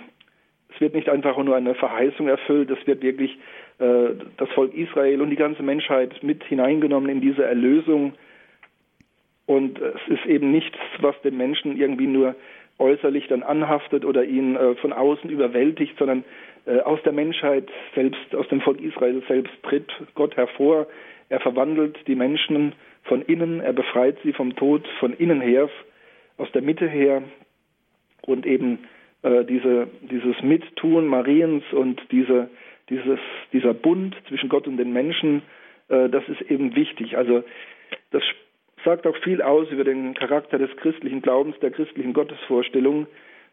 es 0.73 0.81
wird 0.81 0.95
nicht 0.95 1.07
einfach 1.07 1.37
nur 1.37 1.55
eine 1.55 1.75
Verheißung 1.75 2.27
erfüllt, 2.27 2.69
es 2.71 2.85
wird 2.87 3.03
wirklich 3.03 3.37
äh, 3.79 4.09
das 4.37 4.49
Volk 4.49 4.73
Israel 4.73 5.21
und 5.21 5.29
die 5.29 5.35
ganze 5.35 5.63
Menschheit 5.63 6.23
mit 6.23 6.43
hineingenommen 6.43 7.09
in 7.09 7.21
diese 7.21 7.43
Erlösung. 7.43 8.13
Und 9.45 9.79
es 9.79 10.07
ist 10.07 10.25
eben 10.25 10.51
nichts, 10.51 10.77
was 10.99 11.19
den 11.21 11.37
Menschen 11.37 11.77
irgendwie 11.77 12.07
nur 12.07 12.35
äußerlich 12.79 13.27
dann 13.27 13.43
anhaftet 13.43 14.05
oder 14.05 14.23
ihn 14.23 14.55
äh, 14.55 14.75
von 14.75 14.93
außen 14.93 15.29
überwältigt, 15.29 15.97
sondern 15.97 16.23
äh, 16.65 16.79
aus 16.79 17.01
der 17.03 17.13
Menschheit 17.13 17.69
selbst, 17.95 18.35
aus 18.35 18.47
dem 18.49 18.61
Volk 18.61 18.81
Israel 18.81 19.23
selbst 19.27 19.53
tritt 19.63 19.91
Gott 20.15 20.35
hervor. 20.35 20.87
Er 21.29 21.39
verwandelt 21.39 21.97
die 22.07 22.15
Menschen 22.15 22.73
von 23.03 23.21
innen, 23.21 23.61
er 23.61 23.73
befreit 23.73 24.17
sie 24.23 24.33
vom 24.33 24.55
Tod 24.55 24.87
von 24.99 25.13
innen 25.13 25.41
her, 25.41 25.69
aus 26.37 26.51
der 26.51 26.61
Mitte 26.61 26.87
her 26.87 27.23
und 28.21 28.45
eben 28.45 28.79
äh, 29.23 29.43
diese, 29.45 29.87
dieses 30.01 30.41
Mittun 30.43 31.07
Mariens 31.07 31.63
und 31.71 32.01
diese, 32.11 32.49
dieses, 32.89 33.19
dieser 33.53 33.73
Bund 33.73 34.15
zwischen 34.27 34.49
Gott 34.49 34.67
und 34.67 34.77
den 34.77 34.93
Menschen, 34.93 35.41
äh, 35.89 36.09
das 36.09 36.27
ist 36.27 36.41
eben 36.49 36.75
wichtig. 36.75 37.17
Also 37.17 37.43
das 38.11 38.23
sagt 38.85 39.05
auch 39.07 39.17
viel 39.17 39.41
aus 39.41 39.69
über 39.69 39.83
den 39.83 40.13
Charakter 40.13 40.57
des 40.57 40.75
christlichen 40.77 41.21
Glaubens, 41.21 41.59
der 41.59 41.71
christlichen 41.71 42.13
Gottesvorstellung. 42.13 43.07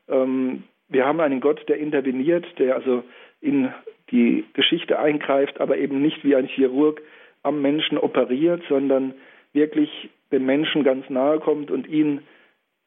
Ähm, 0.09 0.65
wir 0.89 1.07
haben 1.07 1.21
einen 1.21 1.41
Gott, 1.41 1.69
der 1.69 1.79
interveniert, 1.79 2.47
der 2.59 2.77
also 2.77 3.05
in 3.41 3.73
die 4.11 4.45
Geschichte 4.53 4.99
eingreift, 4.99 5.61
aber 5.61 5.79
eben 5.79 6.01
nicht 6.01 6.25
wie 6.25 6.37
ein 6.37 6.47
Chirurg 6.47 7.01
am 7.43 7.63
Menschen 7.63 7.99
operiert, 7.99 8.63
sondern 8.69 9.15
wirklich 9.53 10.11
dem 10.31 10.47
Menschen 10.47 10.85
ganz 10.85 11.09
nahe 11.09 11.41
kommt 11.41 11.71
und 11.71 11.87
ihn 11.87 12.23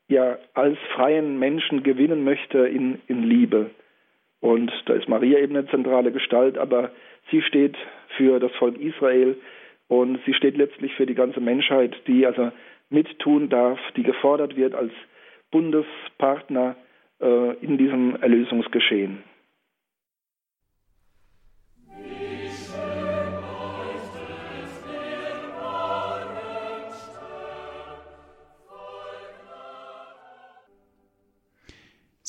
ja 0.08 0.38
als 0.54 0.78
freien 0.96 1.40
Menschen 1.40 1.84
gewinnen 1.84 2.24
möchte 2.24 2.60
in, 2.60 3.00
in 3.08 3.24
Liebe. 3.24 3.72
Und 4.40 4.72
da 4.86 4.94
ist 4.94 5.10
Maria 5.10 5.40
eben 5.40 5.56
eine 5.56 5.68
zentrale 5.68 6.12
Gestalt, 6.12 6.58
aber 6.58 6.92
sie 7.32 7.42
steht 7.42 7.76
für 8.16 8.40
das 8.40 8.52
Volk 8.54 8.78
Israel 8.80 9.38
und 9.88 10.20
sie 10.26 10.34
steht 10.34 10.58
letztlich 10.58 10.94
für 10.96 11.06
die 11.06 11.16
ganze 11.16 11.40
Menschheit, 11.40 11.96
die 12.08 12.26
also 12.26 12.52
mittun 12.90 13.50
darf, 13.50 13.80
die 13.96 14.04
gefordert 14.04 14.56
wird 14.56 14.76
als 14.76 14.92
Bundespartner 15.52 16.76
äh, 17.22 17.54
in 17.64 17.78
diesem 17.78 18.16
Erlösungsgeschehen. 18.22 19.24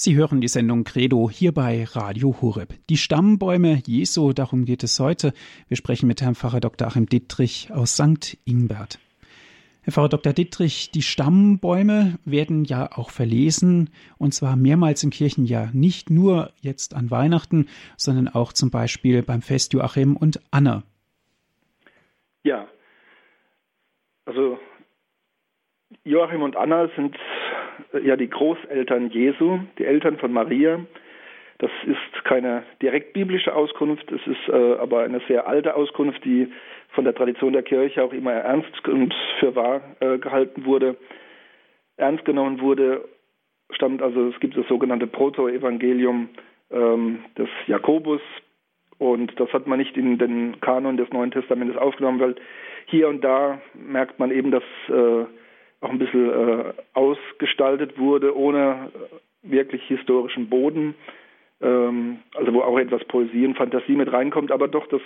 Sie 0.01 0.14
hören 0.14 0.40
die 0.40 0.46
Sendung 0.46 0.84
Credo 0.84 1.28
hier 1.28 1.51
bei 1.51 1.82
Radio 1.82 2.36
Horeb. 2.40 2.72
Die 2.88 2.96
Stammbäume 2.96 3.82
Jesu, 3.84 4.32
darum 4.32 4.64
geht 4.64 4.84
es 4.84 5.01
heute. 5.01 5.32
Wir 5.66 5.76
sprechen 5.76 6.07
mit 6.07 6.22
Herrn 6.22 6.36
Pfarrer 6.36 6.61
Dr. 6.61 6.86
Achim 6.86 7.07
Dittrich 7.07 7.72
aus 7.72 7.94
St. 7.94 8.38
Ingbert. 8.44 9.01
Herr 9.82 9.92
Frau 9.92 10.07
Dr. 10.07 10.32
Dittrich, 10.32 10.92
die 10.92 11.03
Stammbäume 11.03 12.20
werden 12.24 12.64
ja 12.64 12.88
auch 12.92 13.11
verlesen 13.11 13.90
und 14.18 14.34
zwar 14.34 14.55
mehrmals 14.55 15.03
im 15.03 15.11
Kirchenjahr. 15.11 15.70
Nicht 15.72 16.11
nur 16.11 16.53
jetzt 16.61 16.94
an 16.94 17.11
Weihnachten, 17.11 17.66
sondern 17.96 18.28
auch 18.28 18.53
zum 18.53 18.70
Beispiel 18.70 19.24
beim 19.24 19.42
Fest 19.42 19.72
Joachim 19.72 20.16
und 20.16 20.40
Anna. 20.53 20.84
Ja, 22.44 22.68
also 24.26 24.61
Joachim 26.05 26.42
und 26.42 26.55
Anna 26.55 26.88
sind 26.94 27.16
ja 28.05 28.16
die 28.16 28.31
Großeltern 28.31 29.11
Jesu, 29.11 29.61
die 29.79 29.85
Eltern 29.85 30.18
von 30.18 30.33
Maria. 30.33 30.81
Das 31.59 31.70
ist 31.87 32.24
keine 32.24 32.62
direkt 32.81 33.14
biblische 33.14 33.55
Auskunft, 33.55 34.11
es 34.12 34.24
ist 34.26 34.49
äh, 34.49 34.74
aber 34.74 35.01
eine 35.01 35.20
sehr 35.26 35.49
alte 35.49 35.74
Auskunft, 35.74 36.24
die 36.24 36.53
von 36.91 37.05
der 37.05 37.14
Tradition 37.14 37.53
der 37.53 37.64
Kirche 37.64 38.03
auch 38.05 38.12
immer 38.12 38.33
ernst 38.33 38.89
und 38.89 39.12
für 39.41 39.57
wahr 39.57 39.81
äh, 39.99 40.18
gehalten 40.18 40.64
wurde, 40.64 40.97
ernst 41.97 42.24
genommen 42.24 42.61
wurde, 42.61 43.05
stammt 43.70 44.03
also, 44.03 44.29
es 44.29 44.39
gibt 44.41 44.57
das 44.57 44.66
sogenannte 44.68 45.07
Proto-Evangelium 45.07 46.29
ähm, 46.70 47.24
des 47.37 47.49
Jakobus 47.66 48.20
und 48.99 49.39
das 49.39 49.53
hat 49.53 49.66
man 49.66 49.79
nicht 49.79 49.97
in 49.97 50.18
den 50.18 50.61
Kanon 50.61 50.97
des 50.97 51.11
Neuen 51.11 51.31
Testamentes 51.31 51.76
aufgenommen, 51.76 52.20
weil 52.20 52.37
hier 52.87 53.09
und 53.09 53.22
da 53.22 53.61
merkt 53.74 54.18
man 54.18 54.31
eben, 54.31 54.51
dass 54.51 54.62
äh, 54.89 55.24
auch 55.81 55.91
ein 55.91 55.99
bisschen 55.99 56.31
äh, 56.31 56.72
ausgestaltet 56.95 57.99
wurde, 57.99 58.37
ohne 58.37 58.91
wirklich 59.43 59.83
historischen 59.85 60.49
Boden, 60.49 60.95
ähm, 61.61 62.18
also 62.35 62.53
wo 62.53 62.62
auch 62.62 62.79
etwas 62.79 63.05
Poesie 63.05 63.47
und 63.47 63.57
Fantasie 63.57 63.97
mit 63.97 64.12
reinkommt, 64.12 64.51
aber 64.51 64.68
doch 64.68 64.87
das 64.89 65.01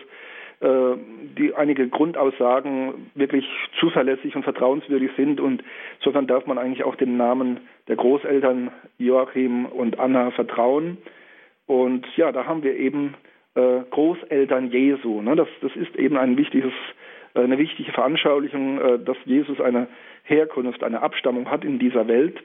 äh, 0.62 0.96
die 1.38 1.54
einige 1.54 1.88
Grundaussagen 1.88 3.10
wirklich 3.16 3.44
zuverlässig 3.80 4.36
und 4.36 4.44
vertrauenswürdig 4.44 5.10
sind 5.16 5.40
und 5.40 5.64
insofern 5.98 6.28
darf 6.28 6.46
man 6.46 6.56
eigentlich 6.56 6.84
auch 6.84 6.94
dem 6.94 7.16
Namen 7.16 7.60
der 7.88 7.96
Großeltern 7.96 8.70
Joachim 8.96 9.66
und 9.66 9.98
Anna 9.98 10.30
vertrauen. 10.30 10.98
Und 11.66 12.06
ja, 12.16 12.30
da 12.30 12.46
haben 12.46 12.62
wir 12.62 12.76
eben 12.76 13.14
äh, 13.56 13.80
Großeltern 13.90 14.70
Jesu. 14.70 15.20
Ne? 15.20 15.34
Das, 15.34 15.48
das 15.62 15.74
ist 15.74 15.96
eben 15.96 16.16
ein 16.16 16.36
wichtiges, 16.36 16.72
eine 17.34 17.58
wichtige 17.58 17.92
Veranschaulichung, 17.92 18.80
äh, 18.80 18.98
dass 18.98 19.16
Jesus 19.24 19.60
eine 19.60 19.88
Herkunft, 20.24 20.82
eine 20.82 21.02
Abstammung 21.02 21.50
hat 21.50 21.64
in 21.64 21.78
dieser 21.78 22.06
Welt. 22.08 22.42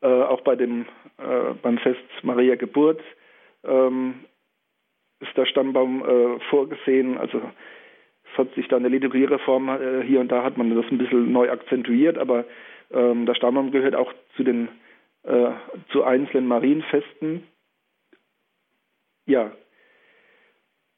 Äh, 0.00 0.06
auch 0.06 0.42
bei 0.42 0.56
dem, 0.56 0.86
äh, 1.18 1.54
beim 1.62 1.78
Fest 1.78 2.00
Maria 2.22 2.56
Geburt 2.56 3.00
ähm, 3.64 4.24
ist 5.20 5.36
der 5.36 5.46
Stammbaum 5.46 6.04
äh, 6.04 6.40
vorgesehen. 6.50 7.18
Also 7.18 7.40
es 8.32 8.38
hat 8.38 8.54
sich 8.54 8.68
da 8.68 8.76
eine 8.76 8.88
Liturgiereform 8.88 9.68
äh, 9.68 10.02
hier 10.04 10.20
und 10.20 10.28
da 10.28 10.44
hat 10.44 10.56
man 10.56 10.74
das 10.74 10.90
ein 10.90 10.98
bisschen 10.98 11.32
neu 11.32 11.50
akzentuiert, 11.50 12.18
aber 12.18 12.44
ähm, 12.90 13.26
der 13.26 13.34
Stammbaum 13.34 13.70
gehört 13.72 13.94
auch 13.94 14.12
zu 14.36 14.44
den 14.44 14.68
äh, 15.24 15.50
zu 15.90 16.04
einzelnen 16.04 16.46
Marienfesten. 16.46 17.46
Ja, 19.26 19.52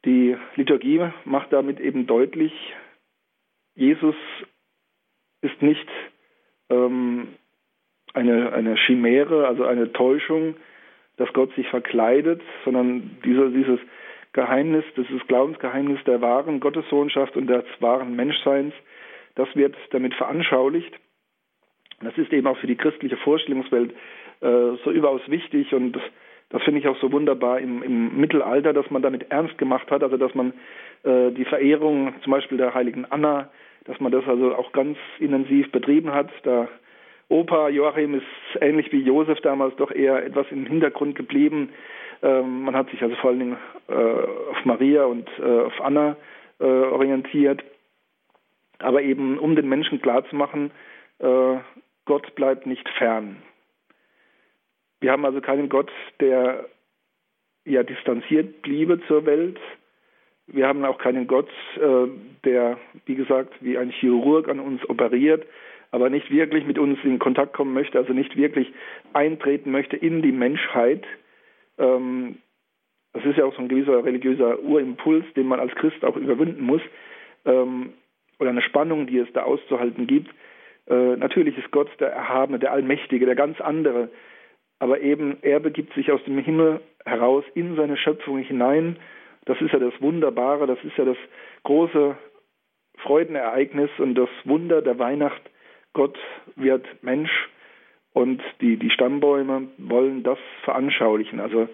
die 0.04 0.36
Liturgie 0.60 1.00
macht 1.24 1.52
damit 1.52 1.80
eben 1.80 2.06
deutlich, 2.06 2.52
Jesus 3.74 4.14
ist 5.40 5.62
nicht 5.62 5.88
ähm, 6.68 7.28
eine, 8.12 8.52
eine 8.52 8.76
Chimäre, 8.76 9.46
also 9.46 9.64
eine 9.64 9.90
Täuschung, 9.92 10.56
dass 11.16 11.32
Gott 11.32 11.54
sich 11.54 11.66
verkleidet, 11.68 12.42
sondern 12.64 13.18
dieser, 13.24 13.48
dieses 13.48 13.80
Geheimnis, 14.34 14.84
dieses 14.98 15.26
Glaubensgeheimnis 15.28 16.04
der 16.04 16.20
wahren 16.20 16.60
Gottessohnschaft 16.60 17.36
und 17.36 17.46
des 17.46 17.64
wahren 17.80 18.14
Menschseins, 18.14 18.74
das 19.36 19.48
wird 19.56 19.76
damit 19.92 20.14
veranschaulicht. 20.14 20.92
Das 22.02 22.16
ist 22.18 22.32
eben 22.34 22.46
auch 22.46 22.58
für 22.58 22.66
die 22.66 22.76
christliche 22.76 23.16
Vorstellungswelt 23.16 23.92
äh, 24.40 24.76
so 24.84 24.90
überaus 24.90 25.22
wichtig 25.26 25.72
und 25.72 25.98
das 26.50 26.62
finde 26.62 26.80
ich 26.80 26.88
auch 26.88 26.98
so 27.00 27.10
wunderbar 27.12 27.60
im, 27.60 27.82
im, 27.82 28.20
Mittelalter, 28.20 28.72
dass 28.72 28.90
man 28.90 29.02
damit 29.02 29.30
ernst 29.30 29.56
gemacht 29.56 29.90
hat, 29.90 30.02
also 30.02 30.16
dass 30.16 30.34
man 30.34 30.52
äh, 31.04 31.30
die 31.30 31.44
Verehrung 31.44 32.12
zum 32.22 32.32
Beispiel 32.32 32.58
der 32.58 32.74
heiligen 32.74 33.06
Anna, 33.06 33.48
dass 33.84 33.98
man 34.00 34.12
das 34.12 34.26
also 34.26 34.54
auch 34.54 34.72
ganz 34.72 34.98
intensiv 35.18 35.70
betrieben 35.72 36.12
hat. 36.12 36.28
Da 36.42 36.68
Opa 37.28 37.68
Joachim 37.68 38.14
ist 38.14 38.26
ähnlich 38.60 38.90
wie 38.92 39.00
Josef 39.00 39.40
damals 39.40 39.76
doch 39.76 39.92
eher 39.92 40.24
etwas 40.24 40.46
im 40.50 40.66
Hintergrund 40.66 41.14
geblieben. 41.14 41.70
Ähm, 42.22 42.64
man 42.64 42.74
hat 42.74 42.90
sich 42.90 43.00
also 43.00 43.14
vor 43.16 43.30
allen 43.30 43.38
Dingen 43.38 43.56
äh, 43.88 43.94
auf 43.94 44.64
Maria 44.64 45.04
und 45.04 45.28
äh, 45.38 45.60
auf 45.60 45.80
Anna 45.80 46.16
äh, 46.58 46.64
orientiert. 46.64 47.62
Aber 48.80 49.02
eben 49.02 49.38
um 49.38 49.54
den 49.54 49.68
Menschen 49.68 50.02
klarzumachen, 50.02 50.72
äh, 51.20 51.56
Gott 52.06 52.34
bleibt 52.34 52.66
nicht 52.66 52.88
fern. 52.88 53.36
Wir 55.00 55.12
haben 55.12 55.24
also 55.24 55.40
keinen 55.40 55.68
Gott, 55.68 55.90
der 56.20 56.66
ja 57.64 57.82
distanziert 57.82 58.62
bliebe 58.62 59.00
zur 59.06 59.26
Welt. 59.26 59.58
Wir 60.46 60.66
haben 60.66 60.84
auch 60.84 60.98
keinen 60.98 61.26
Gott, 61.26 61.48
äh, 61.76 62.08
der, 62.44 62.78
wie 63.06 63.14
gesagt, 63.14 63.54
wie 63.60 63.78
ein 63.78 63.90
Chirurg 63.90 64.48
an 64.48 64.60
uns 64.60 64.88
operiert, 64.88 65.46
aber 65.90 66.10
nicht 66.10 66.30
wirklich 66.30 66.66
mit 66.66 66.78
uns 66.78 66.98
in 67.04 67.18
Kontakt 67.18 67.52
kommen 67.52 67.72
möchte, 67.72 67.98
also 67.98 68.12
nicht 68.12 68.36
wirklich 68.36 68.72
eintreten 69.12 69.70
möchte 69.70 69.96
in 69.96 70.22
die 70.22 70.32
Menschheit. 70.32 71.04
Ähm, 71.78 72.38
das 73.12 73.24
ist 73.24 73.38
ja 73.38 73.44
auch 73.44 73.54
so 73.54 73.62
ein 73.62 73.68
gewisser 73.68 74.04
religiöser 74.04 74.60
Urimpuls, 74.62 75.24
den 75.34 75.46
man 75.46 75.60
als 75.60 75.74
Christ 75.74 76.04
auch 76.04 76.16
überwinden 76.16 76.62
muss, 76.62 76.82
ähm, 77.44 77.92
oder 78.38 78.50
eine 78.50 78.62
Spannung, 78.62 79.06
die 79.06 79.18
es 79.18 79.32
da 79.32 79.42
auszuhalten 79.42 80.06
gibt. 80.06 80.30
Äh, 80.88 81.16
natürlich 81.16 81.56
ist 81.58 81.70
Gott 81.70 81.88
der 82.00 82.12
Erhabene, 82.12 82.58
der 82.58 82.72
Allmächtige, 82.72 83.26
der 83.26 83.36
ganz 83.36 83.60
andere, 83.60 84.10
aber 84.80 85.00
eben 85.00 85.38
er 85.42 85.60
begibt 85.60 85.94
sich 85.94 86.10
aus 86.10 86.22
dem 86.24 86.38
Himmel 86.38 86.80
heraus 87.04 87.44
in 87.54 87.76
seine 87.76 87.96
Schöpfung 87.96 88.38
hinein. 88.38 88.96
Das 89.44 89.60
ist 89.60 89.72
ja 89.72 89.78
das 89.78 89.94
Wunderbare, 90.00 90.66
das 90.66 90.82
ist 90.82 90.96
ja 90.96 91.04
das 91.04 91.16
große 91.62 92.16
Freudenereignis 92.98 93.90
und 93.98 94.14
das 94.14 94.28
Wunder 94.44 94.82
der 94.82 94.98
Weihnacht. 94.98 95.42
Gott 95.92 96.18
wird 96.56 96.86
Mensch 97.02 97.48
und 98.12 98.42
die, 98.60 98.76
die 98.76 98.90
Stammbäume 98.90 99.68
wollen 99.78 100.22
das 100.22 100.38
veranschaulichen. 100.64 101.40
Also, 101.40 101.68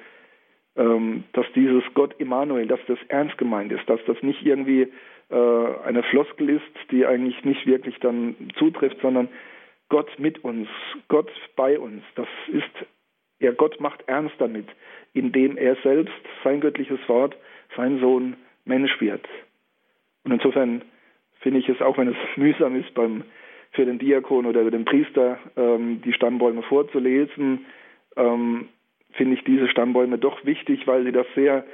ähm, 0.76 1.24
dass 1.32 1.46
dieses 1.54 1.82
Gott 1.94 2.14
Immanuel, 2.18 2.66
dass 2.66 2.80
das 2.86 2.98
ernst 3.08 3.38
gemeint 3.38 3.72
ist, 3.72 3.88
dass 3.88 4.00
das 4.06 4.22
nicht 4.22 4.44
irgendwie 4.44 4.92
äh, 5.30 5.84
eine 5.84 6.02
Floskel 6.02 6.50
ist, 6.50 6.90
die 6.90 7.06
eigentlich 7.06 7.44
nicht 7.44 7.66
wirklich 7.66 7.98
dann 8.00 8.36
zutrifft, 8.58 9.00
sondern 9.00 9.28
Gott 9.88 10.10
mit 10.18 10.44
uns, 10.44 10.68
Gott 11.08 11.30
bei 11.54 11.78
uns. 11.78 12.02
Das 12.16 12.28
ist 12.48 12.86
ja, 13.40 13.52
Gott 13.52 13.80
macht 13.80 14.02
ernst 14.06 14.34
damit, 14.38 14.66
indem 15.12 15.56
er 15.56 15.76
selbst, 15.82 16.14
sein 16.42 16.60
göttliches 16.60 17.00
Wort, 17.08 17.36
sein 17.76 18.00
Sohn 18.00 18.36
Mensch 18.64 19.00
wird. 19.00 19.26
Und 20.24 20.32
insofern 20.32 20.82
finde 21.40 21.60
ich 21.60 21.68
es, 21.68 21.80
auch 21.80 21.98
wenn 21.98 22.08
es 22.08 22.16
mühsam 22.36 22.76
ist, 22.76 22.92
beim, 22.94 23.24
für 23.72 23.84
den 23.84 23.98
Diakon 23.98 24.46
oder 24.46 24.68
den 24.70 24.84
Priester 24.84 25.38
ähm, 25.56 26.00
die 26.02 26.12
Stammbäume 26.12 26.62
vorzulesen, 26.62 27.66
ähm, 28.16 28.68
finde 29.12 29.34
ich 29.34 29.44
diese 29.44 29.68
Stammbäume 29.68 30.18
doch 30.18 30.44
wichtig, 30.44 30.86
weil 30.86 31.04
sie 31.04 31.12
das 31.12 31.26
sehr, 31.34 31.64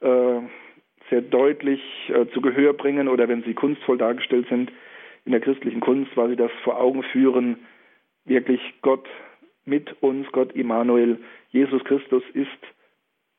äh, 0.00 0.40
sehr 1.10 1.20
deutlich 1.22 1.82
äh, 2.08 2.26
zu 2.32 2.40
Gehör 2.40 2.72
bringen 2.72 3.08
oder 3.08 3.28
wenn 3.28 3.42
sie 3.42 3.54
kunstvoll 3.54 3.98
dargestellt 3.98 4.46
sind 4.48 4.72
in 5.24 5.32
der 5.32 5.40
christlichen 5.40 5.80
Kunst, 5.80 6.16
weil 6.16 6.30
sie 6.30 6.36
das 6.36 6.50
vor 6.64 6.80
Augen 6.80 7.02
führen, 7.02 7.58
wirklich 8.24 8.60
Gott 8.82 9.06
mit 9.70 10.02
uns, 10.02 10.26
Gott 10.32 10.52
Immanuel. 10.52 11.18
Jesus 11.50 11.82
Christus 11.84 12.22
ist 12.34 12.48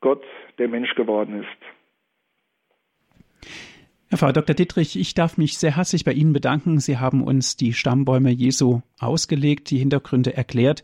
Gott, 0.00 0.24
der 0.58 0.66
Mensch 0.66 0.96
geworden 0.96 1.44
ist. 1.44 3.48
Herr 4.08 4.18
Frau 4.18 4.32
Dr. 4.32 4.54
Dittrich, 4.54 4.98
ich 4.98 5.14
darf 5.14 5.38
mich 5.38 5.56
sehr 5.56 5.76
herzlich 5.76 6.04
bei 6.04 6.12
Ihnen 6.12 6.32
bedanken. 6.32 6.80
Sie 6.80 6.98
haben 6.98 7.22
uns 7.22 7.56
die 7.56 7.72
Stammbäume 7.72 8.30
Jesu 8.30 8.80
ausgelegt, 8.98 9.70
die 9.70 9.78
Hintergründe 9.78 10.36
erklärt. 10.36 10.82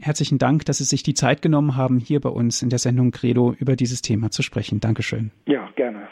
Herzlichen 0.00 0.38
Dank, 0.38 0.64
dass 0.64 0.78
Sie 0.78 0.84
sich 0.84 1.02
die 1.02 1.14
Zeit 1.14 1.42
genommen 1.42 1.76
haben, 1.76 1.98
hier 1.98 2.20
bei 2.20 2.30
uns 2.30 2.62
in 2.62 2.70
der 2.70 2.78
Sendung 2.78 3.10
Credo 3.10 3.54
über 3.58 3.74
dieses 3.74 4.00
Thema 4.00 4.30
zu 4.30 4.42
sprechen. 4.42 4.80
Dankeschön. 4.80 5.32
Ja, 5.46 5.68
gerne. 5.74 6.08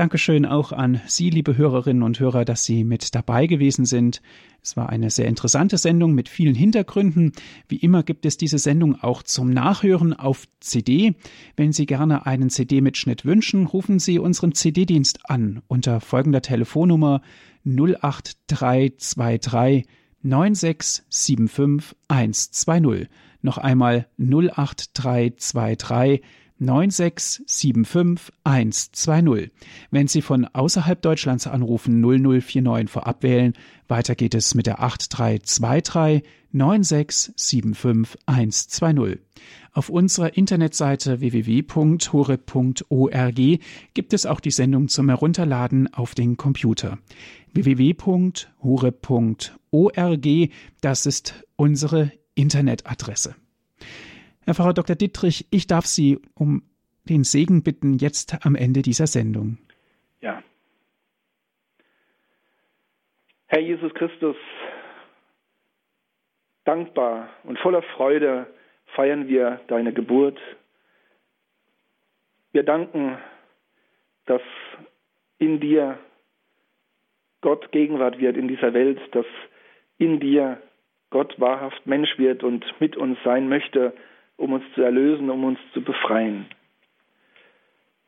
Dankeschön 0.00 0.46
auch 0.46 0.72
an 0.72 1.02
Sie, 1.06 1.28
liebe 1.28 1.58
Hörerinnen 1.58 2.02
und 2.02 2.18
Hörer, 2.18 2.46
dass 2.46 2.64
Sie 2.64 2.84
mit 2.84 3.14
dabei 3.14 3.46
gewesen 3.46 3.84
sind. 3.84 4.22
Es 4.62 4.74
war 4.74 4.88
eine 4.88 5.10
sehr 5.10 5.26
interessante 5.26 5.76
Sendung 5.76 6.14
mit 6.14 6.30
vielen 6.30 6.54
Hintergründen. 6.54 7.32
Wie 7.68 7.76
immer 7.76 8.02
gibt 8.02 8.24
es 8.24 8.38
diese 8.38 8.56
Sendung 8.56 8.98
auch 9.02 9.22
zum 9.22 9.50
Nachhören 9.50 10.14
auf 10.14 10.48
CD. 10.58 11.16
Wenn 11.54 11.74
Sie 11.74 11.84
gerne 11.84 12.24
einen 12.24 12.48
CD-Mitschnitt 12.48 13.26
wünschen, 13.26 13.66
rufen 13.66 13.98
Sie 13.98 14.18
unseren 14.18 14.54
CD-Dienst 14.54 15.28
an 15.28 15.60
unter 15.68 16.00
folgender 16.00 16.40
Telefonnummer 16.40 17.20
08323 17.66 19.84
9675120. 20.24 23.08
Noch 23.42 23.58
einmal 23.58 24.06
08323 24.16 26.22
9675120. 26.60 29.50
Wenn 29.90 30.08
Sie 30.08 30.22
von 30.22 30.46
außerhalb 30.46 31.00
Deutschlands 31.00 31.46
anrufen 31.46 32.00
0049 32.00 32.90
vorab 32.90 33.22
wählen. 33.22 33.52
Weiter 33.88 34.14
geht 34.14 34.34
es 34.34 34.54
mit 34.54 34.66
der 34.66 34.82
8323 34.82 36.22
9675120. 36.52 39.20
Auf 39.72 39.88
unserer 39.88 40.36
Internetseite 40.36 41.20
www.hore.org 41.20 42.40
gibt 43.94 44.12
es 44.12 44.26
auch 44.26 44.40
die 44.40 44.50
Sendung 44.50 44.88
zum 44.88 45.08
Herunterladen 45.08 45.94
auf 45.94 46.16
den 46.16 46.36
Computer. 46.36 46.98
www.hore.org, 47.52 48.48
das 50.80 51.06
ist 51.06 51.44
unsere 51.56 52.10
Internetadresse. 52.34 53.36
Herr 54.44 54.54
Pfarrer 54.54 54.74
Dr. 54.74 54.96
Dittrich, 54.96 55.46
ich 55.50 55.66
darf 55.66 55.86
Sie 55.86 56.18
um 56.34 56.62
den 57.08 57.24
Segen 57.24 57.62
bitten, 57.62 57.94
jetzt 57.94 58.44
am 58.44 58.54
Ende 58.54 58.82
dieser 58.82 59.06
Sendung. 59.06 59.58
Ja. 60.20 60.42
Herr 63.46 63.60
Jesus 63.60 63.92
Christus, 63.94 64.36
dankbar 66.64 67.28
und 67.44 67.58
voller 67.58 67.82
Freude 67.82 68.46
feiern 68.94 69.28
wir 69.28 69.60
deine 69.68 69.92
Geburt. 69.92 70.38
Wir 72.52 72.62
danken, 72.62 73.18
dass 74.26 74.42
in 75.38 75.60
dir 75.60 75.98
Gott 77.40 77.72
Gegenwart 77.72 78.18
wird 78.18 78.36
in 78.36 78.48
dieser 78.48 78.74
Welt, 78.74 79.00
dass 79.12 79.26
in 79.98 80.20
dir 80.20 80.60
Gott 81.10 81.38
wahrhaft 81.40 81.86
Mensch 81.86 82.18
wird 82.18 82.42
und 82.42 82.64
mit 82.80 82.96
uns 82.96 83.18
sein 83.24 83.48
möchte, 83.48 83.92
um 84.40 84.54
uns 84.54 84.64
zu 84.74 84.82
erlösen, 84.82 85.30
um 85.30 85.44
uns 85.44 85.58
zu 85.74 85.82
befreien. 85.82 86.46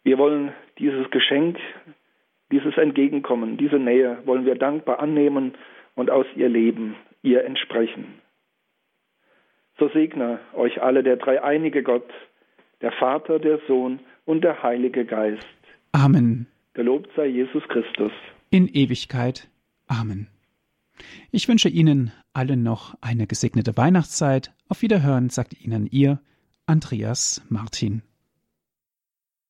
Wir 0.02 0.18
wollen 0.18 0.52
dieses 0.78 1.10
Geschenk, 1.10 1.58
dieses 2.50 2.76
Entgegenkommen, 2.76 3.56
diese 3.58 3.78
Nähe 3.78 4.18
wollen 4.24 4.46
wir 4.46 4.56
dankbar 4.56 4.98
annehmen 5.00 5.54
und 5.94 6.10
aus 6.10 6.26
ihr 6.34 6.48
leben, 6.48 6.96
ihr 7.22 7.44
entsprechen. 7.44 8.20
So 9.78 9.88
segne 9.88 10.40
euch 10.54 10.82
alle 10.82 11.02
der 11.02 11.16
dreieinige 11.16 11.82
Gott, 11.82 12.10
der 12.80 12.92
Vater, 12.92 13.38
der 13.38 13.60
Sohn 13.68 14.00
und 14.24 14.42
der 14.42 14.62
Heilige 14.62 15.04
Geist. 15.04 15.46
Amen. 15.92 16.46
Gelobt 16.74 17.10
sei 17.14 17.26
Jesus 17.26 17.62
Christus. 17.68 18.12
In 18.50 18.68
Ewigkeit. 18.68 19.48
Amen. 19.86 20.28
Ich 21.30 21.48
wünsche 21.48 21.68
Ihnen 21.68 22.12
allen 22.32 22.62
noch 22.62 22.96
eine 23.00 23.26
gesegnete 23.26 23.76
Weihnachtszeit. 23.76 24.54
Auf 24.68 24.82
Wiederhören 24.82 25.30
sagt 25.30 25.60
Ihnen 25.60 25.86
Ihr 25.86 26.20
Andreas 26.66 27.42
Martin. 27.48 28.02